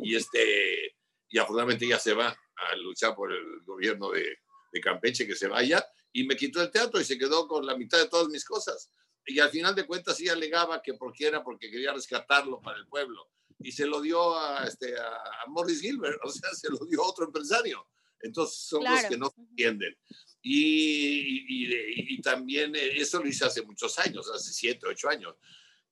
y, 0.00 0.16
este, 0.16 0.96
y 1.28 1.38
afortunadamente 1.38 1.86
ya 1.86 1.98
se 1.98 2.14
va 2.14 2.28
a 2.28 2.76
luchar 2.76 3.14
por 3.14 3.32
el 3.32 3.60
gobierno 3.64 4.10
de, 4.10 4.38
de 4.78 4.80
Campeche 4.80 5.26
que 5.26 5.34
se 5.34 5.48
vaya 5.48 5.84
y 6.12 6.24
me 6.24 6.36
quitó 6.36 6.62
el 6.62 6.70
teatro 6.70 7.00
y 7.00 7.04
se 7.04 7.18
quedó 7.18 7.46
con 7.46 7.66
la 7.66 7.76
mitad 7.76 7.98
de 7.98 8.08
todas 8.08 8.28
mis 8.28 8.44
cosas. 8.44 8.90
Y 9.26 9.40
al 9.40 9.50
final 9.50 9.74
de 9.74 9.86
cuentas 9.86 10.16
sí 10.16 10.28
alegaba 10.28 10.80
que 10.82 10.94
porque 10.94 11.26
era 11.26 11.42
porque 11.42 11.70
quería 11.70 11.92
rescatarlo 11.92 12.60
para 12.60 12.78
el 12.78 12.86
pueblo. 12.86 13.30
Y 13.58 13.72
se 13.72 13.86
lo 13.86 14.00
dio 14.00 14.38
a, 14.38 14.64
este, 14.64 14.96
a, 14.98 15.46
Morris 15.48 15.80
Gilbert, 15.80 16.18
o 16.24 16.30
sea, 16.30 16.50
se 16.54 16.70
lo 16.70 16.78
dio 16.86 17.02
a 17.02 17.08
otro 17.08 17.26
empresario. 17.26 17.86
Entonces 18.20 18.58
son 18.58 18.82
los 18.82 19.04
que 19.04 19.16
no 19.16 19.32
entienden. 19.36 19.96
Y, 20.42 21.44
y, 21.48 22.14
y, 22.14 22.22
también 22.22 22.74
eh, 22.74 22.96
eso 22.96 23.20
lo 23.20 23.28
hice 23.28 23.44
hace 23.44 23.62
muchos 23.62 23.98
años, 23.98 24.28
hace 24.32 24.52
siete, 24.52 24.86
ocho 24.86 25.08
años. 25.08 25.34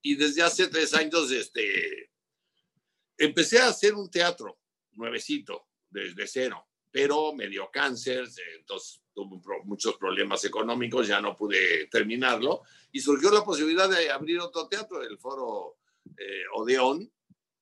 Y 0.03 0.15
desde 0.15 0.43
hace 0.43 0.69
tres 0.69 0.95
años 0.95 1.31
este, 1.31 2.11
empecé 3.19 3.59
a 3.59 3.69
hacer 3.69 3.95
un 3.95 4.11
teatro 4.11 4.59
nuevecito, 4.93 5.69
desde 5.91 6.27
cero 6.27 6.67
pero 6.91 7.33
me 7.33 7.49
dio 7.49 7.71
cáncer, 7.71 8.27
entonces 8.57 9.03
tuve 9.13 9.41
muchos 9.65 9.97
problemas 9.97 10.45
económicos, 10.45 11.09
ya 11.09 11.21
no 11.21 11.37
pude 11.37 11.87
terminarlo, 11.87 12.63
y 12.93 13.01
surgió 13.01 13.31
la 13.31 13.45
posibilidad 13.45 13.89
de 13.89 14.11
abrir 14.11 14.41
otro 14.41 14.69
teatro, 14.69 15.03
el 15.03 15.19
Foro 15.19 15.79
eh, 16.19 16.43
Odeón 16.55 17.11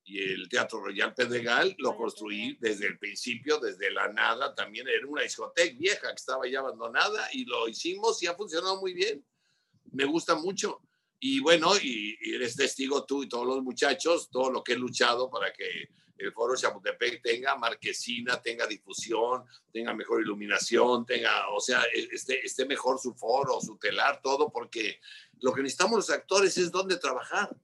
y 0.05 0.23
el 0.23 0.49
Teatro 0.49 0.81
Royal 0.81 1.15
Pedregal, 1.15 1.75
lo 1.79 1.97
construí 1.97 2.57
desde 2.61 2.87
el 2.87 2.99
principio, 2.99 3.59
desde 3.59 3.91
la 3.91 4.09
nada, 4.09 4.55
también 4.55 4.87
era 4.89 5.07
una 5.07 5.23
discoteca 5.23 5.75
vieja 5.79 6.09
que 6.09 6.15
estaba 6.15 6.47
ya 6.47 6.61
abandonada, 6.61 7.29
y 7.33 7.45
lo 7.45 7.69
hicimos 7.69 8.23
y 8.23 8.27
ha 8.27 8.35
funcionado 8.35 8.81
muy 8.81 8.93
bien, 8.93 9.25
me 9.93 10.05
gusta 10.05 10.35
mucho. 10.35 10.81
Y 11.21 11.41
bueno, 11.41 11.75
y, 11.81 12.19
y 12.21 12.35
eres 12.35 12.55
testigo 12.55 13.05
tú 13.05 13.23
y 13.23 13.29
todos 13.29 13.47
los 13.47 13.63
muchachos, 13.63 14.29
todo 14.31 14.51
lo 14.51 14.63
que 14.63 14.75
he 14.75 14.77
luchado 14.77 15.31
para 15.31 15.53
que 15.53 15.89
el 16.17 16.33
foro 16.33 16.57
Chapultepec 16.57 17.23
tenga 17.23 17.57
marquesina, 17.57 18.41
tenga 18.41 18.67
difusión, 18.67 19.45
tenga 19.73 19.95
mejor 19.95 20.23
iluminación, 20.23 21.05
tenga, 21.05 21.49
o 21.51 21.61
sea, 21.61 21.83
e, 21.93 22.09
esté, 22.13 22.45
esté 22.45 22.67
mejor 22.67 22.99
su 23.01 23.15
foro, 23.15 23.61
su 23.61 23.77
telar, 23.79 24.21
todo, 24.23 24.51
porque 24.51 25.01
lo 25.41 25.53
que 25.53 25.63
necesitamos 25.63 25.97
los 25.97 26.11
actores 26.11 26.57
es 26.59 26.71
dónde 26.71 26.97
trabajar. 26.99 27.55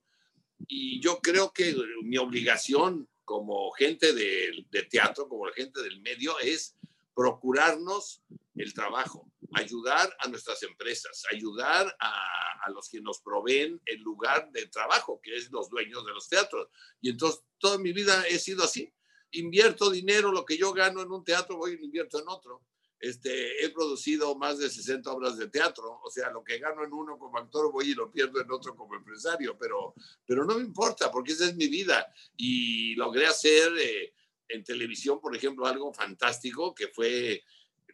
Y 0.67 1.01
yo 1.01 1.21
creo 1.21 1.53
que 1.53 1.75
mi 2.03 2.19
obligación 2.19 3.09
como 3.25 3.71
gente 3.73 4.13
de, 4.13 4.67
de 4.71 4.83
teatro, 4.83 5.29
como 5.29 5.47
la 5.47 5.55
gente 5.55 5.81
del 5.83 6.01
medio, 6.01 6.39
es 6.41 6.77
procurarnos 7.15 8.23
el 8.57 8.75
trabajo, 8.75 9.31
ayudar 9.55 10.15
a 10.21 10.29
nuestras 10.29 10.63
empresas, 10.63 11.25
ayudar 11.33 11.95
a, 11.99 12.65
a, 12.65 12.71
los 12.71 12.89
que 12.89 13.01
nos 13.01 13.21
proveen 13.21 13.81
el 13.87 14.01
lugar 14.01 14.51
de 14.53 14.67
trabajo, 14.67 15.21
que 15.23 15.37
es 15.37 15.51
los 15.51 15.69
dueños 15.69 16.05
de 16.07 16.13
los 16.13 16.29
teatros. 16.29 16.69
Y 17.01 17.11
entonces 17.11 17.43
toda 17.59 17.79
mi 17.79 17.93
vida 17.93 18.25
he 18.29 18.39
sido 18.39 18.65
así. 18.65 18.93
Invierto 19.33 19.91
dinero, 19.91 20.33
lo 20.33 20.45
que 20.45 20.57
yo 20.57 20.73
gano 20.73 21.03
en 21.03 21.11
un 21.11 21.25
teatro, 21.25 21.57
voy 21.57 21.79
y 21.81 21.85
invierto 21.85 22.21
en 22.21 22.29
otro. 22.29 22.65
Este, 23.01 23.65
he 23.65 23.71
producido 23.71 24.35
más 24.35 24.59
de 24.59 24.69
60 24.69 25.11
obras 25.11 25.39
de 25.39 25.49
teatro, 25.49 26.01
o 26.05 26.11
sea, 26.11 26.31
lo 26.31 26.45
que 26.45 26.59
gano 26.59 26.85
en 26.85 26.93
uno 26.93 27.19
como 27.19 27.39
actor 27.39 27.73
voy 27.73 27.93
y 27.93 27.95
lo 27.95 28.13
pierdo 28.13 28.43
en 28.43 28.51
otro 28.53 28.77
como 28.77 28.95
empresario, 28.95 29.57
pero, 29.59 29.95
pero 30.27 30.45
no 30.45 30.57
me 30.57 30.61
importa 30.63 31.11
porque 31.11 31.33
esa 31.33 31.47
es 31.47 31.57
mi 31.57 31.69
vida. 31.69 32.13
Y 32.37 32.95
logré 32.97 33.27
hacer 33.27 33.73
eh, 33.79 34.13
en 34.49 34.63
televisión, 34.65 35.19
por 35.19 35.35
ejemplo, 35.35 35.67
algo 35.67 35.95
fantástico 35.95 36.75
que 36.75 36.89
fue 36.89 37.43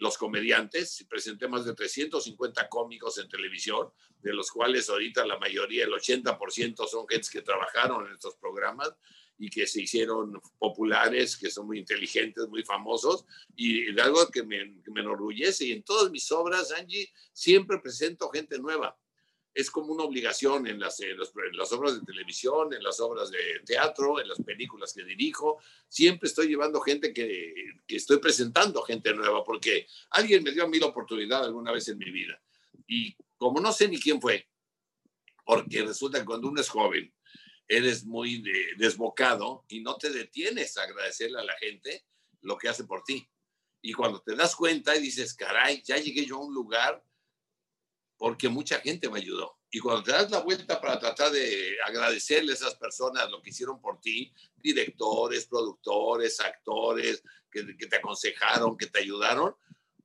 los 0.01 0.19
comediantes. 0.19 1.05
Presenté 1.09 1.49
más 1.49 1.65
de 1.65 1.75
350 1.75 2.69
cómicos 2.69 3.19
en 3.19 3.29
televisión, 3.29 3.91
de 4.21 4.33
los 4.33 4.51
cuales 4.51 4.89
ahorita 4.89 5.27
la 5.27 5.39
mayoría, 5.39 5.85
el 5.85 5.93
80% 5.93 6.87
son 6.87 7.07
gentes 7.09 7.31
que 7.31 7.43
trabajaron 7.43 8.07
en 8.07 8.15
estos 8.15 8.35
programas 8.37 8.93
y 9.39 9.51
que 9.51 9.67
se 9.67 9.83
hicieron 9.83 10.41
populares, 10.59 11.37
que 11.37 11.51
son 11.51 11.67
muy 11.67 11.79
inteligentes, 11.79 12.49
muy 12.49 12.63
famosos, 12.63 13.27
y 13.55 13.99
algo 14.01 14.27
que 14.29 14.43
me, 14.43 14.81
que 14.83 14.91
me 14.91 15.01
enorgullece. 15.01 15.67
Y 15.67 15.73
en 15.73 15.83
todas 15.83 16.11
mis 16.11 16.31
obras, 16.33 16.73
Angie, 16.73 17.13
siempre 17.33 17.79
presento 17.79 18.31
gente 18.31 18.59
nueva 18.59 18.97
es 19.57 19.71
como 19.71 19.95
una 19.95 20.05
obligación 20.05 20.67
en 20.67 20.79
las, 20.79 21.01
obras 21.73 21.99
de 21.99 22.05
televisión, 22.05 22.75
en 22.75 22.83
las 22.83 23.01
obras 23.01 23.31
de 23.31 23.39
teatro, 23.65 24.21
en 24.21 24.29
las 24.29 24.39
películas 24.43 24.93
que 24.93 25.03
dirijo. 25.03 25.59
Siempre 25.89 26.29
estoy 26.29 26.49
llevando 26.49 26.79
gente 26.83 27.15
que, 27.15 27.55
que, 27.87 27.97
estoy 27.97 28.19
presentando 28.19 28.83
gente 28.83 29.15
nueva, 29.15 29.43
porque 29.43 29.87
alguien 30.11 30.43
me 30.43 30.53
dio 30.53 30.65
a 30.65 30.69
mí 30.69 30.79
la 30.79 30.89
oportunidad 30.89 31.43
alguna 31.43 31.73
vez 31.73 31.89
en 31.89 31.97
mi 31.97 32.11
vida. 32.11 32.39
Y 32.87 33.17
como 33.39 33.59
no 33.59 33.73
sé 33.73 33.89
ni 33.89 33.99
quién 33.99 34.21
fue, 34.21 34.47
porque 35.43 35.83
resulta 35.85 36.19
que 36.19 36.27
cuando 36.27 36.49
uno 36.49 36.61
es 36.61 36.69
joven, 36.69 37.11
eres 37.67 38.05
muy 38.05 38.45
desbocado 38.77 39.65
y 39.69 39.81
no 39.81 39.97
te 39.97 40.11
detienes 40.11 40.77
a 40.77 40.83
agradecerle 40.83 41.41
a 41.41 41.45
la 41.45 41.57
gente 41.57 42.05
lo 42.43 42.59
que 42.59 42.69
hace 42.69 42.85
por 42.85 43.05
ti. 43.05 43.27
Y 43.81 43.95
cuando 43.95 44.21
te 44.21 44.37
das 44.37 44.55
cuenta 44.55 44.95
y 44.95 45.01
dices, 45.01 45.33
caray, 45.33 45.83
ya 45.83 45.97
llegué 45.97 46.27
yo 46.27 46.37
a 46.37 46.45
un 46.45 46.53
lugar 46.53 47.03
porque 48.17 48.49
mucha 48.49 48.81
gente 48.81 49.09
me 49.11 49.19
ayudó. 49.19 49.59
Y 49.71 49.79
cuando 49.79 50.03
te 50.03 50.13
das 50.13 50.31
la 50.31 50.41
vuelta 50.41 50.81
para 50.81 50.99
tratar 50.99 51.33
de 51.33 51.77
agradecerle 51.85 52.53
a 52.53 52.55
esas 52.55 52.75
personas 52.77 53.31
lo 53.31 53.43
que 53.43 53.51
hicieron 53.51 53.81
por 53.81 54.01
ti, 54.01 54.33
directores, 54.57 55.47
productores, 55.47 56.41
actores, 56.41 57.23
que, 57.51 57.65
te 57.65 57.97
aconsejaron, 57.97 58.77
que 58.77 58.87
te 58.87 59.01
ayudaron, 59.01 59.55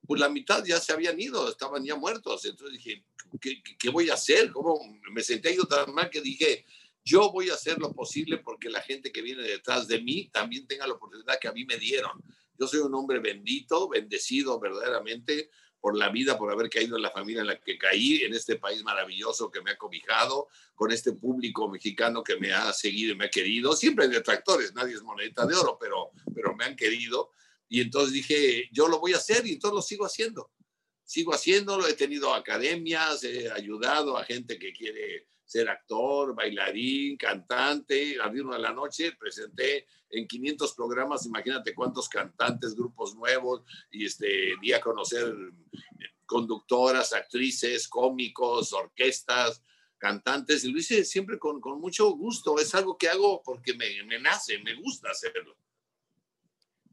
pues 0.06 0.20
la 0.20 0.30
mitad 0.30 0.64
ya 0.66 0.80
se 0.80 0.94
habían 0.94 1.20
ido, 1.20 1.50
estaban 1.50 1.84
ya 1.86 1.96
muertos. 1.96 2.44
Entonces 2.46 2.78
dije, 2.78 3.06
¿qué, 3.40 3.62
qué 3.80 3.90
voy 3.90 4.10
a 4.10 4.16
hacer? 4.16 4.52
¿Cómo? 4.52 4.80
Me 5.12 5.22
senté 5.22 5.56
yo 5.56 5.64
tan 5.66 5.94
mal 5.94 6.10
que 6.10 6.22
dije, 6.22 6.66
yo 7.04 7.32
voy 7.32 7.50
a 7.50 7.56
hacer 7.56 7.80
lo 7.80 7.94
posible 7.94 8.38
porque 8.40 8.70
la 8.70 8.82
gente 8.82 9.12
que 9.12 9.22
viene 9.22 9.44
detrás 9.44 9.88
de 9.88 10.02
mí 10.02 10.30
también 10.32 10.68
tenga 10.68 10.88
la 10.88 10.94
oportunidad 10.94 11.40
que 11.40 11.48
a 11.48 11.54
mí 11.54 11.66
me 11.66 11.78
dieron. 11.78 12.12
Yo 12.58 12.68
soy 12.68 12.82
un 12.82 12.94
hombre 12.94 13.20
bendito, 13.20 13.90
bendecido 13.90 14.60
verdaderamente 14.60 15.50
por 15.82 15.98
la 15.98 16.10
vida, 16.10 16.38
por 16.38 16.52
haber 16.52 16.70
caído 16.70 16.96
en 16.96 17.02
la 17.02 17.10
familia 17.10 17.42
en 17.42 17.48
la 17.48 17.60
que 17.60 17.78
caí, 17.78 18.22
en 18.22 18.36
este 18.36 18.56
país 18.58 18.84
maravilloso 18.84 19.50
que 19.50 19.62
me 19.62 19.72
ha 19.72 19.78
cobijado, 19.78 20.48
con 20.76 20.92
este 20.92 21.14
público 21.14 21.68
mexicano 21.68 22.24
que 22.24 22.38
me 22.38 22.54
ha 22.54 22.72
seguido 22.72 23.14
y 23.14 23.16
me 23.16 23.26
ha 23.26 23.30
querido. 23.30 23.76
Siempre 23.76 24.06
hay 24.06 24.12
detractores, 24.12 24.74
nadie 24.76 24.94
es 24.94 25.02
monedita 25.02 25.46
de 25.48 25.56
oro, 25.56 25.78
pero, 25.82 26.12
pero 26.34 26.56
me 26.56 26.66
han 26.66 26.76
querido. 26.76 27.32
Y 27.68 27.82
entonces 27.82 28.14
dije, 28.14 28.70
yo 28.72 28.88
lo 28.88 29.00
voy 29.00 29.14
a 29.14 29.18
hacer 29.18 29.46
y 29.48 29.54
entonces 29.54 29.76
lo 29.76 29.82
sigo 29.82 30.06
haciendo. 30.06 30.52
Sigo 31.04 31.34
haciéndolo, 31.34 31.88
he 31.88 31.94
tenido 31.94 32.34
academias, 32.34 33.24
he 33.24 33.52
ayudado 33.52 34.18
a 34.18 34.24
gente 34.24 34.60
que 34.60 34.72
quiere 34.72 35.28
ser 35.52 35.70
actor, 35.70 36.34
bailarín, 36.34 37.18
cantante. 37.18 38.16
A 38.22 38.28
las 38.28 38.34
de 38.34 38.60
la 38.60 38.72
noche 38.72 39.12
presenté 39.20 39.86
en 40.10 40.26
500 40.26 40.74
programas, 40.74 41.26
imagínate 41.26 41.76
cuántos 41.76 42.08
cantantes, 42.08 42.74
grupos 42.74 43.16
nuevos, 43.16 43.64
y 43.92 44.06
este, 44.06 44.54
di 44.62 44.72
a 44.72 44.80
conocer 44.80 45.34
conductoras, 46.26 47.12
actrices, 47.12 47.90
cómicos, 47.90 48.72
orquestas, 48.72 49.62
cantantes, 49.98 50.64
y 50.64 50.72
lo 50.72 50.80
hice 50.80 51.04
siempre 51.04 51.38
con, 51.38 51.60
con 51.60 51.82
mucho 51.82 52.12
gusto. 52.12 52.58
Es 52.58 52.74
algo 52.74 52.98
que 52.98 53.10
hago 53.10 53.42
porque 53.44 53.74
me, 53.74 54.04
me, 54.04 54.20
nace, 54.20 54.58
me 54.60 54.76
gusta 54.76 55.10
hacerlo. 55.10 55.58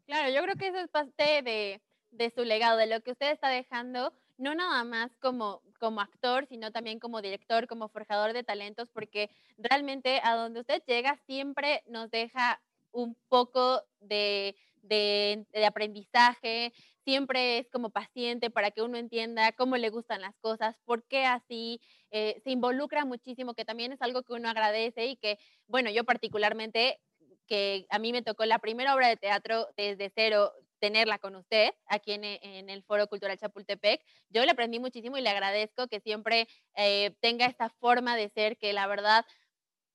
Claro, 0.07 0.35
yo 0.35 0.43
creo 0.43 0.57
que 0.57 0.69
eso 0.69 0.79
es 0.79 0.89
parte 0.89 1.43
de, 1.43 1.81
de 2.11 2.33
su 2.35 2.43
legado, 2.43 2.77
de 2.77 2.89
lo 2.89 3.01
que 3.03 3.13
usted 3.13 3.31
está 3.31 3.51
dejando 3.51 4.13
no 4.39 4.55
nada 4.55 4.85
más 4.85 5.11
como, 5.21 5.63
como 5.79 6.01
actor, 6.01 6.47
sino 6.47 6.71
también 6.73 6.99
como 6.99 7.23
director, 7.23 7.67
como 7.67 7.89
forjador 7.89 8.33
de 8.33 8.45
talentos, 8.45 8.89
porque 8.93 9.31
realmente 9.57 10.21
a 10.23 10.35
donde 10.35 10.61
usted 10.61 10.83
llega 10.87 11.17
siempre 11.27 11.83
nos 11.87 12.11
deja 12.11 12.61
un 12.93 13.17
poco 13.29 13.83
de, 14.01 14.57
de, 14.83 15.67
aprendizaje, 15.67 16.73
siempre 17.05 17.59
es 17.59 17.71
como 17.71 17.91
paciente 17.91 18.51
para 18.51 18.71
que 18.71 18.83
uno 18.83 18.99
entienda 18.99 19.53
cómo 19.53 19.77
le 19.77 19.91
gustan 19.91 20.21
las 20.21 20.37
cosas, 20.37 20.77
por 20.85 21.05
qué 21.05 21.25
así, 21.25 21.81
eh, 22.11 22.41
se 22.45 22.51
involucra 22.51 23.05
muchísimo, 23.05 23.55
que 23.55 23.65
también 23.65 23.93
es 23.93 24.03
algo 24.03 24.23
que 24.23 24.33
uno 24.33 24.49
agradece 24.49 25.07
y 25.07 25.17
que, 25.17 25.39
bueno, 25.67 25.91
yo 25.91 26.05
particularmente, 26.05 27.01
que 27.47 27.87
a 27.91 27.99
mí 27.99 28.13
me 28.13 28.23
tocó 28.23 28.45
la 28.45 28.59
primera 28.59 28.95
obra 28.95 29.09
de 29.09 29.17
teatro 29.17 29.69
desde 29.77 30.11
cero, 30.15 30.53
tenerla 30.79 31.19
con 31.19 31.37
usted 31.37 31.71
aquí 31.87 32.13
en, 32.13 32.25
el 32.25 32.83
Foro 32.83 33.07
Cultural 33.07 33.39
Chapultepec. 33.39 34.03
Yo 34.31 34.45
le 34.45 34.51
aprendí 34.51 34.79
muchísimo 34.79 35.17
y 35.17 35.23
le 35.23 35.31
agradezco 35.31 35.89
que 35.89 36.01
siempre 36.01 36.49
eh, 36.77 37.15
tenga 37.21 37.47
esta 37.47 37.69
forma 37.69 38.17
de 38.17 38.31
ser 38.31 38.57
que 38.57 38.73
la 38.73 38.87
verdad 38.87 39.25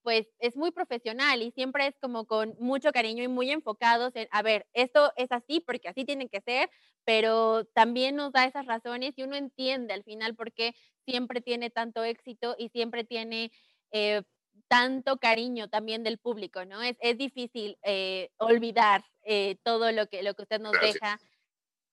pues 0.04 0.28
es 0.40 0.58
muy 0.58 0.72
profesional 0.72 1.42
y 1.42 1.52
siempre 1.52 1.88
es 1.88 1.96
como 2.00 2.26
con 2.26 2.56
mucho 2.60 2.92
cariño 2.92 3.24
y 3.24 3.30
muy 3.30 3.50
enfocados 3.52 4.14
en, 4.16 4.28
a 4.32 4.42
ver, 4.42 4.68
esto 4.74 5.14
es 5.16 5.32
así 5.32 5.62
porque 5.62 5.88
así 5.88 6.04
tiene 6.04 6.28
que 6.28 6.42
ser, 6.42 6.70
pero 7.06 7.66
también 7.74 8.18
nos 8.18 8.34
da 8.34 8.46
esas 8.46 8.66
razones 8.66 9.14
y 9.18 9.24
uno 9.24 9.38
entiende 9.38 9.94
al 9.94 10.04
final 10.04 10.36
por 10.36 10.52
qué 10.52 10.76
siempre 11.06 11.42
tiene 11.42 11.70
tanto 11.70 12.04
éxito 12.04 12.56
y 12.60 12.70
siempre 12.70 13.06
tiene 13.06 13.52
eh, 13.92 14.24
tanto 14.68 15.18
cariño 15.18 15.70
también 15.70 16.04
del 16.04 16.18
público, 16.18 16.66
¿no? 16.66 16.82
Es, 16.82 16.98
es 17.00 17.18
difícil 17.18 17.78
eh, 17.84 18.30
olvidar 18.38 19.04
eh, 19.24 19.58
todo 19.64 19.92
lo 19.92 20.08
que, 20.08 20.24
lo 20.24 20.34
que 20.34 20.44
usted 20.44 20.60
nos 20.60 20.74
deja 20.74 21.20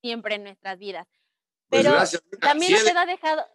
siempre 0.01 0.35
en 0.35 0.43
nuestras 0.43 0.77
vidas. 0.77 1.07
Pues 1.69 1.83
Pero 1.83 1.97
también 2.39 2.75
usted 2.75 2.95
ha 2.95 3.05
dejado... 3.05 3.45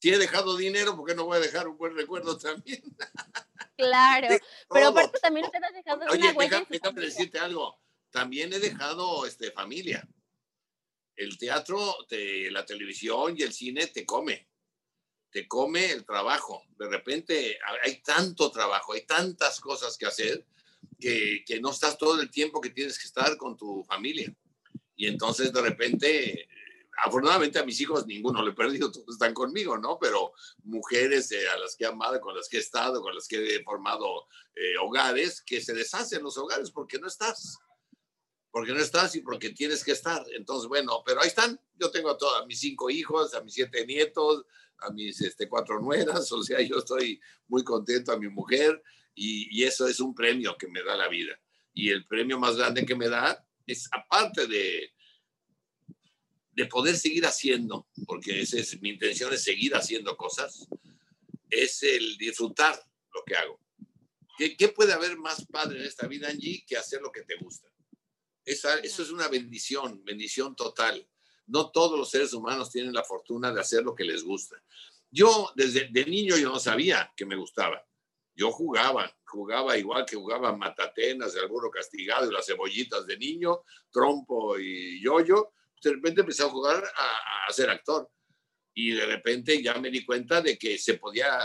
Si 0.00 0.10
he 0.10 0.18
dejado 0.18 0.56
dinero, 0.56 0.96
¿por 0.96 1.06
qué 1.06 1.14
no 1.14 1.24
voy 1.24 1.36
a 1.36 1.40
dejar 1.40 1.68
un 1.68 1.76
buen 1.76 1.96
recuerdo 1.96 2.38
también? 2.38 2.82
Claro, 3.74 4.28
pero 4.68 4.88
aparte 4.88 5.18
también 5.18 5.46
usted 5.46 5.58
ha 5.62 5.70
dejado 5.72 6.02
Oye, 6.10 6.28
una 6.28 6.32
huella 6.32 6.66
déjame, 6.68 7.00
decirte 7.00 7.38
algo. 7.38 7.80
También 8.10 8.52
he 8.52 8.58
dejado 8.58 9.24
este, 9.26 9.50
familia. 9.50 10.06
El 11.16 11.38
teatro, 11.38 11.96
la 12.10 12.66
televisión 12.66 13.34
y 13.36 13.42
el 13.42 13.52
cine 13.52 13.86
te 13.86 14.04
come 14.04 14.46
te 15.32 15.48
come 15.48 15.90
el 15.90 16.04
trabajo. 16.04 16.62
De 16.76 16.88
repente 16.88 17.58
hay 17.82 18.02
tanto 18.02 18.52
trabajo, 18.52 18.92
hay 18.92 19.04
tantas 19.06 19.58
cosas 19.58 19.96
que 19.96 20.06
hacer 20.06 20.46
que, 21.02 21.60
no 21.60 21.70
estás 21.70 21.98
todo 21.98 22.20
el 22.20 22.30
tiempo 22.30 22.60
que 22.60 22.70
tienes 22.70 22.98
que 22.98 23.06
estar 23.06 23.36
con 23.36 23.56
tu 23.56 23.84
familia. 23.84 24.34
Y 24.94 25.06
entonces 25.06 25.52
de 25.52 25.60
repente, 25.60 26.48
afortunadamente 27.04 27.58
a 27.58 27.64
mis 27.64 27.80
hijos 27.80 28.06
ninguno 28.06 28.42
le 28.42 28.50
he 28.50 28.54
perdido, 28.54 28.92
todos 28.92 29.14
están 29.14 29.34
conmigo, 29.34 29.76
¿no? 29.78 29.98
Pero 30.00 30.32
mujeres 30.64 31.32
eh, 31.32 31.48
a 31.48 31.58
las 31.58 31.76
que 31.76 31.84
he 31.84 31.88
amado, 31.88 32.20
con 32.20 32.36
las 32.36 32.48
que 32.48 32.58
he 32.58 32.60
estado, 32.60 33.02
con 33.02 33.14
las 33.14 33.26
que 33.26 33.56
he 33.56 33.62
formado 33.64 34.26
eh, 34.54 34.76
hogares, 34.80 35.42
que 35.42 35.60
se 35.60 35.74
deshacen 35.74 36.22
los 36.22 36.38
hogares 36.38 36.70
porque 36.70 36.98
no 36.98 37.08
estás 37.08 37.58
porque 38.52 38.74
no 38.74 38.80
estás 38.80 39.16
y 39.16 39.22
porque 39.22 39.48
tienes 39.48 39.82
que 39.82 39.92
estar. 39.92 40.22
Entonces, 40.36 40.68
bueno, 40.68 41.02
pero 41.06 41.22
ahí 41.22 41.28
están. 41.28 41.58
Yo 41.76 41.90
tengo 41.90 42.10
a, 42.10 42.18
todos, 42.18 42.42
a 42.42 42.44
mis 42.44 42.60
cinco 42.60 42.90
hijos, 42.90 43.32
a 43.32 43.40
mis 43.40 43.54
siete 43.54 43.86
nietos, 43.86 44.44
a 44.82 44.90
mis 44.90 45.20
este, 45.22 45.48
cuatro 45.48 45.80
nueras, 45.80 46.30
o 46.32 46.42
sea, 46.42 46.60
yo 46.60 46.76
estoy 46.76 47.20
muy 47.48 47.64
contento 47.64 48.12
a 48.12 48.18
mi 48.18 48.28
mujer 48.28 48.82
y, 49.14 49.60
y, 49.60 49.64
eso 49.64 49.86
es 49.86 50.00
un 50.00 50.14
premio 50.14 50.56
que 50.56 50.68
me 50.68 50.82
da 50.82 50.96
la 50.96 51.08
vida. 51.08 51.38
Y 51.74 51.90
el 51.90 52.06
premio 52.06 52.38
más 52.38 52.56
grande 52.56 52.86
que 52.86 52.94
me 52.94 53.08
da 53.08 53.46
es, 53.66 53.88
aparte 53.92 54.46
de, 54.46 54.92
de 56.52 56.66
poder 56.66 56.96
seguir 56.96 57.24
haciendo, 57.26 57.88
porque 58.06 58.40
esa 58.40 58.58
es 58.58 58.80
mi 58.80 58.90
intención, 58.90 59.32
es 59.32 59.42
seguir 59.42 59.74
haciendo 59.74 60.16
cosas, 60.16 60.68
es 61.50 61.82
el 61.82 62.16
disfrutar 62.18 62.78
lo 63.14 63.24
que 63.24 63.36
hago. 63.36 63.60
¿Qué, 64.36 64.56
¿Qué, 64.56 64.68
puede 64.68 64.92
haber 64.92 65.16
más 65.16 65.46
padre 65.46 65.80
en 65.80 65.86
esta 65.86 66.06
vida, 66.06 66.28
Angie, 66.28 66.64
que 66.66 66.76
hacer 66.76 67.00
lo 67.00 67.12
que 67.12 67.22
te 67.22 67.36
gusta? 67.36 67.68
Esa, 68.44 68.78
eso 68.78 69.02
es 69.02 69.10
una 69.10 69.28
bendición, 69.28 70.02
bendición 70.04 70.56
total. 70.56 71.06
No 71.46 71.70
todos 71.70 71.98
los 71.98 72.10
seres 72.10 72.32
humanos 72.32 72.70
tienen 72.70 72.92
la 72.92 73.04
fortuna 73.04 73.52
de 73.52 73.60
hacer 73.60 73.82
lo 73.82 73.94
que 73.94 74.04
les 74.04 74.22
gusta. 74.22 74.62
Yo 75.10 75.52
desde 75.54 75.88
de 75.88 76.06
niño 76.06 76.36
yo 76.36 76.48
no 76.48 76.58
sabía 76.58 77.12
que 77.16 77.26
me 77.26 77.36
gustaba. 77.36 77.86
Yo 78.34 78.50
jugaba, 78.50 79.14
jugaba 79.24 79.76
igual 79.76 80.06
que 80.06 80.16
jugaba 80.16 80.56
Matatenas, 80.56 81.36
burro 81.48 81.70
castigado 81.70 82.30
y 82.30 82.32
las 82.32 82.46
cebollitas 82.46 83.06
de 83.06 83.18
niño, 83.18 83.62
trompo 83.90 84.58
y 84.58 85.02
yoyo. 85.02 85.52
De 85.82 85.92
repente 85.92 86.20
empecé 86.20 86.44
a 86.44 86.48
jugar 86.48 86.82
a, 86.82 87.46
a 87.48 87.52
ser 87.52 87.68
actor 87.70 88.08
y 88.74 88.92
de 88.92 89.06
repente 89.06 89.62
ya 89.62 89.74
me 89.74 89.90
di 89.90 90.04
cuenta 90.04 90.40
de 90.40 90.56
que 90.56 90.78
se 90.78 90.94
podía 90.94 91.38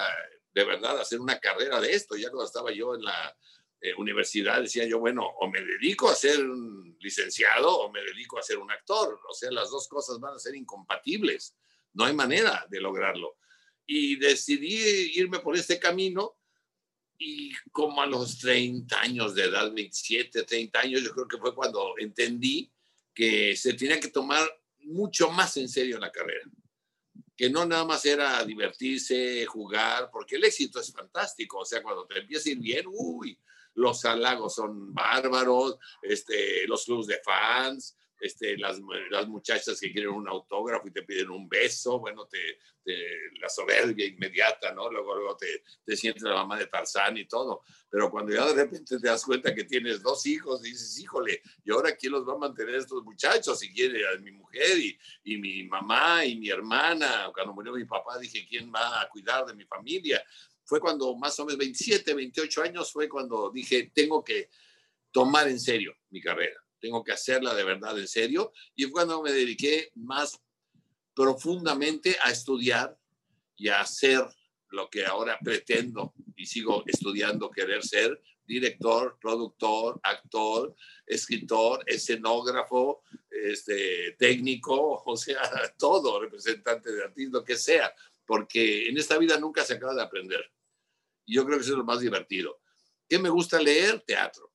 de 0.53 0.63
verdad 0.63 0.99
hacer 0.99 1.19
una 1.19 1.39
carrera 1.39 1.81
de 1.81 1.93
esto. 1.93 2.15
Ya 2.15 2.29
cuando 2.29 2.45
estaba 2.45 2.71
yo 2.71 2.95
en 2.95 3.03
la, 3.03 3.35
eh, 3.79 3.93
universidad 3.95 4.61
decía 4.61 4.85
yo, 4.85 4.99
bueno, 4.99 5.23
o 5.23 5.47
me 5.51 5.61
dedico 5.61 6.09
a 6.09 6.15
ser 6.15 6.43
un 6.43 6.97
licenciado 6.99 7.77
o 7.77 7.91
me 7.91 8.01
dedico 8.01 8.39
a 8.39 8.41
ser 8.41 8.57
un 8.57 8.71
actor. 8.71 9.19
O 9.29 9.33
sea, 9.33 9.51
las 9.51 9.69
dos 9.69 9.87
cosas 9.87 10.19
van 10.19 10.33
a 10.33 10.39
ser 10.39 10.55
incompatibles. 10.55 11.55
No 11.93 12.05
hay 12.05 12.13
manera 12.13 12.65
de 12.69 12.81
lograrlo. 12.81 13.37
Y 13.85 14.15
decidí 14.15 15.11
irme 15.19 15.39
por 15.39 15.55
este 15.55 15.79
camino 15.79 16.36
y 17.17 17.51
como 17.71 18.01
a 18.01 18.05
los 18.05 18.37
30 18.39 18.99
años 19.01 19.33
de 19.33 19.45
edad, 19.45 19.71
27, 19.71 20.43
30 20.43 20.79
años, 20.79 21.01
yo 21.01 21.11
creo 21.13 21.27
que 21.27 21.37
fue 21.37 21.55
cuando 21.55 21.95
entendí 21.97 22.71
que 23.13 23.55
se 23.55 23.73
tenía 23.73 23.99
que 23.99 24.09
tomar 24.09 24.47
mucho 24.81 25.31
más 25.31 25.57
en 25.57 25.67
serio 25.67 25.99
la 25.99 26.11
carrera. 26.11 26.45
Que 27.35 27.49
no 27.49 27.65
nada 27.65 27.85
más 27.85 28.05
era 28.05 28.43
divertirse, 28.43 29.45
jugar, 29.45 30.09
porque 30.11 30.35
el 30.35 30.43
éxito 30.43 30.79
es 30.79 30.91
fantástico. 30.91 31.59
O 31.59 31.65
sea, 31.65 31.81
cuando 31.81 32.05
te 32.05 32.19
empieza 32.19 32.49
a 32.49 32.51
ir 32.51 32.59
bien, 32.59 32.85
uy, 32.87 33.39
los 33.73 34.05
halagos 34.05 34.55
son 34.55 34.93
bárbaros, 34.93 35.77
este, 36.01 36.67
los 36.67 36.85
clubs 36.85 37.07
de 37.07 37.19
fans, 37.23 37.95
este, 38.19 38.57
las, 38.57 38.79
las, 39.09 39.27
muchachas 39.27 39.79
que 39.79 39.91
quieren 39.91 40.11
un 40.11 40.27
autógrafo 40.27 40.87
y 40.87 40.91
te 40.91 41.03
piden 41.03 41.29
un 41.29 41.47
beso, 41.47 41.99
bueno, 41.99 42.27
te, 42.27 42.59
la 43.39 43.49
soberbia 43.49 44.05
inmediata, 44.05 44.73
¿no? 44.73 44.89
Luego, 44.89 45.15
luego 45.15 45.37
te, 45.37 45.63
te, 45.83 45.95
sientes 45.95 46.23
la 46.23 46.35
mamá 46.35 46.57
de 46.57 46.67
Tarzán 46.67 47.17
y 47.17 47.25
todo. 47.25 47.63
Pero 47.89 48.09
cuando 48.09 48.33
ya 48.33 48.45
de 48.47 48.63
repente 48.63 48.99
te 48.99 49.07
das 49.07 49.23
cuenta 49.25 49.53
que 49.53 49.65
tienes 49.65 50.01
dos 50.01 50.25
hijos, 50.25 50.61
dices, 50.61 50.97
híjole, 50.99 51.41
¿y 51.63 51.71
ahora 51.71 51.95
quién 51.95 52.13
los 52.13 52.27
va 52.27 52.33
a 52.33 52.37
mantener 52.37 52.75
estos 52.75 53.03
muchachos? 53.03 53.59
Si 53.59 53.73
quiere 53.73 54.07
a 54.07 54.17
mi 54.19 54.31
mujer 54.31 54.77
y, 54.77 54.97
y 55.23 55.37
mi 55.37 55.63
mamá 55.65 56.25
y 56.25 56.37
mi 56.37 56.49
hermana. 56.49 57.29
Cuando 57.33 57.53
murió 57.53 57.73
mi 57.73 57.85
papá 57.85 58.17
dije, 58.17 58.45
¿quién 58.47 58.71
va 58.73 59.01
a 59.01 59.09
cuidar 59.09 59.45
de 59.45 59.53
mi 59.53 59.65
familia? 59.65 60.23
fue 60.67 60.81
cuando 60.81 61.15
más 61.15 61.39
o 61.39 61.45
menos 61.45 61.57
27, 61.57 62.13
28 62.13 62.61
años, 62.61 62.91
fue 62.91 63.07
cuando 63.07 63.49
dije, 63.49 63.89
tengo 63.95 64.21
que 64.21 64.49
tomar 65.11 65.47
en 65.47 65.59
serio 65.59 65.95
mi 66.09 66.21
carrera, 66.21 66.59
tengo 66.79 67.03
que 67.03 67.11
hacerla 67.11 67.53
de 67.53 67.63
verdad 67.63 67.97
en 67.97 68.07
serio. 68.07 68.51
Y 68.75 68.83
fue 68.83 68.91
cuando 68.91 69.21
me 69.21 69.31
dediqué 69.31 69.91
más 69.95 70.39
profundamente 71.13 72.17
a 72.23 72.31
estudiar 72.31 72.97
y 73.55 73.69
a 73.69 73.81
hacer 73.81 74.23
lo 74.69 74.89
que 74.89 75.05
ahora 75.05 75.39
pretendo 75.43 76.13
y 76.35 76.45
sigo 76.45 76.83
estudiando 76.85 77.49
querer 77.49 77.83
ser, 77.83 78.21
director, 78.45 79.17
productor, 79.19 79.99
actor, 80.03 80.75
escritor, 81.05 81.83
escenógrafo, 81.85 83.03
este, 83.29 84.15
técnico, 84.17 85.03
o 85.05 85.17
sea, 85.17 85.41
todo, 85.77 86.21
representante 86.21 86.91
de 86.91 87.03
artista, 87.03 87.39
lo 87.39 87.43
que 87.43 87.57
sea, 87.57 87.93
porque 88.25 88.87
en 88.87 88.97
esta 88.97 89.17
vida 89.17 89.39
nunca 89.39 89.63
se 89.63 89.73
acaba 89.73 89.93
de 89.93 90.01
aprender. 90.01 90.51
Y 91.25 91.35
yo 91.35 91.45
creo 91.45 91.57
que 91.57 91.63
eso 91.63 91.73
es 91.73 91.77
lo 91.77 91.83
más 91.83 91.99
divertido. 91.99 92.61
¿Qué 93.07 93.19
me 93.19 93.29
gusta 93.29 93.59
leer? 93.59 94.01
Teatro. 94.01 94.46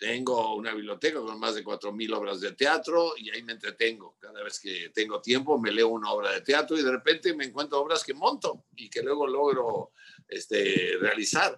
Tengo 0.00 0.54
una 0.54 0.72
biblioteca 0.72 1.20
con 1.20 1.38
más 1.38 1.54
de 1.54 1.62
4.000 1.62 2.16
obras 2.16 2.40
de 2.40 2.52
teatro 2.52 3.12
y 3.18 3.28
ahí 3.28 3.42
me 3.42 3.52
entretengo. 3.52 4.16
Cada 4.18 4.42
vez 4.42 4.58
que 4.58 4.88
tengo 4.94 5.20
tiempo 5.20 5.60
me 5.60 5.70
leo 5.70 5.88
una 5.88 6.10
obra 6.10 6.32
de 6.32 6.40
teatro 6.40 6.78
y 6.78 6.82
de 6.82 6.90
repente 6.90 7.34
me 7.34 7.44
encuentro 7.44 7.78
obras 7.78 8.02
que 8.02 8.14
monto 8.14 8.64
y 8.76 8.88
que 8.88 9.02
luego 9.02 9.26
logro 9.26 9.92
este, 10.26 10.96
realizar. 10.98 11.54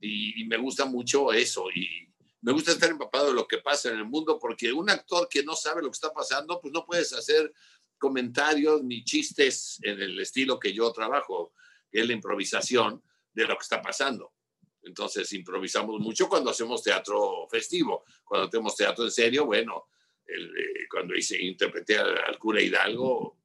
Y, 0.00 0.42
y 0.42 0.44
me 0.48 0.56
gusta 0.56 0.86
mucho 0.86 1.32
eso 1.32 1.70
y 1.72 2.12
me 2.40 2.50
gusta 2.50 2.72
estar 2.72 2.90
empapado 2.90 3.28
de 3.28 3.34
lo 3.34 3.46
que 3.46 3.58
pasa 3.58 3.90
en 3.90 3.98
el 3.98 4.06
mundo 4.06 4.40
porque 4.40 4.72
un 4.72 4.90
actor 4.90 5.28
que 5.30 5.44
no 5.44 5.54
sabe 5.54 5.80
lo 5.80 5.86
que 5.86 5.94
está 5.94 6.12
pasando, 6.12 6.60
pues 6.60 6.74
no 6.74 6.84
puedes 6.84 7.12
hacer 7.12 7.52
comentarios 7.96 8.82
ni 8.82 9.04
chistes 9.04 9.78
en 9.82 10.02
el 10.02 10.18
estilo 10.18 10.58
que 10.58 10.72
yo 10.72 10.90
trabajo, 10.90 11.52
que 11.92 12.00
es 12.00 12.06
la 12.08 12.12
improvisación 12.12 13.04
de 13.32 13.46
lo 13.46 13.56
que 13.56 13.62
está 13.62 13.80
pasando. 13.80 14.32
Entonces 14.84 15.32
improvisamos 15.32 16.00
mucho 16.00 16.28
cuando 16.28 16.50
hacemos 16.50 16.82
teatro 16.82 17.46
festivo. 17.50 18.04
Cuando 18.24 18.48
tenemos 18.50 18.76
teatro 18.76 19.04
en 19.04 19.10
serio, 19.10 19.46
bueno, 19.46 19.88
el, 20.26 20.56
eh, 20.56 20.86
cuando 20.90 21.14
hice, 21.14 21.40
interpreté 21.40 21.98
al, 21.98 22.38
cura 22.38 22.60
Hidalgo, 22.60 23.38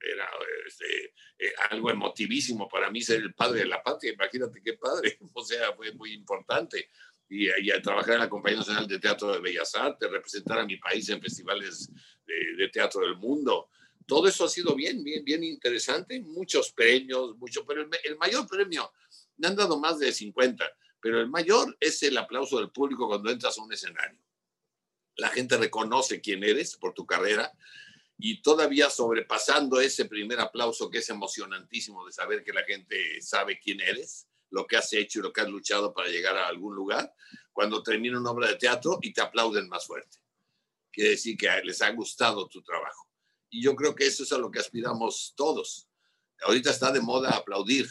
era 0.00 0.28
este, 0.66 1.14
eh, 1.38 1.52
algo 1.70 1.90
emotivísimo 1.90 2.68
para 2.68 2.90
mí 2.90 3.02
ser 3.02 3.20
el 3.20 3.34
padre 3.34 3.60
de 3.60 3.66
la 3.66 3.82
patria. 3.82 4.12
Imagínate 4.12 4.62
qué 4.62 4.74
padre. 4.74 5.18
O 5.34 5.44
sea, 5.44 5.72
fue 5.74 5.92
muy 5.92 6.12
importante. 6.12 6.90
Y, 7.28 7.48
y 7.62 7.70
a 7.70 7.82
trabajar 7.82 8.14
en 8.14 8.20
la 8.20 8.28
Compañía 8.28 8.58
Nacional 8.58 8.86
de 8.86 8.98
Teatro 8.98 9.32
de 9.32 9.40
Bellas 9.40 9.74
Artes, 9.74 10.10
representar 10.10 10.60
a 10.60 10.64
mi 10.64 10.76
país 10.76 11.08
en 11.10 11.20
festivales 11.20 11.90
de, 12.26 12.56
de 12.56 12.68
teatro 12.68 13.02
del 13.02 13.16
mundo. 13.16 13.68
Todo 14.06 14.26
eso 14.26 14.46
ha 14.46 14.48
sido 14.48 14.74
bien, 14.74 15.04
bien, 15.04 15.22
bien 15.22 15.44
interesante. 15.44 16.18
Muchos 16.20 16.72
premios, 16.72 17.36
mucho, 17.36 17.66
pero 17.66 17.82
el, 17.82 17.90
el 18.04 18.16
mayor 18.16 18.48
premio 18.48 18.90
me 19.38 19.48
han 19.48 19.56
dado 19.56 19.78
más 19.78 19.98
de 19.98 20.12
50, 20.12 20.64
pero 21.00 21.20
el 21.20 21.28
mayor 21.28 21.76
es 21.80 22.02
el 22.02 22.18
aplauso 22.18 22.58
del 22.58 22.70
público 22.70 23.08
cuando 23.08 23.30
entras 23.30 23.56
a 23.58 23.62
un 23.62 23.72
escenario. 23.72 24.18
La 25.16 25.28
gente 25.30 25.56
reconoce 25.56 26.20
quién 26.20 26.44
eres 26.44 26.76
por 26.76 26.94
tu 26.94 27.06
carrera 27.06 27.52
y 28.18 28.42
todavía 28.42 28.90
sobrepasando 28.90 29.80
ese 29.80 30.04
primer 30.04 30.40
aplauso 30.40 30.90
que 30.90 30.98
es 30.98 31.08
emocionantísimo 31.08 32.04
de 32.04 32.12
saber 32.12 32.42
que 32.42 32.52
la 32.52 32.64
gente 32.64 33.20
sabe 33.20 33.58
quién 33.60 33.80
eres, 33.80 34.28
lo 34.50 34.66
que 34.66 34.76
has 34.76 34.92
hecho 34.92 35.20
y 35.20 35.22
lo 35.22 35.32
que 35.32 35.40
has 35.40 35.48
luchado 35.48 35.92
para 35.92 36.08
llegar 36.08 36.36
a 36.36 36.48
algún 36.48 36.74
lugar, 36.74 37.14
cuando 37.52 37.82
termina 37.82 38.18
una 38.18 38.30
obra 38.30 38.48
de 38.48 38.56
teatro 38.56 38.98
y 39.02 39.12
te 39.12 39.20
aplauden 39.20 39.68
más 39.68 39.86
fuerte. 39.86 40.18
Quiere 40.90 41.10
decir 41.10 41.36
que 41.36 41.48
les 41.64 41.80
ha 41.82 41.90
gustado 41.90 42.48
tu 42.48 42.62
trabajo. 42.62 43.08
Y 43.50 43.62
yo 43.62 43.76
creo 43.76 43.94
que 43.94 44.06
eso 44.06 44.24
es 44.24 44.32
a 44.32 44.38
lo 44.38 44.50
que 44.50 44.58
aspiramos 44.58 45.34
todos. 45.36 45.88
Ahorita 46.42 46.70
está 46.70 46.90
de 46.92 47.00
moda 47.00 47.30
aplaudir, 47.30 47.88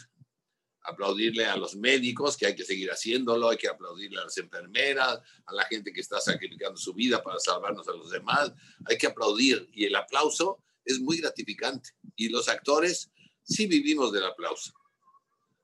aplaudirle 0.88 1.44
a 1.44 1.56
los 1.56 1.76
médicos, 1.76 2.36
que 2.36 2.46
hay 2.46 2.54
que 2.54 2.64
seguir 2.64 2.90
haciéndolo, 2.90 3.50
hay 3.50 3.58
que 3.58 3.68
aplaudirle 3.68 4.20
a 4.20 4.24
las 4.24 4.38
enfermeras, 4.38 5.20
a 5.44 5.52
la 5.52 5.64
gente 5.64 5.92
que 5.92 6.00
está 6.00 6.20
sacrificando 6.20 6.78
su 6.78 6.94
vida 6.94 7.22
para 7.22 7.38
salvarnos 7.38 7.86
a 7.88 7.92
los 7.92 8.10
demás, 8.10 8.52
hay 8.86 8.96
que 8.96 9.06
aplaudir 9.06 9.68
y 9.72 9.84
el 9.84 9.94
aplauso 9.94 10.62
es 10.84 10.98
muy 11.00 11.18
gratificante. 11.20 11.90
Y 12.16 12.30
los 12.30 12.48
actores 12.48 13.10
sí 13.42 13.66
vivimos 13.66 14.12
del 14.12 14.24
aplauso. 14.24 14.72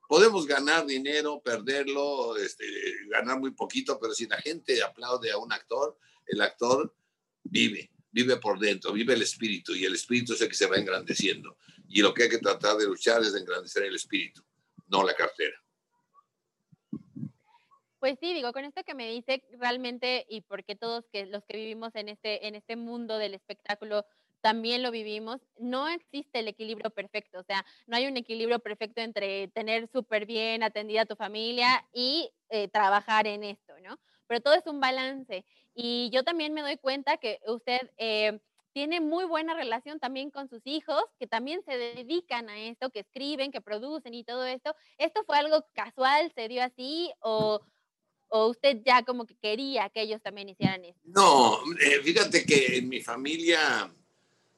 Podemos 0.07 0.47
ganar 0.47 0.85
dinero, 0.87 1.41
perderlo, 1.43 2.37
este, 2.37 2.67
ganar 3.09 3.41
muy 3.41 3.53
poquito, 3.53 3.99
pero 3.99 4.13
si 4.13 4.27
la 4.27 4.37
gente 4.37 4.83
aplaude 4.83 5.31
a 5.31 5.39
un 5.39 5.53
actor, 5.53 5.99
el 6.27 6.43
actor 6.43 6.95
vive, 7.43 7.91
vive 8.11 8.37
por 8.37 8.59
dentro, 8.59 8.93
vive 8.93 9.15
el 9.15 9.23
espíritu 9.23 9.75
y 9.75 9.87
el 9.87 9.95
espíritu 9.95 10.35
es 10.35 10.43
el 10.43 10.49
que 10.49 10.55
se 10.55 10.67
va 10.67 10.77
engrandeciendo. 10.77 11.57
Y 11.89 12.03
lo 12.03 12.13
que 12.13 12.25
hay 12.25 12.29
que 12.29 12.39
tratar 12.39 12.77
de 12.77 12.85
luchar 12.85 13.23
es 13.23 13.33
de 13.33 13.41
engrandecer 13.41 13.85
el 13.85 13.95
espíritu 13.95 14.45
no 14.87 15.03
la 15.05 15.15
cartera. 15.15 15.57
Pues 17.99 18.19
sí, 18.21 18.35
digo, 18.35 18.53
con 18.53 18.67
esto 18.67 18.85
que 18.85 18.95
me 18.95 19.11
dice 19.11 19.43
realmente 19.59 20.27
y 20.29 20.43
porque 20.43 20.77
todos 20.77 21.07
que 21.11 21.25
los 21.25 21.43
que 21.45 21.57
vivimos 21.57 21.95
en 21.95 22.11
este 22.11 22.47
en 22.47 22.55
este 22.55 22.77
mundo 22.77 23.17
del 23.17 23.33
espectáculo 23.33 24.05
también 24.45 24.83
lo 24.83 24.91
vivimos, 24.91 25.41
no 25.57 25.89
existe 25.89 26.41
el 26.41 26.49
equilibrio 26.49 26.91
perfecto, 26.91 27.39
o 27.39 27.43
sea, 27.45 27.65
no 27.87 27.97
hay 27.97 28.07
un 28.07 28.19
equilibrio 28.19 28.59
perfecto 28.59 29.01
entre 29.01 29.49
tener 29.49 29.89
súper 29.89 30.27
bien 30.27 30.63
atendida 30.63 31.01
a 31.01 31.07
tu 31.07 31.17
familia 31.17 31.83
y 31.95 32.31
eh, 32.51 32.69
trabajar 32.69 33.27
en 33.27 33.43
esto, 33.43 33.73
¿no? 33.81 33.99
Pero 34.27 34.43
todo 34.43 34.53
es 34.53 34.67
un 34.67 34.81
balance. 34.81 35.47
Y 35.75 36.11
yo 36.13 36.25
también 36.25 36.53
me 36.53 36.61
doy 36.61 36.77
cuenta 36.77 37.17
que 37.17 37.41
usted 37.47 37.91
eh, 37.97 38.39
tiene 38.75 39.01
muy 39.01 39.25
buena 39.25 39.55
relación 39.55 40.01
también 40.01 40.31
con 40.31 40.49
sus 40.49 40.61
hijos, 40.67 41.01
que 41.21 41.29
también 41.29 41.63
se 41.65 41.79
dedican 41.79 42.49
a 42.51 42.61
esto, 42.61 42.91
que 42.91 43.01
escriben, 43.01 43.53
que 43.53 43.61
producen 43.61 44.13
y 44.15 44.25
todo 44.25 44.45
esto. 44.45 44.75
¿Esto 44.99 45.23
fue 45.25 45.39
algo 45.39 45.65
casual, 45.75 46.33
se 46.35 46.49
dio 46.49 46.61
así 46.61 47.13
o, 47.21 47.65
o 48.29 48.49
usted 48.49 48.83
ya 48.85 49.05
como 49.05 49.27
que 49.27 49.37
quería 49.37 49.89
que 49.91 50.03
ellos 50.03 50.21
también 50.21 50.49
hicieran 50.49 50.85
esto? 50.85 51.01
No, 51.05 51.61
eh, 51.81 52.01
fíjate 52.03 52.45
que 52.45 52.79
en 52.79 52.89
mi 52.89 53.01
familia 53.01 53.95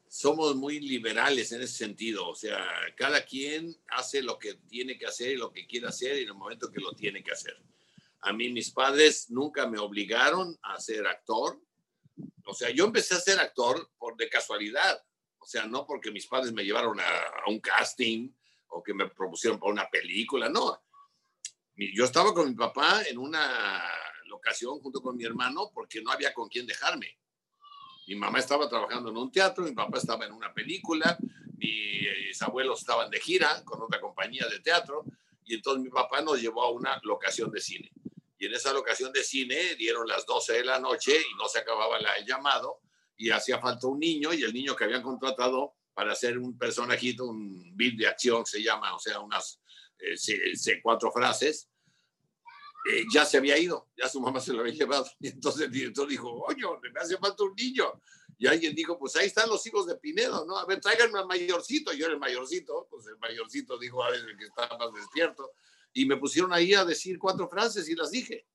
somos 0.08 0.56
muy 0.56 0.80
liberales 0.80 1.52
en 1.52 1.60
ese 1.60 1.76
sentido, 1.76 2.26
o 2.26 2.34
sea, 2.34 2.58
cada 2.96 3.22
quien 3.22 3.76
hace 3.88 4.22
lo 4.22 4.38
que 4.38 4.54
tiene 4.66 4.96
que 4.96 5.04
hacer 5.04 5.32
y 5.32 5.36
lo 5.36 5.52
que 5.52 5.66
quiere 5.66 5.88
hacer 5.88 6.12
en 6.16 6.28
el 6.28 6.34
momento 6.34 6.70
que 6.70 6.80
lo 6.80 6.94
tiene 6.94 7.22
que 7.22 7.32
hacer. 7.32 7.54
A 8.20 8.32
mí 8.32 8.48
mis 8.48 8.70
padres 8.70 9.28
nunca 9.28 9.66
me 9.66 9.78
obligaron 9.78 10.56
a 10.62 10.80
ser 10.80 11.06
actor, 11.06 11.60
o 12.47 12.55
sea, 12.55 12.70
yo 12.70 12.84
empecé 12.84 13.14
a 13.14 13.20
ser 13.20 13.40
actor 13.40 13.90
por 13.99 14.16
de 14.16 14.28
casualidad. 14.28 15.03
O 15.38 15.47
sea, 15.47 15.66
no 15.66 15.84
porque 15.84 16.11
mis 16.11 16.26
padres 16.26 16.53
me 16.53 16.64
llevaron 16.64 16.99
a, 17.01 17.05
a 17.05 17.49
un 17.51 17.61
casting 17.61 18.32
o 18.68 18.82
que 18.82 18.94
me 18.94 19.09
propusieron 19.09 19.59
para 19.59 19.72
una 19.72 19.90
película, 19.90 20.49
no. 20.49 20.82
Yo 21.76 22.05
estaba 22.05 22.32
con 22.32 22.49
mi 22.49 22.55
papá 22.55 23.03
en 23.03 23.18
una 23.18 23.82
locación 24.26 24.78
junto 24.80 25.03
con 25.03 25.16
mi 25.16 25.24
hermano 25.24 25.70
porque 25.74 26.01
no 26.01 26.11
había 26.11 26.32
con 26.32 26.49
quién 26.49 26.66
dejarme. 26.66 27.18
Mi 28.07 28.14
mamá 28.14 28.38
estaba 28.38 28.68
trabajando 28.68 29.11
en 29.11 29.16
un 29.16 29.30
teatro, 29.30 29.64
mi 29.64 29.72
papá 29.72 29.99
estaba 29.99 30.24
en 30.24 30.32
una 30.32 30.55
película, 30.55 31.18
mis 31.57 32.40
abuelos 32.42 32.80
estaban 32.80 33.11
de 33.11 33.20
gira 33.20 33.64
con 33.64 33.82
otra 33.82 34.01
compañía 34.01 34.47
de 34.49 34.61
teatro 34.61 35.05
y 35.44 35.55
entonces 35.55 35.82
mi 35.82 35.90
papá 35.90 36.22
nos 36.22 36.40
llevó 36.40 36.62
a 36.62 36.70
una 36.70 37.01
locación 37.03 37.51
de 37.51 37.61
cine 37.61 37.92
y 38.39 38.47
en 38.47 38.55
esa 38.55 38.72
locación 38.72 39.12
de 39.12 39.24
cine 39.24 39.74
dieron 39.76 40.07
las 40.07 40.26
12 40.26 40.53
de 40.55 40.64
la 40.64 40.78
noche 40.78 41.16
y 41.16 41.34
no 41.37 41.49
se 41.49 41.59
acababa 41.59 41.99
la, 41.99 42.14
el 42.14 42.26
llamado 42.26 42.80
y 43.16 43.30
hacía 43.30 43.59
falta 43.59 43.87
un 43.87 43.99
niño 43.99 44.32
y 44.34 44.43
el 44.43 44.53
niño 44.53 44.76
que 44.76 44.84
habían 44.84 45.03
contratado 45.03 45.74
para 45.95 46.12
hacer 46.12 46.37
un 46.39 46.59
personajito, 46.59 47.24
un 47.24 47.74
beat 47.74 47.95
de 47.95 48.07
acción 48.07 48.45
se 48.45 48.62
llama, 48.62 48.95
o 48.95 48.99
sea, 48.99 49.20
unas 49.20 49.61
eh, 49.99 50.80
cuatro 50.82 51.11
frases, 51.11 51.70
eh, 52.93 53.05
ya 53.12 53.24
se 53.24 53.39
había 53.39 53.59
ido, 53.59 53.89
ya 53.97 54.07
su 54.09 54.20
mamá 54.20 54.41
se 54.41 54.53
lo 54.53 54.61
había 54.61 54.74
llevado. 54.84 55.07
Y 55.18 55.28
entonces 55.28 55.62
el 55.62 55.72
director 55.72 56.07
dijo, 56.07 56.30
oye, 56.43 56.62
me 56.93 57.01
hace 57.01 57.16
falta 57.16 57.45
un 57.45 57.55
niño. 57.55 58.01
Y 58.39 58.47
alguien 58.47 58.74
dijo, 58.74 58.99
pues 58.99 59.16
ahí 59.16 59.26
están 59.26 59.49
los 59.49 59.66
hijos 59.66 59.87
de 59.87 59.97
Pinedo, 59.97 60.45
¿no? 60.45 60.59
A 60.59 60.66
ver, 60.66 60.78
tráiganme 60.78 61.18
al 61.18 61.26
mayorcito. 61.26 61.95
Yo 61.95 62.05
era 62.05 62.14
el 62.14 62.20
mayorcito, 62.20 62.87
pues 62.91 63.07
el 63.07 63.16
mayorcito 63.16 63.78
dijo, 63.78 64.05
a 64.05 64.11
ver, 64.11 64.20
el 64.20 64.37
que 64.37 64.45
está 64.45 64.68
más 64.76 64.93
despierto 64.93 65.53
y 65.93 66.07
me 66.07 66.16
pusieron 66.16 66.53
ahí 66.53 66.74
a 66.74 66.84
decir 66.84 67.18
cuatro 67.18 67.49
frases 67.49 67.89
y 67.89 67.95
las 67.95 68.11
dije. 68.11 68.47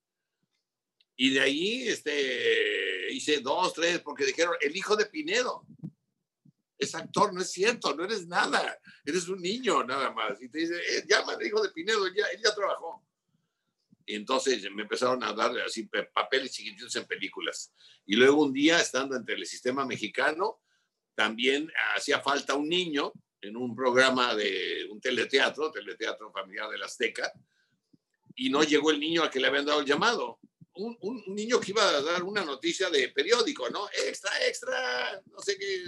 Y 1.15 1.31
de 1.31 1.39
ahí 1.39 1.87
este, 1.87 3.11
hice 3.13 3.39
dos, 3.39 3.73
tres, 3.73 3.99
porque 3.99 4.25
dijeron, 4.25 4.55
el 4.59 4.75
hijo 4.75 4.95
de 4.95 5.05
Pinedo. 5.05 5.65
Es 6.77 6.95
actor, 6.95 7.31
no 7.31 7.41
es 7.41 7.51
cierto, 7.51 7.95
no 7.95 8.05
eres 8.05 8.25
nada. 8.27 8.79
Eres 9.05 9.27
un 9.29 9.39
niño 9.39 9.83
nada 9.83 10.11
más. 10.11 10.41
Y 10.41 10.49
te 10.49 10.59
dice, 10.59 10.75
eh, 10.75 11.05
llama 11.07 11.33
el 11.39 11.45
hijo 11.45 11.61
de 11.61 11.69
Pinedo, 11.69 12.07
ya, 12.07 12.25
él 12.27 12.41
ya 12.43 12.55
trabajó. 12.55 13.05
Y 14.05 14.15
entonces 14.15 14.63
me 14.71 14.81
empezaron 14.81 15.23
a 15.23 15.31
dar 15.33 15.57
así 15.59 15.87
papeles 16.13 16.51
chiquititos 16.53 16.95
en 16.95 17.05
películas. 17.05 17.71
Y 18.05 18.15
luego 18.15 18.41
un 18.43 18.51
día, 18.51 18.81
estando 18.81 19.15
entre 19.15 19.35
el 19.35 19.45
sistema 19.45 19.85
mexicano, 19.85 20.59
también 21.13 21.71
hacía 21.95 22.19
falta 22.19 22.55
un 22.55 22.67
niño 22.67 23.13
en 23.41 23.57
un 23.57 23.75
programa 23.75 24.35
de 24.35 24.87
un 24.89 25.01
teleteatro, 25.01 25.71
teleteatro 25.71 26.31
familiar 26.31 26.69
de 26.69 26.77
la 26.77 26.85
Azteca, 26.85 27.31
y 28.35 28.49
no 28.49 28.63
llegó 28.63 28.91
el 28.91 28.99
niño 28.99 29.23
al 29.23 29.29
que 29.29 29.39
le 29.39 29.47
habían 29.47 29.65
dado 29.65 29.81
el 29.81 29.85
llamado. 29.85 30.39
Un, 30.73 30.97
un, 31.01 31.35
niño 31.35 31.59
que 31.59 31.71
iba 31.71 31.87
a 31.87 32.01
dar 32.01 32.23
una 32.23 32.45
noticia 32.45 32.89
de 32.89 33.09
periódico, 33.09 33.69
¿no? 33.69 33.89
Extra, 34.07 34.31
extra, 34.47 35.21
no 35.25 35.41
sé 35.41 35.57
qué, 35.57 35.83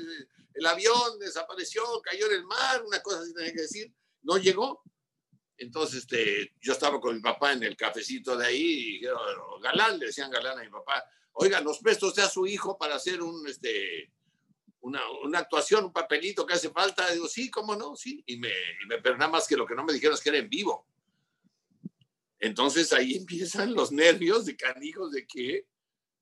el 0.54 0.66
avión 0.66 1.20
desapareció, 1.20 1.84
cayó 2.02 2.28
en 2.28 2.34
el 2.34 2.46
mar, 2.46 2.84
una 2.84 3.02
cosa 3.02 3.22
así 3.22 3.34
tenía 3.34 3.54
que 3.54 3.62
decir, 3.62 3.94
no 4.24 4.38
llegó. 4.38 4.84
Entonces, 5.58 6.00
este, 6.00 6.54
yo 6.60 6.74
estaba 6.74 7.00
con 7.00 7.16
mi 7.16 7.22
papá 7.22 7.54
en 7.54 7.64
el 7.64 7.78
cafecito 7.78 8.36
de 8.36 8.48
ahí, 8.48 8.62
y 8.62 8.92
dijeron, 8.94 9.62
Galán, 9.62 10.00
le 10.00 10.08
decían 10.08 10.32
Galán 10.32 10.60
a 10.60 10.64
mi 10.64 10.70
papá, 10.70 11.04
oiga, 11.34 11.62
nos 11.62 11.80
presta 11.80 12.08
usted 12.08 12.24
a 12.24 12.30
su 12.30 12.46
hijo 12.46 12.78
para 12.78 12.96
hacer 12.96 13.22
un, 13.22 13.48
este, 13.48 14.12
una, 14.84 15.02
una, 15.24 15.40
actuación, 15.40 15.86
un 15.86 15.94
papelito 15.94 16.46
que 16.46 16.54
hace 16.54 16.70
falta. 16.70 17.10
Digo, 17.12 17.28
sí, 17.28 17.50
cómo 17.50 17.76
no, 17.76 17.96
sí. 17.96 18.24
Y 18.28 18.38
me, 18.38 18.50
y 18.50 18.88
pero 19.02 19.18
nada 19.18 19.32
más 19.32 19.48
que 19.48 19.58
lo 19.58 19.66
que 19.66 19.76
no 19.76 19.84
me 19.84 19.94
dijeron 19.94 20.14
es 20.14 20.22
que 20.22 20.30
era 20.30 20.38
en 20.38 20.50
vivo. 20.50 20.86
Entonces 22.40 22.92
ahí 22.92 23.16
empiezan 23.16 23.74
los 23.74 23.92
nervios 23.92 24.46
de 24.46 24.58
canijos 24.58 25.12
de 25.14 25.26
que, 25.26 25.66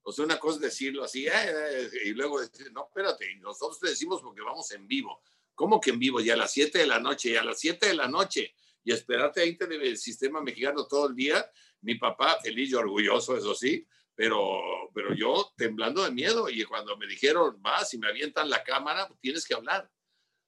o 0.04 0.12
sea, 0.12 0.26
una 0.26 0.38
cosa 0.38 0.58
es 0.58 0.62
decirlo 0.62 1.04
así, 1.04 1.26
eh, 1.26 1.32
eh, 1.34 1.90
y 2.06 2.10
luego 2.10 2.40
decir, 2.40 2.72
no, 2.72 2.86
espérate, 2.86 3.36
nosotros 3.38 3.80
te 3.80 3.90
decimos 3.90 4.22
porque 4.22 4.42
vamos 4.42 4.70
en 4.72 4.88
vivo. 4.88 5.22
¿Cómo 5.56 5.82
que 5.82 5.90
en 5.90 6.00
vivo? 6.00 6.20
Ya 6.20 6.36
a 6.36 6.38
las 6.38 6.52
7 6.52 6.78
de 6.78 6.88
la 6.88 7.00
noche, 7.00 7.32
y 7.32 7.36
a 7.36 7.44
las 7.44 7.60
7 7.60 7.88
de 7.88 7.94
la 7.96 8.08
noche, 8.08 8.54
y 8.84 8.92
esperarte 8.92 9.42
ahí 9.42 9.58
en 9.60 9.72
el 9.74 9.98
sistema 9.98 10.42
mexicano 10.42 10.86
todo 10.86 11.08
el 11.08 11.16
día. 11.16 11.50
Mi 11.82 11.96
papá, 11.96 12.40
feliz 12.42 12.70
y 12.70 12.76
orgulloso, 12.76 13.36
eso 13.36 13.56
sí, 13.56 13.88
pero, 14.22 14.62
pero 14.94 15.16
yo 15.16 15.52
temblando 15.58 16.04
de 16.04 16.12
miedo. 16.12 16.48
Y 16.48 16.64
cuando 16.66 16.96
me 16.96 17.08
dijeron, 17.08 17.60
va, 17.66 17.84
si 17.84 17.98
me 17.98 18.08
avientan 18.08 18.52
la 18.52 18.64
cámara, 18.64 19.10
tienes 19.20 19.48
que 19.48 19.56
hablar. 19.56 19.90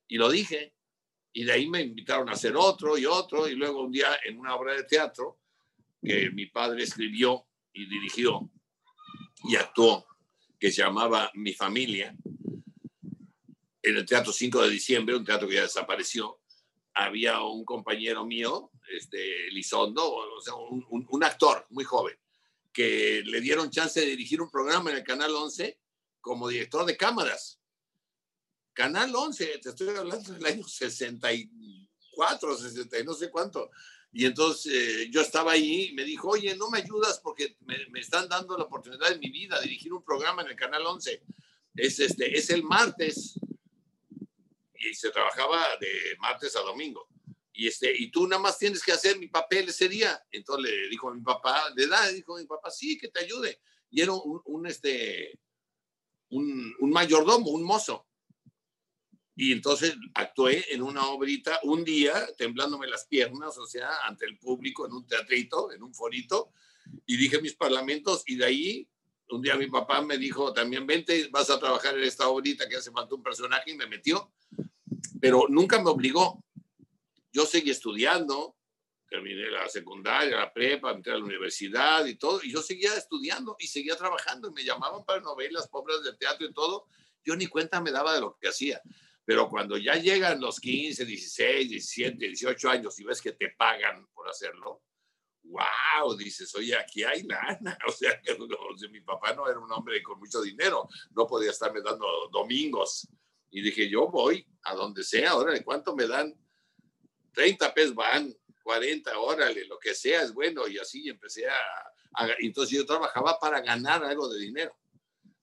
Y 0.07 0.17
lo 0.17 0.29
dije. 0.29 0.75
Y 1.33 1.43
de 1.43 1.53
ahí 1.53 1.67
me 1.67 1.81
invitaron 1.81 2.29
a 2.29 2.33
hacer 2.33 2.55
otro 2.55 2.99
y 2.99 3.07
otro. 3.07 3.47
Y 3.47 3.55
luego 3.55 3.81
un 3.81 3.91
día 3.91 4.15
en 4.25 4.37
una 4.37 4.53
obra 4.53 4.75
de 4.75 4.83
teatro 4.83 5.39
que 6.05 6.29
mi 6.29 6.45
padre 6.45 6.83
escribió 6.83 7.47
y 7.73 7.89
dirigió 7.89 8.47
y 9.45 9.55
actuó, 9.55 10.05
que 10.59 10.71
se 10.71 10.83
llamaba 10.83 11.31
Mi 11.33 11.53
Familia, 11.53 12.15
en 13.81 13.97
el 13.97 14.05
Teatro 14.05 14.31
5 14.31 14.61
de 14.61 14.69
Diciembre, 14.69 15.15
un 15.15 15.25
teatro 15.25 15.47
que 15.47 15.55
ya 15.55 15.63
desapareció, 15.63 16.39
había 16.93 17.41
un 17.41 17.65
compañero 17.65 18.23
mío, 18.23 18.69
este, 18.95 19.49
Lizondo, 19.49 20.13
o 20.13 20.41
sea, 20.41 20.53
un, 20.53 20.85
un, 21.09 21.23
actor 21.23 21.65
muy 21.71 21.83
joven, 21.83 22.15
que 22.73 23.21
le 23.25 23.39
dieron 23.39 23.69
chance 23.69 23.99
de 23.99 24.07
dirigir 24.07 24.41
un 24.41 24.49
programa 24.49 24.89
en 24.91 24.97
el 24.97 25.03
Canal 25.03 25.33
11 25.33 25.79
como 26.19 26.49
director 26.49 26.85
de 26.85 26.97
cámaras. 26.97 27.59
Canal 28.73 29.15
11, 29.15 29.59
te 29.59 29.69
estoy 29.69 29.95
hablando 29.95 30.33
del 30.33 30.45
año 30.45 30.67
64, 30.67 32.57
60, 32.57 33.03
no 33.03 33.13
sé 33.13 33.29
cuánto. 33.29 33.69
Y 34.11 34.25
entonces 34.25 34.73
eh, 34.73 35.09
yo 35.11 35.21
estaba 35.21 35.51
ahí 35.53 35.89
y 35.89 35.93
me 35.93 36.03
dijo, 36.03 36.29
oye, 36.29 36.55
no 36.55 36.69
me 36.69 36.79
ayudas 36.79 37.19
porque 37.19 37.57
me, 37.61 37.77
me, 37.89 37.99
están 37.99 38.27
dando 38.27 38.57
la 38.57 38.65
oportunidad 38.65 39.09
de 39.09 39.19
mi 39.19 39.29
vida 39.29 39.61
dirigir 39.61 39.93
un 39.93 40.03
programa 40.03 40.41
en 40.41 40.49
el 40.49 40.55
Canal 40.55 40.85
11. 40.85 41.23
Es, 41.75 41.99
este, 41.99 42.37
es 42.37 42.49
el 42.49 42.63
martes 42.63 43.39
y 44.75 44.93
se 44.93 45.11
trabajaba 45.11 45.77
de 45.79 46.15
martes 46.19 46.55
a 46.55 46.61
domingo. 46.61 47.07
Y, 47.53 47.67
este, 47.67 47.93
y 47.95 48.09
tú 48.09 48.27
nada 48.27 48.41
más 48.41 48.57
tienes 48.57 48.83
que 48.83 48.91
hacer 48.91 49.19
mi 49.19 49.27
papel 49.27 49.69
ese 49.69 49.87
día. 49.87 50.19
Entonces 50.31 50.71
le 50.71 50.89
dijo 50.89 51.09
a 51.09 51.13
mi 51.13 51.21
papá, 51.21 51.71
le 51.75 51.87
da, 51.87 52.07
dijo 52.07 52.35
mi 52.37 52.45
papá, 52.45 52.71
sí, 52.71 52.97
que 52.97 53.09
te 53.09 53.19
ayude. 53.19 53.61
Y 53.91 54.01
era 54.01 54.11
un, 54.11 54.41
un 54.45 54.65
este, 54.65 55.39
un, 56.29 56.75
un, 56.79 56.89
mayordomo, 56.89 57.51
un 57.51 57.63
mozo. 57.63 58.07
Y 59.35 59.51
entonces 59.51 59.95
actué 60.15 60.73
en 60.73 60.81
una 60.81 61.07
obrita 61.07 61.59
un 61.63 61.83
día, 61.83 62.27
temblándome 62.37 62.87
las 62.87 63.05
piernas, 63.05 63.57
o 63.57 63.67
sea, 63.67 63.89
ante 64.05 64.25
el 64.25 64.37
público, 64.37 64.85
en 64.85 64.93
un 64.93 65.05
teatrito, 65.05 65.71
en 65.71 65.83
un 65.83 65.93
forito, 65.93 66.51
y 67.05 67.17
dije 67.17 67.41
mis 67.41 67.55
parlamentos, 67.55 68.23
y 68.27 68.35
de 68.35 68.45
ahí, 68.45 68.89
un 69.29 69.41
día 69.41 69.55
mi 69.55 69.67
papá 69.67 70.01
me 70.01 70.17
dijo 70.17 70.53
también, 70.53 70.85
vente, 70.85 71.29
vas 71.31 71.49
a 71.49 71.59
trabajar 71.59 71.97
en 71.97 72.03
esta 72.03 72.27
obrita 72.27 72.69
que 72.69 72.75
hace 72.75 72.91
falta 72.91 73.15
un 73.15 73.23
personaje, 73.23 73.71
y 73.71 73.75
me 73.75 73.87
metió, 73.87 74.31
pero 75.19 75.47
nunca 75.49 75.81
me 75.81 75.89
obligó 75.89 76.43
yo 77.33 77.45
seguí 77.45 77.71
estudiando, 77.71 78.55
terminé 79.09 79.49
la 79.49 79.67
secundaria, 79.67 80.37
la 80.37 80.53
prepa, 80.53 80.91
entré 80.91 81.13
a 81.13 81.17
la 81.17 81.25
universidad 81.25 82.05
y 82.05 82.15
todo, 82.15 82.41
y 82.43 82.51
yo 82.51 82.61
seguía 82.61 82.95
estudiando 82.95 83.55
y 83.59 83.67
seguía 83.67 83.97
trabajando, 83.97 84.49
y 84.49 84.53
me 84.53 84.63
llamaban 84.63 85.03
para 85.03 85.19
novelas, 85.19 85.67
pobres 85.67 86.03
de 86.03 86.15
teatro 86.15 86.47
y 86.47 86.53
todo, 86.53 86.85
yo 87.25 87.35
ni 87.35 87.47
cuenta 87.47 87.81
me 87.81 87.91
daba 87.91 88.13
de 88.13 88.21
lo 88.21 88.37
que 88.39 88.49
hacía. 88.49 88.81
Pero 89.25 89.49
cuando 89.49 89.77
ya 89.77 89.95
llegan 89.95 90.41
los 90.41 90.59
15, 90.59 91.05
16, 91.05 91.69
17, 91.69 92.17
18 92.17 92.69
años 92.69 92.99
y 92.99 93.03
ves 93.03 93.21
que 93.21 93.31
te 93.31 93.49
pagan 93.51 94.05
por 94.13 94.29
hacerlo, 94.29 94.83
wow, 95.43 96.15
dices, 96.15 96.53
oye, 96.55 96.75
aquí 96.75 97.03
hay 97.03 97.23
lana. 97.23 97.77
O 97.87 97.91
sea, 97.91 98.21
que 98.21 98.37
mi 98.89 99.01
papá 99.01 99.33
no 99.33 99.49
era 99.49 99.59
un 99.59 99.71
hombre 99.71 100.01
con 100.03 100.19
mucho 100.19 100.41
dinero, 100.41 100.87
no 101.11 101.25
podía 101.25 101.51
estarme 101.51 101.81
dando 101.81 102.05
domingos. 102.31 103.07
Y 103.49 103.61
dije, 103.61 103.89
yo 103.89 104.09
voy 104.09 104.45
a 104.63 104.73
donde 104.75 105.03
sea, 105.03 105.31
ahora, 105.31 105.57
¿cuánto 105.63 105.95
me 105.95 106.07
dan? 106.07 106.33
30 107.33 107.73
pesos 107.73 107.95
van, 107.95 108.33
40, 108.63 109.19
órale, 109.19 109.65
lo 109.65 109.77
que 109.77 109.93
sea 109.93 110.21
es 110.21 110.33
bueno. 110.33 110.67
Y 110.67 110.77
así 110.77 111.07
empecé 111.09 111.47
a, 111.47 112.35
Entonces 112.39 112.77
yo 112.77 112.85
trabajaba 112.85 113.37
para 113.39 113.61
ganar 113.61 114.03
algo 114.03 114.29
de 114.29 114.39
dinero, 114.39 114.75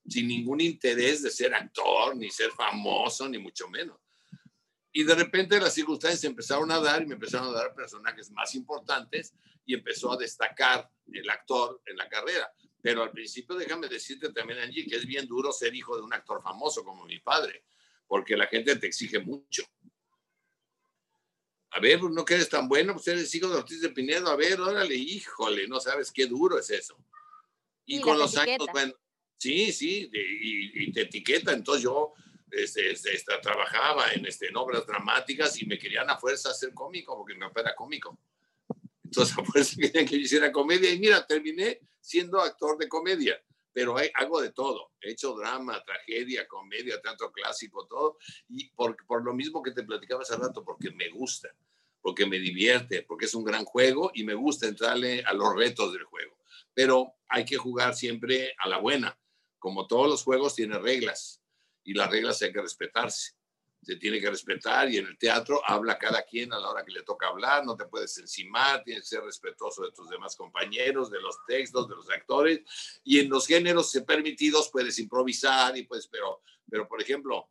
sin 0.08 0.28
ningún 0.28 0.60
interés 0.60 1.22
de 1.22 1.30
ser 1.30 1.54
actor, 1.54 2.16
ni 2.16 2.30
ser 2.30 2.50
famoso, 2.52 3.28
ni 3.28 3.38
mucho 3.38 3.68
menos. 3.68 3.98
Y 4.92 5.04
de 5.04 5.14
repente 5.14 5.60
las 5.60 5.74
circunstancias 5.74 6.24
empezaron 6.24 6.70
a 6.72 6.80
dar 6.80 7.02
y 7.02 7.06
me 7.06 7.14
empezaron 7.14 7.48
a 7.48 7.58
dar 7.58 7.74
personajes 7.74 8.30
más 8.32 8.54
importantes 8.54 9.34
y 9.64 9.74
empezó 9.74 10.12
a 10.12 10.16
destacar 10.16 10.90
el 11.12 11.30
actor 11.30 11.80
en 11.86 11.96
la 11.96 12.08
carrera. 12.08 12.50
Pero 12.82 13.02
al 13.02 13.12
principio 13.12 13.54
déjame 13.56 13.88
decirte 13.88 14.32
también, 14.32 14.58
Angie, 14.58 14.86
que 14.86 14.96
es 14.96 15.06
bien 15.06 15.26
duro 15.26 15.52
ser 15.52 15.74
hijo 15.74 15.96
de 15.96 16.02
un 16.02 16.12
actor 16.12 16.42
famoso 16.42 16.82
como 16.82 17.04
mi 17.04 17.20
padre, 17.20 17.64
porque 18.08 18.36
la 18.36 18.46
gente 18.46 18.74
te 18.76 18.86
exige 18.86 19.20
mucho 19.20 19.62
a 21.70 21.80
ver, 21.80 22.02
no 22.02 22.24
que 22.24 22.34
eres 22.34 22.48
tan 22.48 22.68
bueno, 22.68 22.94
pues 22.94 23.08
eres 23.08 23.34
hijo 23.34 23.48
de 23.48 23.56
Ortiz 23.56 23.80
de 23.80 23.90
Pinedo, 23.90 24.28
a 24.28 24.36
ver, 24.36 24.60
órale, 24.60 24.94
híjole, 24.94 25.68
no 25.68 25.80
sabes 25.80 26.10
qué 26.10 26.26
duro 26.26 26.58
es 26.58 26.70
eso. 26.70 26.96
Y, 27.86 28.00
con 28.00 28.18
los 28.18 28.36
años, 28.36 28.66
bueno, 28.72 28.92
sí, 29.38 29.72
sí, 29.72 30.10
y, 30.12 30.92
te 30.92 31.02
etiqueta, 31.02 31.52
entonces 31.52 31.84
yo 31.84 32.12
este, 32.50 32.90
este, 32.90 33.14
este, 33.14 33.38
trabajaba 33.38 34.12
en, 34.12 34.26
este, 34.26 34.48
en 34.48 34.56
obras 34.56 34.86
dramáticas 34.86 35.60
y 35.60 35.66
me 35.66 35.78
querían 35.78 36.10
a 36.10 36.18
fuerza 36.18 36.50
hacer 36.50 36.74
cómico, 36.74 37.16
porque 37.16 37.34
mi 37.34 37.40
papá 37.40 37.60
era 37.60 37.74
cómico. 37.74 38.18
Entonces 39.04 39.36
a 39.38 39.44
fuerza 39.44 39.76
querían 39.80 40.06
que 40.06 40.16
yo 40.16 40.22
hiciera 40.22 40.52
comedia. 40.52 40.90
Y 40.90 40.98
mira, 40.98 41.26
terminé 41.26 41.80
siendo 42.00 42.40
actor 42.40 42.78
de 42.78 42.88
comedia 42.88 43.40
pero 43.72 43.96
hay, 43.96 44.10
hago 44.14 44.40
de 44.40 44.52
todo. 44.52 44.92
He 45.00 45.12
hecho 45.12 45.34
drama, 45.34 45.82
tragedia, 45.84 46.46
comedia, 46.46 47.00
teatro 47.00 47.32
clásico, 47.32 47.86
todo. 47.86 48.18
Y 48.48 48.70
por, 48.70 48.96
por 49.06 49.24
lo 49.24 49.34
mismo 49.34 49.62
que 49.62 49.72
te 49.72 49.82
platicaba 49.82 50.22
hace 50.22 50.36
rato, 50.36 50.64
porque 50.64 50.90
me 50.90 51.08
gusta, 51.08 51.54
porque 52.00 52.26
me 52.26 52.38
divierte, 52.38 53.02
porque 53.02 53.26
es 53.26 53.34
un 53.34 53.44
gran 53.44 53.64
juego 53.64 54.10
y 54.14 54.24
me 54.24 54.34
gusta 54.34 54.66
entrarle 54.66 55.22
a 55.24 55.32
los 55.32 55.54
retos 55.54 55.92
del 55.92 56.04
juego. 56.04 56.36
Pero 56.74 57.14
hay 57.28 57.44
que 57.44 57.56
jugar 57.56 57.94
siempre 57.94 58.54
a 58.58 58.68
la 58.68 58.78
buena. 58.78 59.18
Como 59.58 59.86
todos 59.86 60.08
los 60.08 60.22
juegos, 60.22 60.54
tiene 60.54 60.78
reglas 60.78 61.42
y 61.84 61.94
las 61.94 62.10
reglas 62.10 62.40
hay 62.42 62.52
que 62.52 62.62
respetarse 62.62 63.39
se 63.82 63.96
tiene 63.96 64.20
que 64.20 64.30
respetar 64.30 64.90
y 64.90 64.98
en 64.98 65.06
el 65.06 65.16
teatro 65.16 65.62
habla 65.66 65.98
cada 65.98 66.22
quien 66.22 66.52
a 66.52 66.58
la 66.58 66.68
hora 66.68 66.84
que 66.84 66.92
le 66.92 67.02
toca 67.02 67.28
hablar, 67.28 67.64
no 67.64 67.76
te 67.76 67.86
puedes 67.86 68.16
encimar, 68.18 68.82
tienes 68.84 69.04
que 69.04 69.16
ser 69.16 69.24
respetuoso 69.24 69.82
de 69.82 69.92
tus 69.92 70.08
demás 70.10 70.36
compañeros, 70.36 71.10
de 71.10 71.20
los 71.20 71.36
textos, 71.46 71.88
de 71.88 71.94
los 71.94 72.10
actores 72.10 72.60
y 73.04 73.20
en 73.20 73.30
los 73.30 73.46
géneros 73.46 73.92
permitidos 74.06 74.70
puedes 74.70 74.98
improvisar 74.98 75.76
y 75.76 75.84
pues, 75.84 76.06
pero, 76.08 76.42
pero 76.68 76.86
por 76.86 77.00
ejemplo, 77.00 77.48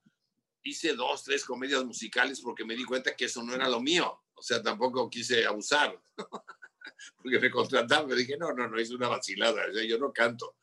hice 0.62 0.94
dos, 0.94 1.24
tres 1.24 1.44
comedias 1.44 1.84
musicales 1.84 2.42
porque 2.42 2.64
me 2.64 2.76
di 2.76 2.84
cuenta 2.84 3.16
que 3.16 3.26
eso 3.26 3.42
no 3.42 3.56
era 3.56 3.68
lo 3.68 3.82
mío, 3.82 4.22
o 4.36 4.42
sea, 4.42 4.62
tampoco 4.62 5.10
quise 5.10 5.46
abusar, 5.48 6.00
porque 7.18 7.40
me 7.40 7.50
contrataron, 7.50 8.08
me 8.08 8.16
dije, 8.16 8.38
no, 8.38 8.54
no, 8.54 8.68
no, 8.68 8.78
es 8.78 8.92
una 8.92 9.08
vacilada, 9.08 9.64
o 9.68 9.74
sea, 9.74 9.84
yo 9.84 9.98
no 9.98 10.14
canto, 10.14 10.58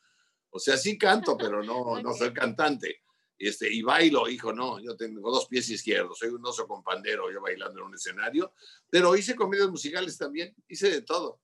o 0.50 0.60
sea, 0.60 0.76
sí 0.76 0.96
canto, 0.96 1.36
pero 1.36 1.60
no, 1.64 2.00
no 2.00 2.14
soy 2.14 2.32
cantante 2.32 3.02
este, 3.38 3.72
y 3.72 3.82
bailo, 3.82 4.28
hijo, 4.28 4.52
no, 4.52 4.80
yo 4.80 4.96
tengo 4.96 5.30
dos 5.30 5.46
pies 5.46 5.68
izquierdos, 5.68 6.18
soy 6.18 6.30
un 6.30 6.44
oso 6.46 6.66
con 6.66 6.82
pandero, 6.82 7.30
yo 7.30 7.40
bailando 7.40 7.80
en 7.80 7.86
un 7.86 7.94
escenario, 7.94 8.54
pero 8.88 9.16
hice 9.16 9.34
comedias 9.34 9.68
musicales 9.68 10.16
también, 10.16 10.54
hice 10.68 10.90
de 10.90 11.02
todo. 11.02 11.40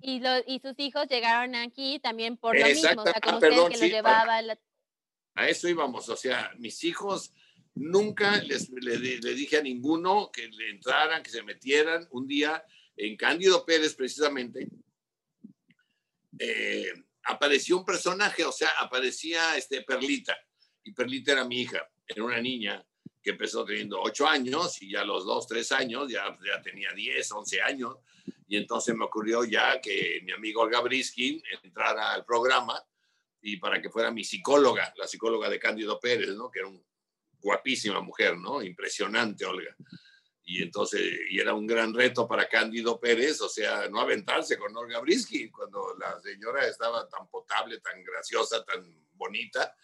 Y, 0.00 0.20
y 0.46 0.60
sus 0.60 0.74
hijos 0.78 1.06
llegaron 1.08 1.54
aquí 1.54 2.00
también 2.00 2.36
por 2.36 2.58
lo 2.58 2.66
mismo, 2.66 3.02
o 3.02 3.04
sea, 3.04 3.20
como 3.20 3.36
usted 3.36 3.50
que 3.50 3.78
lo 3.78 3.86
llevaba. 3.86 4.40
A 5.34 5.48
eso 5.48 5.68
íbamos, 5.68 6.08
o 6.08 6.16
sea, 6.16 6.52
mis 6.58 6.82
hijos 6.84 7.32
nunca 7.74 8.42
les 8.42 8.68
le, 8.70 8.98
dije 8.98 9.58
a 9.58 9.62
ninguno 9.62 10.30
que 10.32 10.48
le 10.48 10.70
entraran, 10.70 11.22
que 11.22 11.30
se 11.30 11.42
metieran. 11.42 12.06
Un 12.10 12.26
día 12.26 12.64
en 12.96 13.16
Cándido 13.16 13.64
Pérez, 13.64 13.94
precisamente, 13.94 14.68
eh, 16.38 16.92
apareció 17.24 17.78
un 17.78 17.84
personaje, 17.84 18.44
o 18.44 18.52
sea, 18.52 18.70
aparecía 18.80 19.56
este 19.56 19.82
Perlita, 19.82 20.36
y 20.82 20.92
Perlita 20.92 21.32
era 21.32 21.44
mi 21.44 21.60
hija, 21.60 21.88
era 22.06 22.24
una 22.24 22.40
niña 22.40 22.84
que 23.22 23.30
empezó 23.30 23.64
teniendo 23.64 24.00
ocho 24.00 24.26
años 24.26 24.82
y 24.82 24.90
ya 24.90 25.04
los 25.04 25.24
dos, 25.24 25.46
tres 25.46 25.70
años 25.72 26.10
ya, 26.10 26.36
ya 26.44 26.60
tenía 26.60 26.92
10, 26.92 27.32
11 27.32 27.62
años, 27.62 27.96
y 28.48 28.56
entonces 28.56 28.94
me 28.94 29.04
ocurrió 29.04 29.44
ya 29.44 29.80
que 29.80 30.20
mi 30.24 30.32
amigo 30.32 30.62
Olga 30.62 30.80
Briskin 30.80 31.42
entrara 31.62 32.12
al 32.12 32.24
programa 32.24 32.82
y 33.40 33.56
para 33.56 33.80
que 33.80 33.90
fuera 33.90 34.10
mi 34.10 34.24
psicóloga, 34.24 34.92
la 34.96 35.06
psicóloga 35.06 35.48
de 35.48 35.58
Cándido 35.58 35.98
Pérez, 35.98 36.30
¿no? 36.30 36.50
Que 36.50 36.60
era 36.60 36.68
una 36.68 36.80
guapísima 37.40 38.00
mujer, 38.00 38.36
¿no? 38.36 38.62
Impresionante, 38.62 39.44
Olga 39.44 39.74
y 40.44 40.62
entonces, 40.62 41.00
y 41.30 41.38
era 41.38 41.54
un 41.54 41.66
gran 41.66 41.94
reto 41.94 42.26
para 42.26 42.48
Cándido 42.48 42.98
Pérez, 42.98 43.40
o 43.40 43.48
sea, 43.48 43.88
no 43.88 44.00
aventarse 44.00 44.58
con 44.58 44.76
Olga 44.76 45.00
Brisky 45.00 45.50
cuando 45.50 45.96
la 45.98 46.20
señora 46.20 46.66
estaba 46.66 47.08
tan 47.08 47.28
potable, 47.28 47.80
tan 47.80 48.02
graciosa, 48.02 48.64
tan 48.64 48.84
bonita. 49.14 49.74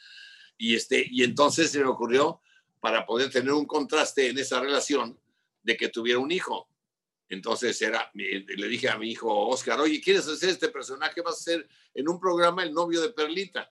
Y, 0.57 0.75
este, 0.75 1.07
y 1.09 1.23
entonces 1.23 1.71
se 1.71 1.79
me 1.79 1.87
ocurrió, 1.87 2.41
para 2.81 3.07
poder 3.07 3.31
tener 3.31 3.53
un 3.53 3.67
contraste 3.67 4.29
en 4.29 4.39
esa 4.39 4.61
relación, 4.61 5.19
de 5.63 5.77
que 5.77 5.89
tuviera 5.89 6.19
un 6.19 6.31
hijo. 6.31 6.69
Entonces 7.29 7.81
era, 7.83 8.11
le 8.15 8.69
dije 8.69 8.89
a 8.89 8.97
mi 8.97 9.11
hijo 9.11 9.49
Oscar, 9.49 9.79
oye, 9.81 10.01
¿quieres 10.01 10.27
hacer 10.27 10.49
este 10.49 10.69
personaje? 10.69 11.21
Vas 11.21 11.41
a 11.41 11.43
ser 11.43 11.69
en 11.95 12.09
un 12.09 12.19
programa 12.19 12.63
el 12.63 12.73
novio 12.73 13.03
de 13.03 13.11
Perlita. 13.11 13.71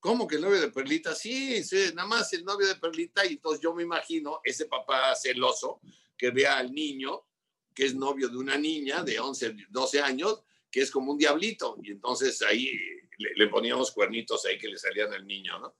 ¿Cómo 0.00 0.28
que 0.28 0.36
el 0.36 0.42
novio 0.42 0.60
de 0.60 0.70
Perlita? 0.70 1.14
Sí, 1.14 1.62
sí, 1.64 1.90
nada 1.94 2.06
más 2.06 2.32
el 2.32 2.44
novio 2.44 2.66
de 2.68 2.76
Perlita. 2.76 3.26
Y 3.26 3.34
entonces 3.34 3.60
yo 3.60 3.74
me 3.74 3.82
imagino 3.82 4.40
ese 4.44 4.66
papá 4.66 5.14
celoso 5.16 5.80
que 6.16 6.30
vea 6.30 6.58
al 6.58 6.72
niño, 6.72 7.26
que 7.74 7.86
es 7.86 7.94
novio 7.94 8.28
de 8.28 8.36
una 8.36 8.56
niña 8.56 9.02
de 9.02 9.18
11, 9.18 9.56
12 9.68 10.00
años, 10.00 10.42
que 10.70 10.82
es 10.82 10.90
como 10.90 11.12
un 11.12 11.18
diablito. 11.18 11.76
Y 11.82 11.92
entonces 11.92 12.40
ahí 12.42 12.70
le, 13.18 13.48
poníamos 13.48 13.90
cuernitos 13.90 14.44
ahí 14.46 14.58
que 14.58 14.68
le 14.68 14.78
salían 14.78 15.12
al 15.12 15.26
niño, 15.26 15.58
¿no? 15.58 15.76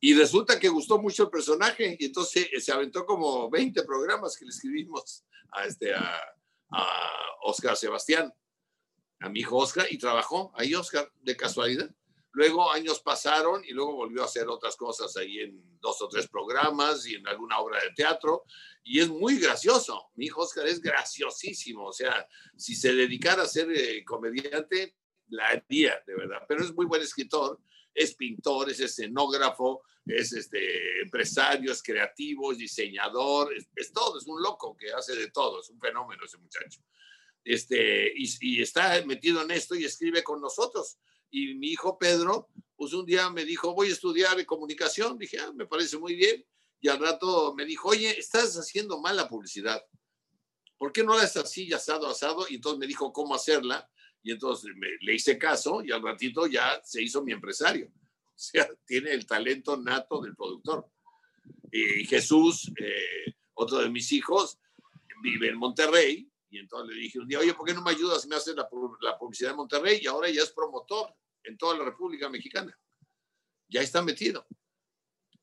Y 0.00 0.14
resulta 0.14 0.58
que 0.58 0.68
gustó 0.68 0.98
mucho 0.98 1.24
el 1.24 1.30
personaje 1.30 1.96
y 1.98 2.06
entonces 2.06 2.48
se 2.64 2.72
aventó 2.72 3.04
como 3.04 3.50
20 3.50 3.82
programas 3.84 4.36
que 4.36 4.46
le 4.46 4.50
escribimos 4.50 5.24
a, 5.52 5.66
este, 5.66 5.94
a, 5.94 6.20
Oscar 7.42 7.76
Sebastián, 7.76 8.32
a 9.20 9.28
mi 9.28 9.40
hijo 9.40 9.56
Oscar, 9.56 9.86
y 9.90 9.98
trabajó 9.98 10.52
ahí 10.54 10.74
Oscar 10.74 11.10
de 11.20 11.36
casualidad. 11.36 11.94
Luego 12.32 12.70
años 12.70 13.00
pasaron 13.00 13.64
y 13.64 13.72
luego 13.72 13.96
volvió 13.96 14.22
a 14.22 14.26
hacer 14.26 14.48
otras 14.48 14.76
cosas 14.76 15.16
ahí 15.16 15.40
en 15.40 15.78
dos 15.80 16.00
o 16.02 16.08
tres 16.08 16.28
programas 16.28 17.06
y 17.06 17.16
en 17.16 17.26
alguna 17.26 17.58
obra 17.58 17.80
de 17.82 17.90
teatro. 17.94 18.44
Y 18.84 19.00
es 19.00 19.08
muy 19.08 19.38
gracioso. 19.38 20.10
Mi 20.14 20.26
hijo 20.26 20.42
Oscar 20.42 20.66
es 20.66 20.80
graciosísimo. 20.80 21.86
O 21.86 21.92
sea, 21.92 22.26
si 22.56 22.74
se 22.74 22.94
dedicara 22.94 23.42
a 23.42 23.48
ser 23.48 23.70
eh, 23.72 24.04
comediante, 24.04 24.96
la 25.28 25.48
haría, 25.48 26.02
de 26.06 26.14
verdad. 26.14 26.42
Pero 26.48 26.62
es 26.62 26.72
muy 26.74 26.86
buen 26.86 27.02
escritor 27.02 27.60
es 27.94 28.14
pintor, 28.14 28.70
es 28.70 28.80
escenógrafo, 28.80 29.82
es 30.06 30.32
este, 30.32 31.02
empresario, 31.02 31.72
es 31.72 31.82
creativo, 31.82 32.52
es 32.52 32.58
diseñador, 32.58 33.52
es, 33.54 33.92
todo, 33.92 34.18
es 34.18 34.26
un 34.26 34.42
loco 34.42 34.76
que 34.76 34.92
hace 34.92 35.14
de 35.14 35.30
todo, 35.30 35.60
es 35.60 35.68
un 35.70 35.80
fenómeno 35.80 36.24
ese 36.24 36.38
muchacho. 36.38 36.80
Este, 37.44 38.12
y, 38.14 38.60
está 38.60 39.04
metido 39.04 39.42
en 39.42 39.50
esto 39.50 39.74
y 39.74 39.84
escribe 39.84 40.22
con 40.22 40.40
nosotros. 40.40 40.98
Y 41.30 41.54
mi 41.54 41.68
hijo 41.68 41.98
Pedro, 41.98 42.48
pues 42.76 42.92
un 42.92 43.06
día 43.06 43.30
me 43.30 43.44
dijo, 43.44 43.74
voy 43.74 43.88
a 43.88 43.92
estudiar 43.92 44.44
comunicación. 44.46 45.18
Dije, 45.18 45.38
ah, 45.38 45.52
me 45.52 45.66
parece 45.66 45.98
muy 45.98 46.14
bien. 46.14 46.44
Y 46.80 46.88
al 46.88 46.98
rato 46.98 47.54
me 47.54 47.64
dijo, 47.64 47.88
oye, 47.90 48.18
estás 48.18 48.56
haciendo 48.56 49.00
mala 49.00 49.28
publicidad. 49.28 49.84
¿Por 50.78 50.92
qué 50.92 51.04
no 51.04 51.14
la 51.14 51.24
haces 51.24 51.44
así, 51.44 51.72
asado, 51.72 52.08
asado? 52.08 52.46
Y 52.48 52.54
entonces 52.54 52.78
me 52.78 52.86
dijo 52.86 53.12
cómo 53.12 53.34
hacerla. 53.34 53.88
Y 54.22 54.32
entonces 54.32 54.70
le 55.00 55.14
hice 55.14 55.38
caso 55.38 55.82
y 55.84 55.92
al 55.92 56.02
ratito 56.02 56.46
ya 56.46 56.80
se 56.84 57.02
hizo 57.02 57.22
mi 57.22 57.32
empresario. 57.32 57.92
O 58.40 58.42
sea, 58.42 58.70
tiene 58.86 59.10
el 59.10 59.26
talento 59.26 59.76
nato 59.76 60.22
del 60.22 60.34
productor. 60.34 60.90
Y 61.70 62.06
Jesús, 62.06 62.72
eh, 62.80 63.34
otro 63.52 63.80
de 63.80 63.90
mis 63.90 64.10
hijos, 64.12 64.58
vive 65.22 65.50
en 65.50 65.58
Monterrey. 65.58 66.29
Y 66.50 66.58
entonces 66.58 66.94
le 66.94 67.02
dije 67.02 67.18
un 67.18 67.28
día, 67.28 67.38
oye, 67.38 67.54
¿por 67.54 67.66
qué 67.66 67.74
no 67.74 67.82
me 67.82 67.92
ayudas? 67.92 68.26
Me 68.26 68.36
haces 68.36 68.54
la, 68.54 68.68
la 69.00 69.18
publicidad 69.18 69.52
en 69.52 69.56
Monterrey 69.56 70.00
y 70.02 70.06
ahora 70.06 70.28
ya 70.28 70.42
es 70.42 70.50
promotor 70.50 71.14
en 71.44 71.56
toda 71.56 71.78
la 71.78 71.84
República 71.84 72.28
Mexicana. 72.28 72.76
Ya 73.68 73.80
está 73.80 74.02
metido. 74.02 74.46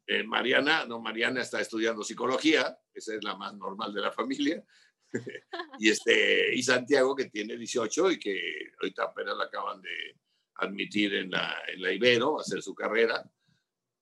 Eh, 0.06 0.24
Mariana, 0.24 0.86
no, 0.86 1.02
Mariana 1.02 1.42
está 1.42 1.60
estudiando 1.60 2.04
psicología, 2.04 2.78
esa 2.94 3.16
es 3.16 3.24
la 3.24 3.36
más 3.36 3.54
normal 3.56 3.94
de 3.94 4.02
la 4.02 4.12
familia, 4.12 4.64
y, 5.80 5.90
este, 5.90 6.56
y 6.56 6.64
Santiago, 6.64 7.16
que 7.16 7.26
tiene 7.26 7.58
18 7.58 8.12
y 8.12 8.20
que 8.20 8.72
ahorita 8.82 9.04
apenas 9.04 9.36
la 9.38 9.46
acaban 9.46 9.82
de 9.82 10.18
admitir 10.56 11.14
en 11.14 11.32
la, 11.32 11.62
en 11.68 11.82
la 11.82 11.92
Ibero, 11.92 12.40
hacer 12.40 12.62
su 12.62 12.74
carrera 12.74 13.24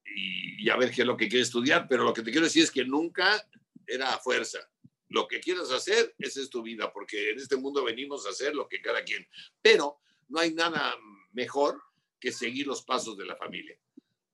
y, 0.06 0.70
a 0.70 0.78
ver 0.78 0.92
qué 0.92 1.02
es 1.02 1.08
lo 1.08 1.18
que 1.18 1.28
quiere 1.28 1.44
estudiar. 1.44 1.88
Pero 1.88 2.04
lo 2.04 2.14
que 2.14 2.22
te 2.22 2.32
quiero 2.32 2.46
decir 2.46 2.64
es 2.64 2.72
que 2.72 2.86
nunca 2.86 3.44
era 3.86 4.14
a 4.14 4.20
fuerza. 4.20 4.60
Lo 5.10 5.28
que 5.28 5.40
quieras 5.40 5.72
hacer, 5.72 6.16
esa 6.18 6.42
es 6.42 6.50
tu 6.50 6.62
vida, 6.62 6.92
porque 6.92 7.32
en 7.32 7.38
este 7.38 7.56
mundo 7.56 7.84
venimos 7.84 8.26
a 8.26 8.30
hacer 8.30 8.56
lo 8.56 8.68
que 8.68 8.82
cada 8.82 9.04
quien. 9.04 9.28
Pero 9.62 10.00
no 10.28 10.40
hay 10.40 10.54
nada 10.54 10.96
mejor 11.32 11.82
que 12.20 12.32
seguir 12.32 12.68
los 12.68 12.84
pasos 12.84 13.18
de 13.18 13.26
la 13.26 13.36
familia, 13.36 13.78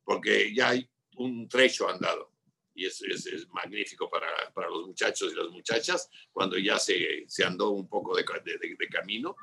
porque 0.03 0.53
ya 0.53 0.69
hay 0.69 0.89
un 1.17 1.47
trecho 1.49 1.89
andado 1.89 2.31
y 2.73 2.85
es, 2.85 3.01
es, 3.01 3.47
magnífico 3.49 4.09
para, 4.09 4.27
para, 4.53 4.69
los 4.69 4.87
muchachos 4.87 5.31
y 5.31 5.35
las 5.35 5.49
muchachas 5.49 6.09
cuando 6.31 6.57
ya 6.57 6.79
se, 6.79 7.25
se 7.27 7.43
andó 7.43 7.71
un 7.71 7.87
poco 7.87 8.15
de, 8.15 8.23
de, 8.45 8.75
de, 8.77 8.87
camino 8.87 9.35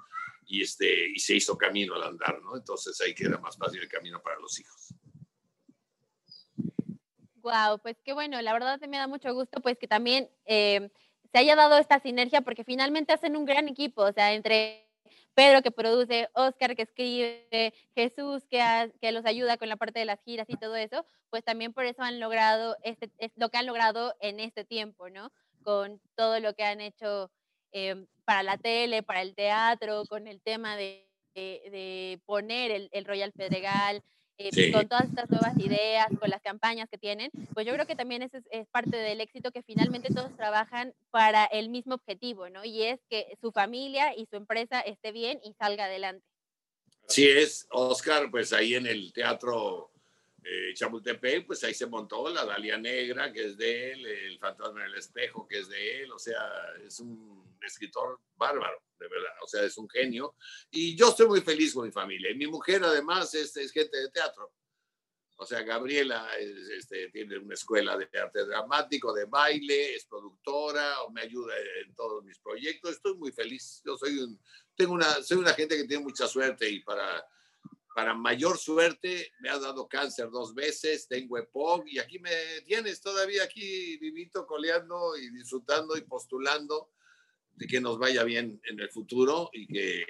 y, 0.47 0.63
este, 0.63 1.11
y 1.11 1.19
se 1.19 1.37
hizo 1.37 1.59
camino 1.59 1.95
al 1.95 2.05
andar, 2.05 2.41
¿no? 2.43 2.57
Entonces 2.57 2.99
ahí 3.03 3.15
queda 3.15 3.39
más 3.39 3.57
fácil 3.57 3.83
el 3.83 3.89
camino 3.89 4.23
para 4.23 4.39
los 4.39 4.59
hijos. 4.59 4.95
Wow, 7.37 7.81
pues 7.83 7.97
qué 8.03 8.13
bueno, 8.13 8.41
la 8.41 8.53
verdad 8.53 8.81
me 8.89 8.97
da 8.97 9.07
mucho 9.07 9.33
gusto 9.33 9.61
pues 9.61 9.79
que 9.79 9.87
también 9.87 10.31
eh, 10.47 10.91
se 11.33 11.39
haya 11.39 11.57
dado 11.57 11.79
esta 11.79 12.01
sinergia 12.01 12.41
porque 12.41 12.65
finalmente 12.65 13.13
hacen 13.13 13.37
un 13.37 13.45
gran 13.45 13.69
equipo, 13.69 14.03
o 14.03 14.13
sea, 14.13 14.33
entre 14.35 14.89
Pedro 15.39 15.63
que 15.63 15.71
produce, 15.71 16.29
Oscar 16.35 16.75
que 16.75 16.83
escribe, 16.83 17.73
Jesús 17.95 18.45
que, 18.51 19.13
los 19.13 19.25
ayuda 19.25 19.57
con 19.57 19.69
la 19.69 19.77
parte 19.77 20.01
de 20.01 20.05
las 20.05 20.21
giras 20.25 20.49
y 20.51 20.57
todo 20.57 20.75
eso, 20.75 21.07
pues 21.31 21.45
también 21.45 21.73
por 21.73 21.85
eso 21.85 22.03
han 22.03 22.19
logrado 22.19 22.77
este, 22.83 23.11
es 23.19 23.31
lo 23.37 23.49
que 23.49 23.59
han 23.59 23.67
logrado 23.67 24.17
en 24.21 24.41
este 24.41 24.65
tiempo, 24.65 25.11
¿no? 25.11 25.31
Con 25.63 26.01
todo 26.17 26.41
lo 26.41 26.55
que 26.55 26.65
han 26.65 26.81
hecho 26.81 27.31
em, 27.71 28.09
para 28.25 28.43
la 28.43 28.59
tele, 28.59 29.05
para 29.05 29.23
el 29.23 29.37
teatro, 29.37 30.03
con 30.09 30.27
el 30.27 30.41
tema 30.41 30.77
de, 30.77 31.07
de, 31.35 32.21
poner 32.27 32.73
el, 32.73 32.89
el 32.91 33.05
Royal 33.05 33.31
Pedregal, 33.31 34.03
eh, 34.39 34.73
con 34.73 34.89
todas 34.89 35.05
estas 35.05 35.29
nuevas 35.31 35.57
ideas, 35.59 36.07
con 36.21 36.31
las 36.31 36.41
campañas 36.41 36.89
que 36.89 36.97
tienen, 36.97 37.31
pues 37.55 37.67
yo 37.67 37.73
creo 37.73 37.87
que 37.87 37.97
también 37.97 38.23
es, 38.23 38.31
es, 38.51 38.69
parte 38.69 38.97
del 38.97 39.21
éxito 39.21 39.51
que 39.51 39.63
finalmente 39.63 40.15
todos 40.15 40.35
trabajan 40.37 40.95
para 41.11 41.45
el 41.45 41.69
mismo 41.69 41.95
objetivo, 41.95 42.49
¿no? 42.49 42.65
Y 42.65 42.85
es 42.85 43.01
que 43.11 43.37
su 43.41 43.51
familia 43.51 44.17
y 44.17 44.27
su 44.27 44.37
empresa 44.37 44.81
esté 44.81 45.13
bien 45.13 45.41
y 45.43 45.55
salga 45.55 45.87
adelante. 45.87 46.25
Así 47.09 47.27
es, 47.27 47.67
Oscar, 47.71 48.31
pues 48.31 48.53
ahí 48.53 48.75
en 48.75 48.87
el 48.87 49.13
teatro 49.13 49.91
eh, 50.45 50.73
Chapultepec, 50.75 51.47
pues 51.47 51.63
ahí 51.65 51.75
se 51.75 51.87
montó 51.87 52.29
la 52.31 52.45
Dalia 52.45 52.79
Negra, 52.79 53.33
que 53.33 53.47
es 53.47 53.57
de 53.57 53.93
él, 53.93 54.07
el 54.07 54.39
Fantasma 54.39 54.81
en 54.81 54.87
el 54.87 54.95
Espejo, 54.95 55.47
que 55.47 55.59
es 55.59 55.69
de 55.69 56.03
él, 56.03 56.13
o 56.13 56.19
sea, 56.19 56.41
es 56.87 57.01
un 57.01 57.57
escritor 57.61 58.21
bárbaro, 58.37 58.83
de 58.99 59.09
verdad, 59.09 59.33
o 59.43 59.47
sea, 59.47 59.63
es 59.65 59.77
un 59.77 59.89
genio. 59.89 60.37
Y 60.71 60.97
yo 60.97 61.11
estoy 61.11 61.27
muy 61.27 61.41
feliz 61.41 61.75
con 61.75 61.87
mi 61.87 61.93
familia. 61.93 62.31
Y 62.31 62.37
mi 62.37 62.47
mujer 62.47 62.83
además 62.85 63.35
es, 63.35 63.57
es 63.57 63.73
gente 63.73 63.97
de 63.97 64.11
teatro. 64.11 64.53
O 65.41 65.47
sea, 65.47 65.63
Gabriela 65.63 66.29
este, 66.37 67.11
tiene 67.11 67.39
una 67.39 67.55
escuela 67.55 67.97
de 67.97 68.09
arte 68.19 68.45
dramático, 68.45 69.13
de 69.13 69.25
baile, 69.27 69.95
es 69.95 70.05
productora, 70.05 70.97
me 71.13 71.21
ayuda 71.21 71.55
en 71.85 71.95
todos 71.95 72.25
mis 72.25 72.41
proyectos. 72.41 72.93
Estoy 72.93 73.15
muy 73.15 73.31
feliz. 73.31 73.81
Yo 73.85 73.97
soy, 73.97 74.19
un, 74.19 74.41
tengo 74.75 74.95
una, 74.95 75.23
soy 75.23 75.37
una 75.37 75.55
gente 75.55 75.77
que 75.77 75.85
tiene 75.85 76.03
mucha 76.03 76.27
suerte 76.27 76.69
y 76.69 76.81
para, 76.81 77.25
para 77.99 78.15
mayor 78.15 78.59
suerte 78.59 79.33
me 79.41 79.51
ha 79.51 79.59
dado 79.59 79.89
cáncer 79.89 80.31
dos 80.31 80.55
veces, 80.55 81.09
tengo 81.09 81.37
EPOC 81.37 81.89
y 81.89 81.99
aquí 81.99 82.21
me 82.21 82.31
tienes 82.65 83.01
todavía 83.01 83.43
aquí 83.43 83.97
vivito, 83.97 84.47
coleando 84.47 85.17
y 85.17 85.31
disfrutando 85.31 85.97
y 85.97 86.03
postulando 86.03 86.93
de 87.57 87.67
que 87.67 87.81
nos 87.81 87.99
vaya 87.99 88.23
bien 88.23 88.61
en 88.71 88.79
el 88.79 88.89
futuro 88.89 89.51
y 89.53 89.67
que 89.67 90.05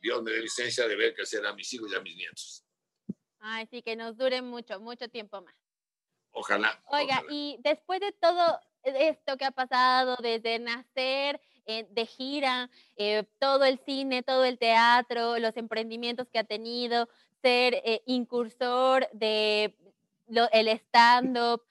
Dios 0.00 0.22
me 0.22 0.30
dé 0.30 0.40
licencia 0.40 0.86
de 0.86 0.94
ver 0.94 1.16
crecer 1.16 1.44
a 1.44 1.52
mis 1.52 1.72
hijos 1.74 1.90
y 1.90 1.96
a 1.96 2.00
mis 2.00 2.14
nietos. 2.14 2.64
Ay, 3.40 3.66
sí, 3.72 3.82
que 3.82 3.96
nos 3.96 4.16
dure 4.16 4.40
mucho, 4.40 4.78
mucho 4.78 5.08
tiempo 5.08 5.42
más. 5.42 5.56
Ojalá. 6.30 6.80
Oiga, 6.92 7.24
y 7.28 7.58
después 7.64 7.98
de 7.98 8.12
todo 8.12 8.60
esto 8.84 9.36
que 9.36 9.46
ha 9.46 9.50
pasado, 9.50 10.16
desde 10.22 10.60
nacer, 10.60 11.40
eh, 11.64 11.86
de 11.90 12.06
gira, 12.06 12.70
eh, 12.96 13.24
todo 13.38 13.64
el 13.64 13.78
cine, 13.78 14.24
todo 14.24 14.44
el 14.44 14.58
teatro, 14.58 15.38
los 15.38 15.56
emprendimientos 15.56 16.28
que 16.28 16.40
ha 16.40 16.44
tenido, 16.44 17.08
ser 17.42 17.74
eh, 17.84 18.02
incursor 18.06 19.08
de 19.12 19.76
el 20.52 20.68
stand-up, 20.68 21.62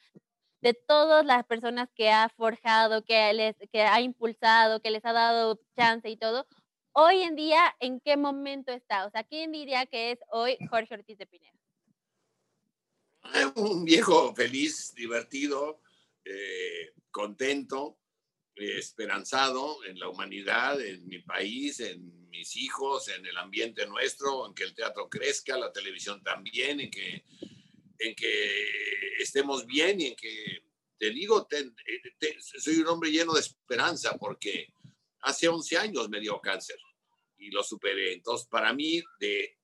de 0.62 0.74
todas 0.76 1.26
las 1.26 1.44
personas 1.46 1.90
que 1.96 2.12
ha 2.12 2.30
forjado, 2.30 3.04
que, 3.04 3.34
les, 3.34 3.56
que 3.72 3.82
ha 3.82 4.00
impulsado, 4.02 4.82
que 4.82 4.92
les 4.92 5.04
ha 5.06 5.14
dado 5.14 5.60
chance 5.76 6.08
y 6.08 6.18
todo, 6.18 6.48
hoy 6.92 7.24
en 7.24 7.36
día, 7.36 7.76
¿en 7.80 8.00
qué 8.00 8.18
momento 8.18 8.72
está? 8.72 9.08
O 9.08 9.10
sea, 9.10 9.24
¿quién 9.24 9.52
diría 9.52 9.86
que 9.88 10.12
es 10.12 10.20
hoy 10.30 10.58
Jorge 10.70 10.94
Ortiz 10.94 11.18
de 11.18 11.26
Pineda? 11.26 11.58
Un 13.56 13.86
viejo 13.86 14.36
feliz, 14.36 14.94
divertido, 14.94 15.82
eh, 16.24 16.94
contento, 17.10 17.98
esperanzado 18.56 19.84
en 19.86 20.00
la 20.00 20.10
humanidad, 20.10 20.80
en 20.82 21.08
mi 21.08 21.20
país, 21.20 21.80
en 21.80 22.30
mis 22.30 22.56
hijos, 22.58 23.08
en 23.10 23.26
el 23.26 23.38
ambiente 23.38 23.86
nuestro, 23.86 24.48
en 24.48 24.54
que 24.54 24.64
el 24.64 24.74
teatro 24.74 25.10
crezca, 25.10 25.58
la 25.58 25.72
televisión 25.72 26.22
también, 26.24 26.80
en 26.80 26.92
que 26.92 27.24
en 28.02 28.16
que 28.16 28.68
estemos 29.20 29.66
bien 29.66 30.02
y 30.02 30.08
en 30.08 30.16
que, 30.16 30.64
te 30.98 31.12
digo, 31.12 31.48
soy 32.40 32.78
un 32.78 32.88
hombre 32.88 33.12
lleno 33.12 33.34
de 33.34 33.42
esperanza 33.42 34.18
porque 34.18 34.74
hace 35.22 35.48
11 35.48 35.78
años 35.78 36.10
me 36.10 36.20
dio 36.20 36.40
cáncer 36.42 36.78
y 37.38 37.52
lo 37.52 37.64
superé. 37.64 38.14
Entonces, 38.14 38.48
para 38.48 38.74
mí, 38.74 39.04
de 39.20 39.58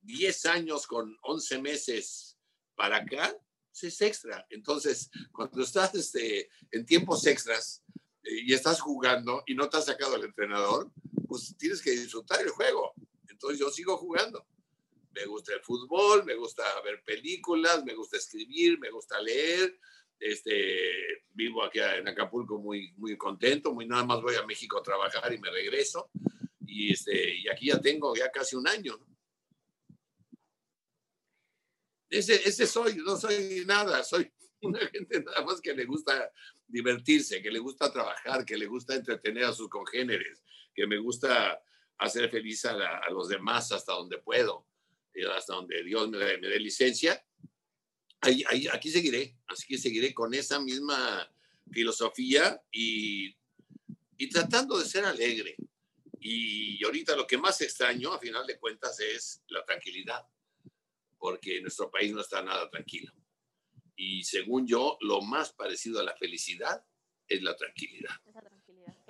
10 0.00 0.46
años 0.46 0.86
con 0.86 1.16
11 1.22 1.60
meses 1.60 2.38
para 2.74 2.98
acá, 2.98 3.34
es 3.80 4.00
extra. 4.00 4.44
Entonces, 4.50 5.10
cuando 5.32 5.62
estás 5.62 5.94
este, 5.94 6.48
en 6.72 6.84
tiempos 6.84 7.26
extras, 7.26 7.84
y 8.30 8.52
estás 8.52 8.80
jugando 8.80 9.42
y 9.46 9.54
no 9.54 9.68
te 9.68 9.78
has 9.78 9.86
sacado 9.86 10.16
el 10.16 10.24
entrenador, 10.24 10.90
pues 11.26 11.54
tienes 11.58 11.80
que 11.82 11.90
disfrutar 11.90 12.40
el 12.40 12.50
juego. 12.50 12.92
Entonces 13.28 13.58
yo 13.58 13.70
sigo 13.70 13.96
jugando. 13.96 14.46
Me 15.12 15.24
gusta 15.26 15.54
el 15.54 15.62
fútbol, 15.62 16.24
me 16.24 16.34
gusta 16.34 16.62
ver 16.82 17.02
películas, 17.04 17.84
me 17.84 17.94
gusta 17.94 18.18
escribir, 18.18 18.78
me 18.78 18.90
gusta 18.90 19.20
leer. 19.20 19.78
Este, 20.18 21.24
vivo 21.30 21.62
aquí 21.62 21.78
en 21.78 22.08
Acapulco 22.08 22.58
muy, 22.58 22.92
muy 22.96 23.16
contento, 23.16 23.72
muy 23.72 23.86
nada 23.86 24.04
más 24.04 24.20
voy 24.20 24.34
a 24.34 24.44
México 24.46 24.78
a 24.78 24.82
trabajar 24.82 25.32
y 25.32 25.38
me 25.38 25.50
regreso. 25.50 26.10
Y, 26.66 26.92
este, 26.92 27.36
y 27.36 27.48
aquí 27.48 27.66
ya 27.66 27.80
tengo 27.80 28.14
ya 28.14 28.30
casi 28.30 28.56
un 28.56 28.68
año. 28.68 28.98
Ese, 32.10 32.36
ese 32.48 32.66
soy, 32.66 32.96
no 32.96 33.16
soy 33.16 33.64
nada, 33.66 34.02
soy 34.02 34.32
una 34.62 34.80
gente 34.88 35.22
nada 35.22 35.44
más 35.44 35.60
que 35.60 35.74
le 35.74 35.84
gusta 35.84 36.32
divertirse, 36.66 37.42
que 37.42 37.50
le 37.50 37.58
gusta 37.58 37.92
trabajar, 37.92 38.44
que 38.44 38.56
le 38.56 38.66
gusta 38.66 38.94
entretener 38.94 39.44
a 39.44 39.52
sus 39.52 39.68
congéneres, 39.68 40.42
que 40.74 40.86
me 40.86 40.98
gusta 40.98 41.62
hacer 41.98 42.30
feliz 42.30 42.64
a, 42.64 43.10
los 43.10 43.28
demás 43.28 43.72
hasta 43.72 43.92
donde 43.92 44.18
puedo, 44.18 44.66
eh, 45.14 45.26
hasta 45.36 45.54
donde 45.54 45.82
Dios 45.82 46.08
me, 46.08 46.18
dé 46.18 46.60
licencia. 46.60 47.24
Aquí 48.20 48.90
seguiré, 48.90 49.36
así 49.46 49.66
que 49.68 49.78
seguiré 49.78 50.12
con 50.12 50.34
esa 50.34 50.58
misma 50.58 51.32
filosofía 51.70 52.60
y, 52.72 53.36
y 54.16 54.28
tratando 54.28 54.78
de 54.78 54.84
ser 54.84 55.04
alegre. 55.04 55.56
Y 56.20 56.84
ahorita 56.84 57.14
lo 57.14 57.26
que 57.28 57.38
más 57.38 57.60
extraño, 57.60 58.12
a 58.12 58.18
final 58.18 58.44
de 58.44 58.58
cuentas, 58.58 58.98
es 58.98 59.42
la 59.48 59.64
tranquilidad, 59.64 60.26
porque 61.16 61.60
nuestro 61.60 61.88
país 61.90 62.12
no 62.12 62.20
está 62.20 62.42
nada 62.42 62.68
tranquilo. 62.68 63.12
Y 63.98 64.22
según 64.22 64.64
yo, 64.64 64.96
lo 65.00 65.20
más 65.22 65.52
parecido 65.52 65.98
a 65.98 66.04
la 66.04 66.16
felicidad 66.16 66.84
es 67.26 67.42
la 67.42 67.56
tranquilidad. 67.56 68.14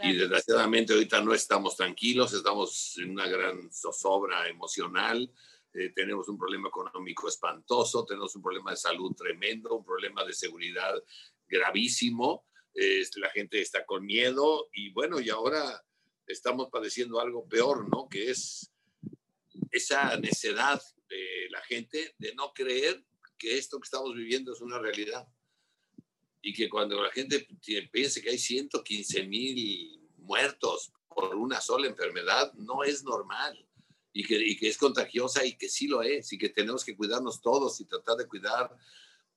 Y 0.03 0.17
desgraciadamente 0.17 0.95
ahorita 0.95 1.21
no 1.21 1.35
estamos 1.35 1.77
tranquilos, 1.77 2.33
estamos 2.33 2.97
en 2.97 3.11
una 3.11 3.27
gran 3.27 3.71
zozobra 3.71 4.49
emocional, 4.49 5.31
eh, 5.75 5.91
tenemos 5.95 6.27
un 6.29 6.39
problema 6.39 6.69
económico 6.69 7.29
espantoso, 7.29 8.07
tenemos 8.07 8.35
un 8.35 8.43
problema 8.43 8.71
de 8.71 8.79
salud 8.79 9.15
tremendo, 9.15 9.77
un 9.77 9.85
problema 9.85 10.25
de 10.25 10.33
seguridad 10.33 10.95
gravísimo, 11.47 12.47
la 13.17 13.31
gente 13.31 13.61
está 13.61 13.85
con 13.85 14.07
miedo 14.07 14.69
y 14.73 14.91
bueno, 14.91 15.21
y 15.21 15.29
ahora 15.29 15.85
estamos 16.27 16.71
padeciendo 16.71 17.21
algo 17.21 17.47
peor, 17.47 17.89
¿no? 17.91 18.09
Que 18.09 18.31
es 18.31 18.71
esa 19.71 20.17
necedad 20.17 20.81
de 21.09 21.49
la 21.51 21.61
gente 21.63 22.15
de 22.19 22.35
no 22.35 22.53
creer 22.55 23.05
que 23.39 23.57
esto 23.57 23.79
que 23.79 23.87
estamos 23.87 24.15
viviendo 24.15 24.53
es 24.53 24.61
una 24.61 24.79
realidad. 24.79 25.27
Y 26.43 26.53
que 26.53 26.69
cuando 26.69 27.03
la 27.03 27.11
gente 27.11 27.47
piense 27.91 28.23
que 28.23 28.31
hay 28.31 28.39
115 28.39 29.25
mil 29.25 30.09
muertos 30.17 30.93
por 31.09 31.35
una 31.35 31.61
sola 31.61 31.87
enfermedad, 31.87 32.53
no 32.55 32.85
es 32.85 33.03
normal. 33.05 33.67
Y 34.13 34.25
que, 34.25 34.37
y 34.37 34.57
que 34.57 34.69
es 34.69 34.77
contagiosa 34.77 35.45
y 35.45 35.57
que 35.57 35.69
sí 35.69 35.87
lo 35.87 36.03
es. 36.03 36.33
Y 36.33 36.39
que 36.39 36.49
tenemos 36.49 36.85
que 36.85 36.97
cuidarnos 36.97 37.41
todos 37.41 37.81
y 37.81 37.87
tratar 37.87 38.17
de 38.17 38.27
cuidar 38.27 38.77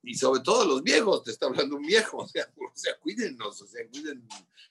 y 0.04 0.16
sobre 0.16 0.42
todo 0.42 0.66
los 0.66 0.82
viejos, 0.82 1.24
te 1.24 1.32
está 1.32 1.46
hablando 1.46 1.76
un 1.76 1.86
viejo, 1.86 2.18
o 2.24 2.28
sea, 2.28 2.52
o 2.58 2.72
sea 2.74 2.98
cuídennos, 3.00 3.62
o 3.62 3.68
sea, 3.68 3.88
cuiden 3.88 4.28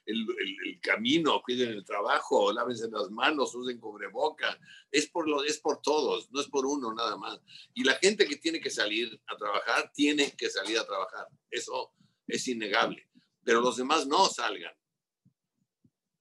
el, 0.07 0.27
el, 0.65 0.81
camino, 0.81 1.41
cuiden 1.43 1.71
el 1.71 1.85
trabajo, 1.85 2.53
lávense 2.53 2.91
las 2.91 3.11
manos, 3.11 3.55
usen 3.55 3.79
cubreboca, 3.79 4.59
es 4.91 5.09
por, 5.09 5.29
lo, 5.29 5.45
es 5.45 5.59
por 5.59 5.81
todos, 5.81 6.31
no 6.33 6.41
es 6.41 6.49
por 6.49 6.67
uno 6.67 6.93
nada 6.93 7.17
más. 7.17 7.41
Y 7.75 7.85
la 7.85 7.95
gente 7.95 8.27
que 8.27 8.37
tiene 8.37 8.61
que 8.61 8.71
salir 8.71 9.21
a 9.27 9.37
trabajar, 9.37 9.93
tiene 9.95 10.33
que 10.33 10.51
salir 10.51 10.79
a 10.79 10.87
trabajar, 10.87 11.29
eso 11.51 11.93
es 12.27 12.47
innegable, 12.49 13.09
pero 13.45 13.61
los 13.61 13.77
demás 13.77 14.07
no 14.07 14.27
salgan. 14.29 14.75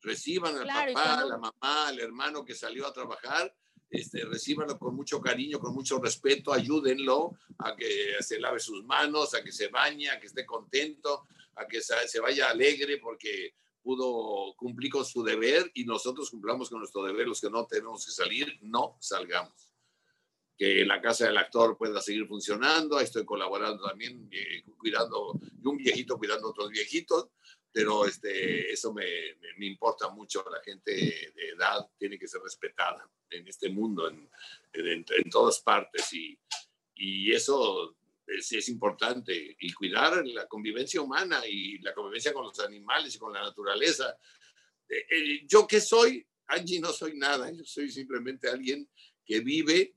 Reciban 0.01 0.55
al 0.55 0.65
papá, 0.93 1.19
a 1.19 1.25
la 1.25 1.37
mamá, 1.37 1.87
al 1.87 1.99
hermano 1.99 2.45
que 2.45 2.55
salió 2.55 2.87
a 2.87 2.93
trabajar 2.93 3.53
este, 3.89 4.23
recíbanlo 4.25 4.77
con 4.77 4.95
mucho 4.95 5.19
cariño, 5.19 5.59
con 5.59 5.73
mucho 5.73 5.99
respeto, 5.99 6.53
ayúdenlo 6.53 7.33
a 7.57 7.75
que 7.75 8.15
se 8.21 8.39
lave 8.39 8.59
sus 8.59 8.83
manos, 8.85 9.33
a 9.33 9.43
que 9.43 9.51
se 9.51 9.67
bañe, 9.67 10.09
a 10.09 10.19
que 10.19 10.27
esté 10.27 10.45
contento, 10.45 11.25
a 11.55 11.67
que 11.67 11.81
se 11.81 12.19
vaya 12.19 12.49
alegre 12.49 12.97
porque 12.97 13.55
pudo 13.81 14.53
cumplir 14.55 14.91
con 14.91 15.05
su 15.05 15.23
deber 15.23 15.71
y 15.73 15.85
nosotros 15.85 16.29
cumplamos 16.29 16.69
con 16.69 16.79
nuestro 16.79 17.03
deber, 17.03 17.27
los 17.27 17.41
que 17.41 17.49
no 17.49 17.65
tenemos 17.65 18.05
que 18.05 18.11
salir, 18.11 18.59
no 18.61 18.97
salgamos. 18.99 19.73
Que 20.57 20.85
la 20.85 21.01
casa 21.01 21.25
del 21.25 21.37
actor 21.37 21.77
pueda 21.77 22.01
seguir 22.01 22.27
funcionando, 22.27 22.97
ahí 22.97 23.05
estoy 23.05 23.25
colaborando 23.25 23.87
también, 23.87 24.29
eh, 24.31 24.63
cuidando, 24.77 25.39
y 25.41 25.67
un 25.67 25.77
viejito 25.77 26.17
cuidando 26.17 26.47
a 26.47 26.51
otros 26.51 26.69
viejitos, 26.69 27.29
pero 27.71 28.05
este, 28.05 28.71
eso 28.71 28.93
me, 28.93 29.05
me, 29.57 29.65
importa 29.65 30.09
mucho. 30.09 30.43
La 30.49 30.61
gente 30.63 30.91
de 30.91 31.49
edad 31.49 31.87
tiene 31.97 32.17
que 32.17 32.27
ser 32.27 32.41
respetada 32.41 33.07
en 33.29 33.47
este 33.47 33.69
mundo, 33.69 34.09
en, 34.09 34.29
en, 34.73 35.05
en 35.07 35.29
todas 35.29 35.59
partes, 35.59 36.11
y, 36.13 36.37
y 36.95 37.31
eso 37.31 37.95
es, 38.25 38.51
es, 38.51 38.69
importante. 38.69 39.55
Y 39.59 39.71
cuidar 39.73 40.25
la 40.25 40.47
convivencia 40.47 41.01
humana 41.01 41.45
y 41.47 41.77
la 41.79 41.93
convivencia 41.93 42.33
con 42.33 42.45
los 42.45 42.59
animales 42.59 43.15
y 43.15 43.19
con 43.19 43.33
la 43.33 43.41
naturaleza. 43.41 44.17
Eh, 44.87 45.05
eh, 45.09 45.45
¿Yo 45.47 45.67
qué 45.67 45.79
soy? 45.79 46.25
Angie 46.47 46.79
no 46.79 46.91
soy 46.91 47.15
nada, 47.15 47.51
yo 47.51 47.63
soy 47.63 47.91
simplemente 47.91 48.49
alguien 48.49 48.89
que 49.23 49.39
vive 49.41 49.93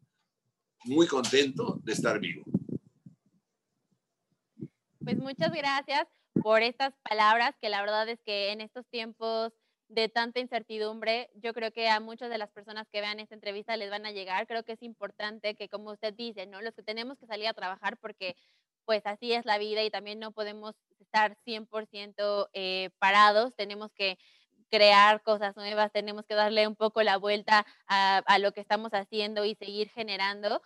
muy 0.85 1.07
contento 1.07 1.81
de 1.83 1.93
estar 1.95 2.21
vivo. 2.21 2.45
Pues 5.03 5.17
muchas 5.17 5.51
gracias 5.51 6.07
por 6.43 6.63
estas 6.63 6.95
palabras 7.03 7.55
que 7.61 7.69
la 7.69 7.81
verdad 7.81 8.09
es 8.09 8.21
que 8.23 8.53
en 8.53 8.61
estos 8.61 8.87
tiempos 8.87 9.53
de 9.89 10.09
tanta 10.09 10.41
incertidumbre, 10.41 11.31
yo 11.35 11.53
creo 11.53 11.71
que 11.71 11.89
a 11.89 12.01
muchas 12.01 12.31
de 12.31 12.39
las 12.39 12.51
personas 12.51 12.89
que 12.91 13.03
vean 13.03 13.21
esta 13.21 13.35
entrevista 13.35 13.77
les 13.77 13.91
van 13.91 14.07
a 14.07 14.11
llegar. 14.11 14.47
Creo 14.47 14.65
que 14.65 14.73
es 14.73 14.83
importante 14.83 15.55
que, 15.55 15.69
como 15.69 15.91
usted 15.91 16.15
dice, 16.15 16.47
¿no? 16.47 16.63
Los 16.63 16.75
que 16.75 16.83
tenemos 16.83 17.19
que 17.19 17.27
salir 17.27 17.47
a 17.47 17.53
trabajar 17.53 17.99
porque 17.99 18.35
pues 18.85 19.03
así 19.05 19.33
es 19.33 19.45
la 19.45 19.59
vida 19.59 19.83
y 19.85 19.91
también 19.91 20.19
no 20.19 20.33
podemos 20.33 20.75
estar 20.99 21.37
100% 21.45 22.49
eh, 22.53 22.91
parados, 22.99 23.55
tenemos 23.55 23.93
que 23.93 24.19
crear 24.71 25.23
cosas 25.23 25.55
nuevas, 25.57 25.93
tenemos 25.93 26.25
que 26.25 26.35
darle 26.35 26.67
un 26.67 26.75
poco 26.75 27.03
la 27.03 27.19
vuelta 27.19 27.67
a, 27.87 28.19
a 28.19 28.39
lo 28.39 28.53
que 28.53 28.61
estamos 28.61 28.93
haciendo 28.93 29.45
y 29.45 29.55
seguir 29.55 29.91
generando. 29.91 30.63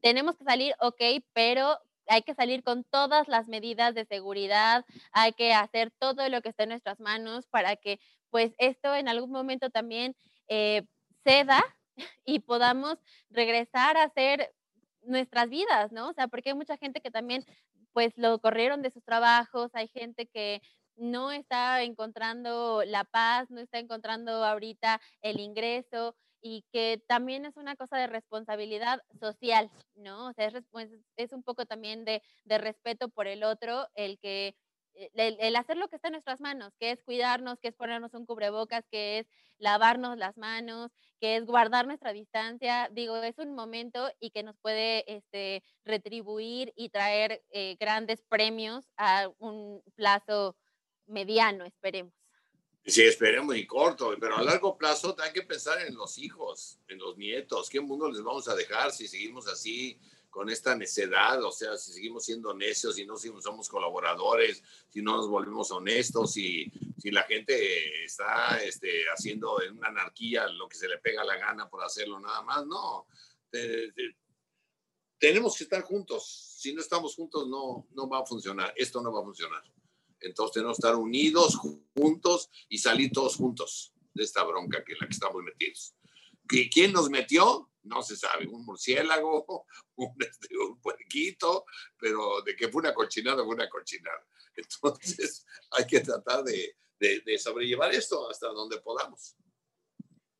Tenemos 0.00 0.36
que 0.36 0.44
salir, 0.44 0.74
ok, 0.80 1.02
pero 1.32 1.78
hay 2.08 2.22
que 2.22 2.34
salir 2.34 2.62
con 2.62 2.84
todas 2.84 3.28
las 3.28 3.48
medidas 3.48 3.94
de 3.94 4.04
seguridad, 4.04 4.84
hay 5.12 5.32
que 5.32 5.52
hacer 5.52 5.90
todo 5.98 6.28
lo 6.28 6.42
que 6.42 6.50
esté 6.50 6.64
en 6.64 6.70
nuestras 6.70 7.00
manos 7.00 7.46
para 7.46 7.76
que 7.76 8.00
pues 8.30 8.52
esto 8.58 8.94
en 8.94 9.08
algún 9.08 9.30
momento 9.30 9.70
también 9.70 10.14
eh, 10.48 10.84
ceda 11.24 11.62
y 12.24 12.40
podamos 12.40 12.98
regresar 13.30 13.96
a 13.96 14.04
hacer 14.04 14.52
nuestras 15.02 15.48
vidas, 15.48 15.92
¿no? 15.92 16.10
O 16.10 16.12
sea, 16.12 16.28
porque 16.28 16.50
hay 16.50 16.56
mucha 16.56 16.76
gente 16.76 17.00
que 17.00 17.10
también 17.10 17.44
pues 17.92 18.12
lo 18.16 18.38
corrieron 18.40 18.82
de 18.82 18.90
sus 18.90 19.04
trabajos, 19.04 19.70
hay 19.74 19.88
gente 19.88 20.26
que 20.26 20.60
no 20.96 21.30
está 21.30 21.82
encontrando 21.82 22.82
la 22.84 23.04
paz, 23.04 23.50
no 23.50 23.60
está 23.60 23.78
encontrando 23.78 24.44
ahorita 24.44 25.00
el 25.22 25.40
ingreso 25.40 26.14
y 26.40 26.64
que 26.72 27.02
también 27.06 27.44
es 27.44 27.56
una 27.56 27.76
cosa 27.76 27.96
de 27.96 28.06
responsabilidad 28.06 29.00
social, 29.20 29.70
¿no? 29.94 30.28
O 30.28 30.32
sea, 30.32 30.46
es, 30.46 30.54
pues, 30.70 30.90
es 31.16 31.32
un 31.32 31.42
poco 31.42 31.66
también 31.66 32.04
de, 32.04 32.22
respeto 32.46 33.08
por 33.08 33.26
el 33.26 33.44
otro, 33.44 33.86
el 33.94 34.18
que 34.18 34.54
eh, 34.94 35.10
el, 35.14 35.56
hacer 35.56 35.76
lo 35.76 35.88
que 35.88 35.96
está 35.96 36.08
en 36.08 36.12
nuestras 36.12 36.40
manos, 36.40 36.72
que 36.78 36.92
es 36.92 37.02
cuidarnos, 37.02 37.58
que 37.60 37.68
es 37.68 37.74
ponernos 37.74 38.14
un 38.14 38.26
cubrebocas, 38.26 38.84
que 38.90 39.20
es 39.20 39.26
lavarnos 39.58 40.16
las 40.16 40.36
manos, 40.36 40.90
que 41.20 41.36
es 41.36 41.46
guardar 41.46 41.86
nuestra 41.86 42.12
distancia, 42.12 42.88
digo, 42.92 43.16
es 43.18 43.38
un 43.38 43.54
momento 43.54 44.10
y 44.20 44.30
que 44.30 44.42
nos 44.42 44.56
puede 44.58 45.04
este, 45.12 45.62
retribuir 45.84 46.72
y 46.76 46.90
traer 46.90 47.42
eh, 47.50 47.76
grandes 47.80 48.22
premios 48.28 48.88
a 48.96 49.28
un 49.38 49.82
plazo 49.94 50.56
mediano, 51.06 51.64
esperemos. 51.64 52.17
Sí, 52.88 53.02
esperemos 53.02 53.54
y 53.54 53.66
corto, 53.66 54.16
pero 54.18 54.38
a 54.38 54.42
largo 54.42 54.78
plazo 54.78 55.14
hay 55.20 55.30
que 55.30 55.42
pensar 55.42 55.86
en 55.86 55.94
los 55.94 56.16
hijos, 56.16 56.78
en 56.88 56.98
los 56.98 57.18
nietos, 57.18 57.68
qué 57.68 57.80
mundo 57.82 58.10
les 58.10 58.22
vamos 58.22 58.48
a 58.48 58.54
dejar 58.54 58.92
si 58.92 59.06
seguimos 59.06 59.46
así 59.46 60.00
con 60.30 60.48
esta 60.48 60.74
necedad, 60.74 61.42
o 61.44 61.52
sea, 61.52 61.76
si 61.76 61.92
seguimos 61.92 62.24
siendo 62.24 62.54
necios, 62.54 62.94
si 62.94 63.04
no 63.04 63.18
somos 63.18 63.68
colaboradores, 63.68 64.62
si 64.88 65.02
no 65.02 65.16
nos 65.16 65.28
volvemos 65.28 65.70
honestos, 65.70 66.32
si, 66.32 66.72
si 66.96 67.10
la 67.10 67.24
gente 67.24 68.04
está 68.04 68.58
este, 68.62 69.04
haciendo 69.14 69.60
en 69.60 69.76
una 69.76 69.88
anarquía 69.88 70.48
lo 70.48 70.66
que 70.66 70.78
se 70.78 70.88
le 70.88 70.96
pega 70.96 71.24
la 71.24 71.36
gana 71.36 71.68
por 71.68 71.84
hacerlo 71.84 72.18
nada 72.18 72.40
más, 72.40 72.66
no. 72.66 73.06
tenemos 75.18 75.58
que 75.58 75.64
estar 75.64 75.82
juntos. 75.82 76.56
Si 76.58 76.72
no 76.72 76.80
estamos 76.80 77.14
juntos, 77.14 77.46
no, 77.48 77.86
no 77.90 78.08
va 78.08 78.20
a 78.20 78.26
funcionar. 78.26 78.72
Esto 78.76 79.02
no 79.02 79.12
va 79.12 79.20
a 79.20 79.24
funcionar. 79.24 79.62
Entonces 80.20 80.54
tenemos 80.54 80.76
que 80.76 80.86
estar 80.86 80.96
unidos, 80.96 81.56
juntos 81.56 82.50
y 82.68 82.78
salir 82.78 83.10
todos 83.12 83.36
juntos 83.36 83.92
de 84.14 84.24
esta 84.24 84.42
bronca 84.44 84.82
que 84.84 84.92
en 84.92 84.98
la 85.00 85.06
que 85.06 85.12
estamos 85.12 85.42
metidos. 85.42 85.94
¿Quién 86.46 86.92
nos 86.92 87.10
metió? 87.10 87.70
No 87.82 88.02
se 88.02 88.16
sabe, 88.16 88.46
un 88.46 88.64
murciélago, 88.64 89.66
un, 89.96 90.14
este, 90.20 90.56
un 90.56 90.80
puerquito, 90.80 91.64
pero 91.98 92.42
de 92.42 92.56
que 92.56 92.68
fue 92.68 92.80
una 92.80 92.94
cochinada, 92.94 93.44
fue 93.44 93.54
una 93.54 93.68
cochinada. 93.68 94.26
Entonces 94.54 95.46
hay 95.70 95.86
que 95.86 96.00
tratar 96.00 96.42
de, 96.42 96.76
de 96.98 97.38
sobrellevar 97.38 97.94
esto 97.94 98.28
hasta 98.28 98.48
donde 98.48 98.80
podamos. 98.80 99.36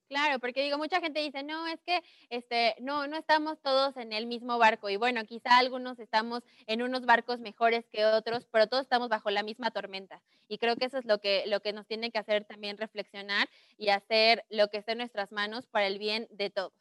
Claro, 0.08 0.38
porque 0.38 0.62
digo, 0.62 0.78
mucha 0.78 1.00
gente 1.00 1.20
dice, 1.20 1.42
no, 1.42 1.66
es 1.66 1.80
que 1.84 2.00
este, 2.30 2.74
no, 2.80 3.06
no 3.06 3.18
estamos 3.18 3.60
todos 3.60 3.94
en 3.98 4.14
el 4.14 4.26
mismo 4.26 4.56
barco. 4.56 4.88
Y 4.88 4.96
bueno, 4.96 5.22
quizá 5.26 5.58
algunos 5.58 5.98
estamos 5.98 6.42
en 6.66 6.80
unos 6.80 7.04
barcos 7.04 7.40
mejores 7.40 7.84
que 7.92 8.06
otros, 8.06 8.46
pero 8.50 8.66
todos 8.68 8.84
estamos 8.84 9.10
bajo 9.10 9.28
la 9.30 9.42
misma 9.42 9.70
tormenta. 9.70 10.22
Y 10.48 10.56
creo 10.56 10.76
que 10.76 10.86
eso 10.86 10.96
es 10.96 11.04
lo 11.04 11.20
que, 11.20 11.44
lo 11.46 11.60
que 11.60 11.74
nos 11.74 11.86
tiene 11.86 12.10
que 12.10 12.18
hacer 12.18 12.46
también 12.46 12.78
reflexionar 12.78 13.50
y 13.76 13.90
hacer 13.90 14.44
lo 14.48 14.68
que 14.68 14.78
esté 14.78 14.92
en 14.92 14.98
nuestras 14.98 15.30
manos 15.30 15.66
para 15.66 15.86
el 15.86 15.98
bien 15.98 16.26
de 16.30 16.48
todos. 16.48 16.72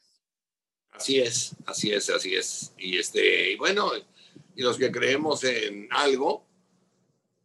Así 0.92 1.20
es, 1.20 1.54
así 1.66 1.92
es, 1.92 2.10
así 2.10 2.34
es. 2.34 2.74
Y 2.78 2.98
este, 2.98 3.52
y 3.52 3.56
bueno, 3.58 3.92
y 4.56 4.62
los 4.62 4.78
que 4.78 4.90
creemos 4.90 5.44
en 5.44 5.90
algo, 5.92 6.48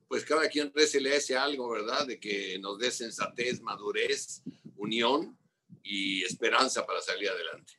pues 0.07 0.25
cada 0.25 0.49
quien 0.49 0.73
recele 0.73 1.17
ese 1.17 1.37
algo, 1.37 1.69
¿verdad? 1.69 2.07
De 2.07 2.21
que 2.21 2.57
nos 2.61 2.79
dé 2.79 2.93
sensatez, 2.93 3.61
madurez, 3.61 4.43
unión 4.77 5.37
y 5.83 6.23
esperanza 6.25 6.87
para 6.87 7.01
salir 7.01 7.29
adelante. 7.29 7.75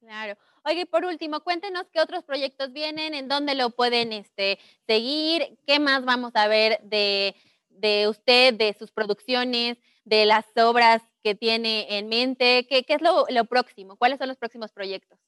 Claro. 0.00 0.36
Oye, 0.64 0.84
por 0.86 1.04
último, 1.04 1.40
cuéntenos 1.42 1.86
qué 1.92 2.00
otros 2.00 2.24
proyectos 2.24 2.72
vienen, 2.72 3.14
en 3.14 3.28
dónde 3.28 3.54
lo 3.54 3.70
pueden 3.70 4.12
este, 4.12 4.58
seguir, 4.86 5.58
qué 5.66 5.78
más 5.78 6.04
vamos 6.04 6.32
a 6.34 6.48
ver 6.48 6.80
de, 6.82 7.36
de 7.68 8.08
usted, 8.08 8.54
de 8.54 8.74
sus 8.78 8.90
producciones, 8.90 9.78
de 10.04 10.26
las 10.26 10.44
obras 10.56 11.02
que 11.22 11.34
tiene 11.34 11.98
en 11.98 12.08
mente, 12.08 12.66
qué, 12.68 12.84
qué 12.84 12.94
es 12.94 13.00
lo, 13.02 13.26
lo, 13.28 13.44
próximo, 13.44 13.96
cuáles 13.96 14.18
son 14.18 14.28
los 14.28 14.36
próximos 14.36 14.72
proyectos. 14.72 15.18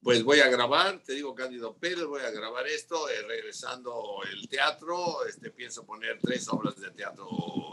Pues 0.00 0.24
voy 0.24 0.40
a 0.40 0.48
grabar, 0.48 1.00
te 1.02 1.14
digo 1.14 1.34
Cándido 1.34 1.76
Pérez, 1.76 2.04
voy 2.04 2.22
a 2.22 2.30
grabar 2.30 2.66
esto, 2.66 3.08
eh, 3.08 3.22
regresando 3.22 4.20
el 4.32 4.48
teatro, 4.48 5.24
este, 5.26 5.50
pienso 5.50 5.86
poner 5.86 6.18
tres 6.20 6.48
obras 6.48 6.76
de 6.80 6.90
teatro 6.90 7.28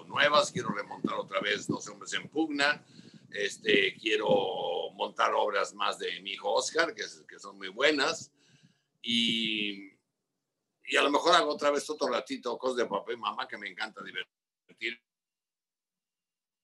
nuevas, 0.08 0.52
quiero 0.52 0.70
remontar 0.70 1.16
otra 1.16 1.40
vez 1.40 1.66
Dos 1.68 1.88
hombres 1.88 2.14
en 2.14 2.28
pugna, 2.30 2.84
este, 3.32 3.96
quiero 3.96 4.92
montar 4.94 5.34
obras 5.34 5.74
más 5.74 6.00
de 6.00 6.20
mi 6.22 6.32
hijo 6.32 6.52
Oscar, 6.54 6.94
que, 6.94 7.04
son 7.40 7.58
muy 7.58 7.70
buenas. 7.70 8.32
Y, 9.02 9.90
a 10.98 11.04
lo 11.04 11.12
mejor 11.12 11.36
hago 11.36 11.52
otra 11.52 11.70
vez 11.70 11.88
otro 11.90 12.08
ratito 12.10 12.58
cosas 12.58 12.78
de 12.78 12.86
papá 12.88 13.14
y 13.14 13.18
mamá 13.18 13.48
que 13.48 13.58
me 13.58 13.70
encanta 13.70 14.02
divertir. 14.04 15.00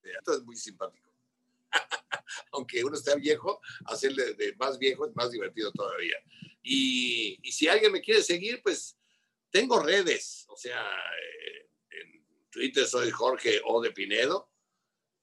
Esto 0.01 0.33
es 0.33 0.43
muy 0.43 0.55
simpático. 0.55 1.11
Aunque 2.51 2.83
uno 2.83 2.95
esté 2.95 3.15
viejo, 3.15 3.61
hacerle 3.85 4.33
de 4.33 4.55
más 4.55 4.77
viejo 4.77 5.07
es 5.07 5.15
más 5.15 5.31
divertido 5.31 5.71
todavía. 5.71 6.17
Y, 6.63 7.39
y, 7.41 7.51
si 7.51 7.67
alguien 7.67 7.91
me 7.91 8.01
quiere 8.01 8.23
seguir, 8.23 8.61
pues 8.63 8.97
tengo 9.51 9.79
redes. 9.79 10.45
O 10.49 10.57
sea, 10.57 10.81
eh, 10.81 11.69
en 11.91 12.25
Twitter 12.49 12.87
soy 12.87 13.11
Jorge 13.11 13.61
O 13.65 13.81
de 13.81 13.91
Pinedo 13.91 14.49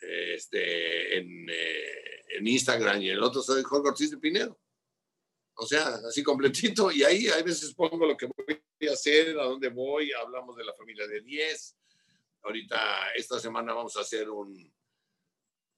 este, 0.03 1.19
en, 1.19 1.49
eh, 1.49 2.25
en, 2.29 2.47
Instagram 2.47 3.01
y 3.03 3.11
el 3.11 3.23
otro 3.23 3.43
soy 3.43 3.63
Jorge 3.63 3.89
Ortiz 3.89 4.11
de 4.11 4.19
Pinedo. 4.19 4.59
O 5.55 5.67
sea, 5.67 5.87
así 6.09 6.23
completito. 6.23 6.91
Y 6.91 7.03
ahí 7.03 7.29
a 7.29 7.43
veces 7.43 7.75
pongo 7.75 8.07
lo 8.07 8.17
que 8.17 8.27
voy 8.27 8.89
a 8.89 8.93
hacer, 8.93 9.39
a 9.39 9.45
dónde 9.45 9.69
voy, 9.69 10.13
hablamos 10.13 10.57
de 10.57 10.65
la 10.65 10.75
familia 10.75 11.07
de 11.07 11.21
10. 11.21 11.77
Ahorita, 12.43 13.13
esta 13.15 13.39
semana 13.39 13.73
vamos 13.73 13.97
a 13.97 14.01
hacer 14.01 14.29
un, 14.29 14.73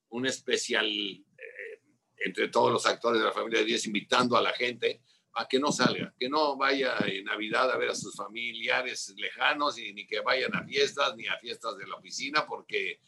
un 0.09 0.25
especial 0.25 0.87
eh, 0.87 1.81
entre 2.25 2.47
todos 2.47 2.71
los 2.71 2.85
actores 2.85 3.19
de 3.19 3.27
la 3.27 3.33
familia 3.33 3.59
de 3.59 3.65
10, 3.65 3.87
invitando 3.87 4.35
a 4.37 4.41
la 4.41 4.53
gente 4.53 5.01
a 5.35 5.47
que 5.47 5.59
no 5.59 5.71
salga, 5.71 6.13
que 6.17 6.29
no 6.29 6.55
vaya 6.55 6.97
en 7.05 7.25
Navidad 7.25 7.69
a 7.69 7.77
ver 7.77 7.89
a 7.89 7.95
sus 7.95 8.15
familiares 8.15 9.13
lejanos 9.17 9.77
y 9.77 9.93
ni 9.93 10.07
que 10.07 10.21
vayan 10.21 10.55
a 10.55 10.63
fiestas 10.63 11.15
ni 11.17 11.27
a 11.27 11.37
fiestas 11.37 11.77
de 11.77 11.85
la 11.85 11.97
oficina, 11.97 12.45
porque 12.47 13.01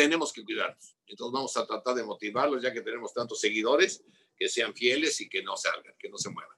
tenemos 0.00 0.32
que 0.32 0.42
cuidarnos. 0.42 0.96
Entonces 1.06 1.32
vamos 1.32 1.56
a 1.58 1.66
tratar 1.66 1.94
de 1.94 2.02
motivarlos, 2.02 2.62
ya 2.62 2.72
que 2.72 2.80
tenemos 2.80 3.12
tantos 3.12 3.38
seguidores, 3.38 4.02
que 4.34 4.48
sean 4.48 4.74
fieles 4.74 5.20
y 5.20 5.28
que 5.28 5.42
no 5.42 5.56
salgan, 5.58 5.94
que 5.98 6.08
no 6.08 6.16
se 6.16 6.30
muevan. 6.30 6.56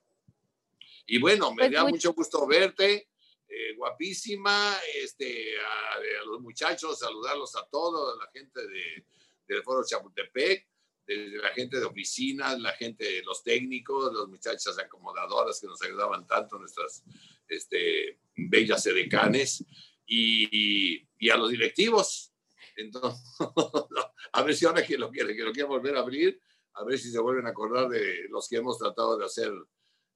Y 1.07 1.19
bueno, 1.19 1.51
me 1.53 1.65
pues 1.65 1.73
da 1.73 1.85
mucho 1.85 2.13
gusto 2.13 2.47
verte, 2.47 3.09
eh, 3.49 3.75
guapísima, 3.77 4.79
este, 4.95 5.57
a, 5.59 6.25
los 6.27 6.41
muchachos, 6.41 7.01
saludarlos 7.01 7.57
a 7.57 7.67
todos, 7.67 8.15
a 8.15 8.25
la 8.25 8.31
gente 8.31 8.65
de, 8.65 9.05
del 9.49 9.65
Foro 9.65 9.85
Chapultepec, 9.85 10.69
desde 11.05 11.39
la 11.39 11.49
gente 11.49 11.81
de 11.81 11.85
oficinas, 11.85 12.61
la 12.61 12.73
gente 12.75 13.05
de 13.05 13.23
los 13.25 13.43
técnicos, 13.43 14.13
los 14.13 14.29
muchachas 14.29 14.79
acomodadoras 14.79 15.61
que 15.61 15.67
nos 15.67 15.83
ayudaban 15.83 16.29
tanto, 16.29 16.61
nuestras 16.61 17.03
este, 17.49 18.21
bellas 18.37 18.87
edecanes, 18.87 19.65
y, 20.07 21.09
y 21.19 21.31
a 21.31 21.37
los 21.37 21.51
directivos, 21.51 22.32
entonces, 22.77 23.23
a 24.33 24.43
ver 24.43 24.55
si 24.55 24.67
ahora 24.67 24.85
que 24.85 24.99
lo 24.99 25.11
quiere, 25.11 25.35
que 25.35 25.43
lo 25.43 25.53
quiere 25.53 25.69
volver 25.69 25.97
a 25.97 26.01
abrir, 26.01 26.41
a 26.75 26.85
ver 26.85 26.99
si 26.99 27.11
se 27.11 27.21
vuelven 27.21 27.47
a 27.47 27.51
acordar 27.51 27.89
de 27.89 28.29
los 28.29 28.49
que 28.49 28.57
hemos 28.57 28.79
tratado 28.79 29.17
de 29.17 29.25
hacer 29.25 29.53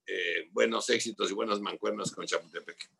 eh, 0.06 0.48
buenos 0.52 0.88
éxitos 0.90 1.30
y 1.30 1.34
buenas 1.34 1.60
mancuernas 1.60 2.12
con 2.12 2.26
Chapultepec. 2.26 2.90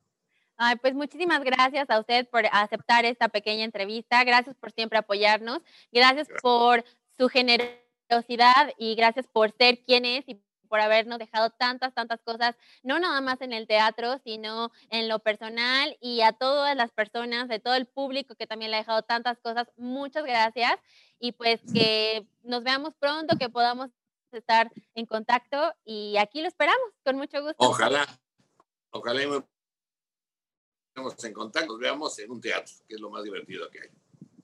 Ay, 0.58 0.76
pues 0.76 0.94
muchísimas 0.94 1.44
gracias 1.44 1.88
a 1.90 2.00
usted 2.00 2.28
por 2.30 2.44
aceptar 2.50 3.04
esta 3.04 3.28
pequeña 3.28 3.64
entrevista. 3.64 4.24
Gracias 4.24 4.56
por 4.56 4.72
siempre 4.72 4.98
apoyarnos. 4.98 5.60
Gracias, 5.92 6.28
gracias. 6.28 6.42
por 6.42 6.84
su 7.18 7.28
generosidad 7.28 8.72
y 8.78 8.94
gracias 8.94 9.26
por 9.28 9.52
ser 9.52 9.84
quien 9.84 10.04
es 10.04 10.24
y 10.26 10.40
por 10.66 10.80
habernos 10.80 11.18
dejado 11.18 11.50
tantas, 11.50 11.94
tantas 11.94 12.20
cosas, 12.22 12.56
no 12.82 12.98
nada 12.98 13.20
más 13.20 13.40
en 13.40 13.52
el 13.52 13.66
teatro, 13.66 14.18
sino 14.24 14.70
en 14.90 15.08
lo 15.08 15.18
personal 15.18 15.96
y 16.00 16.20
a 16.22 16.32
todas 16.32 16.76
las 16.76 16.92
personas, 16.92 17.48
de 17.48 17.58
todo 17.58 17.74
el 17.74 17.86
público 17.86 18.34
que 18.34 18.46
también 18.46 18.70
le 18.70 18.76
ha 18.76 18.80
dejado 18.80 19.02
tantas 19.02 19.38
cosas. 19.38 19.68
Muchas 19.76 20.24
gracias 20.24 20.76
y 21.18 21.32
pues 21.32 21.60
que 21.72 22.26
nos 22.42 22.62
veamos 22.62 22.94
pronto, 22.98 23.36
que 23.38 23.48
podamos 23.48 23.90
estar 24.32 24.70
en 24.94 25.06
contacto 25.06 25.72
y 25.84 26.16
aquí 26.18 26.42
lo 26.42 26.48
esperamos 26.48 26.90
con 27.04 27.16
mucho 27.16 27.40
gusto. 27.42 27.56
Ojalá, 27.58 28.06
ojalá 28.90 29.22
y 29.22 29.26
nos 29.26 31.24
en 31.24 31.32
contacto, 31.32 31.72
nos 31.72 31.80
veamos 31.80 32.18
en 32.18 32.30
un 32.30 32.40
teatro, 32.40 32.74
que 32.88 32.94
es 32.94 33.00
lo 33.00 33.10
más 33.10 33.22
divertido 33.22 33.70
que 33.70 33.82
hay. 33.82 33.88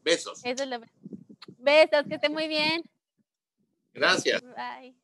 Besos. 0.02 0.40
Eso 0.44 0.64
es 0.64 0.68
lo... 0.68 0.80
Besos, 1.58 2.04
que 2.08 2.16
esté 2.16 2.28
muy 2.28 2.48
bien. 2.48 2.82
Gracias. 3.94 4.42
Bye. 4.42 4.96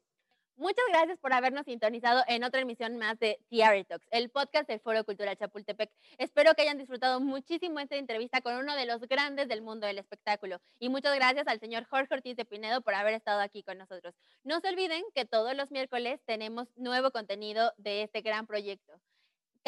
Muchas 0.58 0.84
gracias 0.88 1.20
por 1.20 1.32
habernos 1.32 1.66
sintonizado 1.66 2.24
en 2.26 2.42
otra 2.42 2.60
emisión 2.60 2.96
más 2.96 3.16
de 3.20 3.38
Theater 3.48 3.84
Talks, 3.84 4.08
el 4.10 4.28
podcast 4.28 4.68
del 4.68 4.80
Foro 4.80 5.04
Cultural 5.04 5.36
Chapultepec. 5.36 5.88
Espero 6.18 6.52
que 6.54 6.62
hayan 6.62 6.78
disfrutado 6.78 7.20
muchísimo 7.20 7.78
esta 7.78 7.94
entrevista 7.94 8.40
con 8.40 8.56
uno 8.56 8.74
de 8.74 8.84
los 8.84 9.00
grandes 9.02 9.46
del 9.46 9.62
mundo 9.62 9.86
del 9.86 9.98
espectáculo. 9.98 10.60
Y 10.80 10.88
muchas 10.88 11.14
gracias 11.14 11.46
al 11.46 11.60
señor 11.60 11.84
Jorge 11.84 12.12
Ortiz 12.12 12.36
de 12.36 12.44
Pinedo 12.44 12.80
por 12.80 12.94
haber 12.94 13.14
estado 13.14 13.40
aquí 13.40 13.62
con 13.62 13.78
nosotros. 13.78 14.16
No 14.42 14.58
se 14.58 14.70
olviden 14.70 15.04
que 15.14 15.24
todos 15.24 15.54
los 15.54 15.70
miércoles 15.70 16.20
tenemos 16.26 16.66
nuevo 16.76 17.12
contenido 17.12 17.72
de 17.76 18.02
este 18.02 18.22
gran 18.22 18.48
proyecto. 18.48 19.00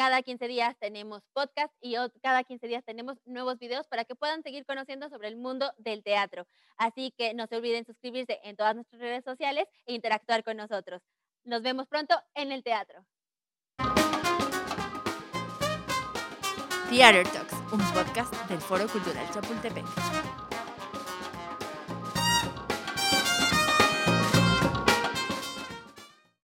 Cada 0.01 0.23
15 0.23 0.47
días 0.47 0.75
tenemos 0.79 1.21
podcast 1.31 1.71
y 1.79 1.95
cada 2.23 2.43
15 2.43 2.65
días 2.65 2.83
tenemos 2.83 3.19
nuevos 3.25 3.59
videos 3.59 3.85
para 3.85 4.03
que 4.03 4.15
puedan 4.15 4.41
seguir 4.41 4.65
conociendo 4.65 5.07
sobre 5.09 5.27
el 5.27 5.37
mundo 5.37 5.71
del 5.77 6.01
teatro. 6.01 6.47
Así 6.75 7.13
que 7.15 7.35
no 7.35 7.45
se 7.45 7.57
olviden 7.57 7.85
suscribirse 7.85 8.39
en 8.43 8.55
todas 8.55 8.73
nuestras 8.73 8.99
redes 8.99 9.23
sociales 9.23 9.65
e 9.85 9.93
interactuar 9.93 10.43
con 10.43 10.57
nosotros. 10.57 11.03
Nos 11.43 11.61
vemos 11.61 11.85
pronto 11.85 12.15
en 12.33 12.51
el 12.51 12.63
teatro. 12.63 13.05
Theater 16.89 17.27
Talks, 17.27 17.53
un 17.71 17.93
podcast 17.93 18.33
del 18.49 18.59
Foro 18.59 18.87
Cultural 18.87 19.29
Chapultepec. 19.31 20.40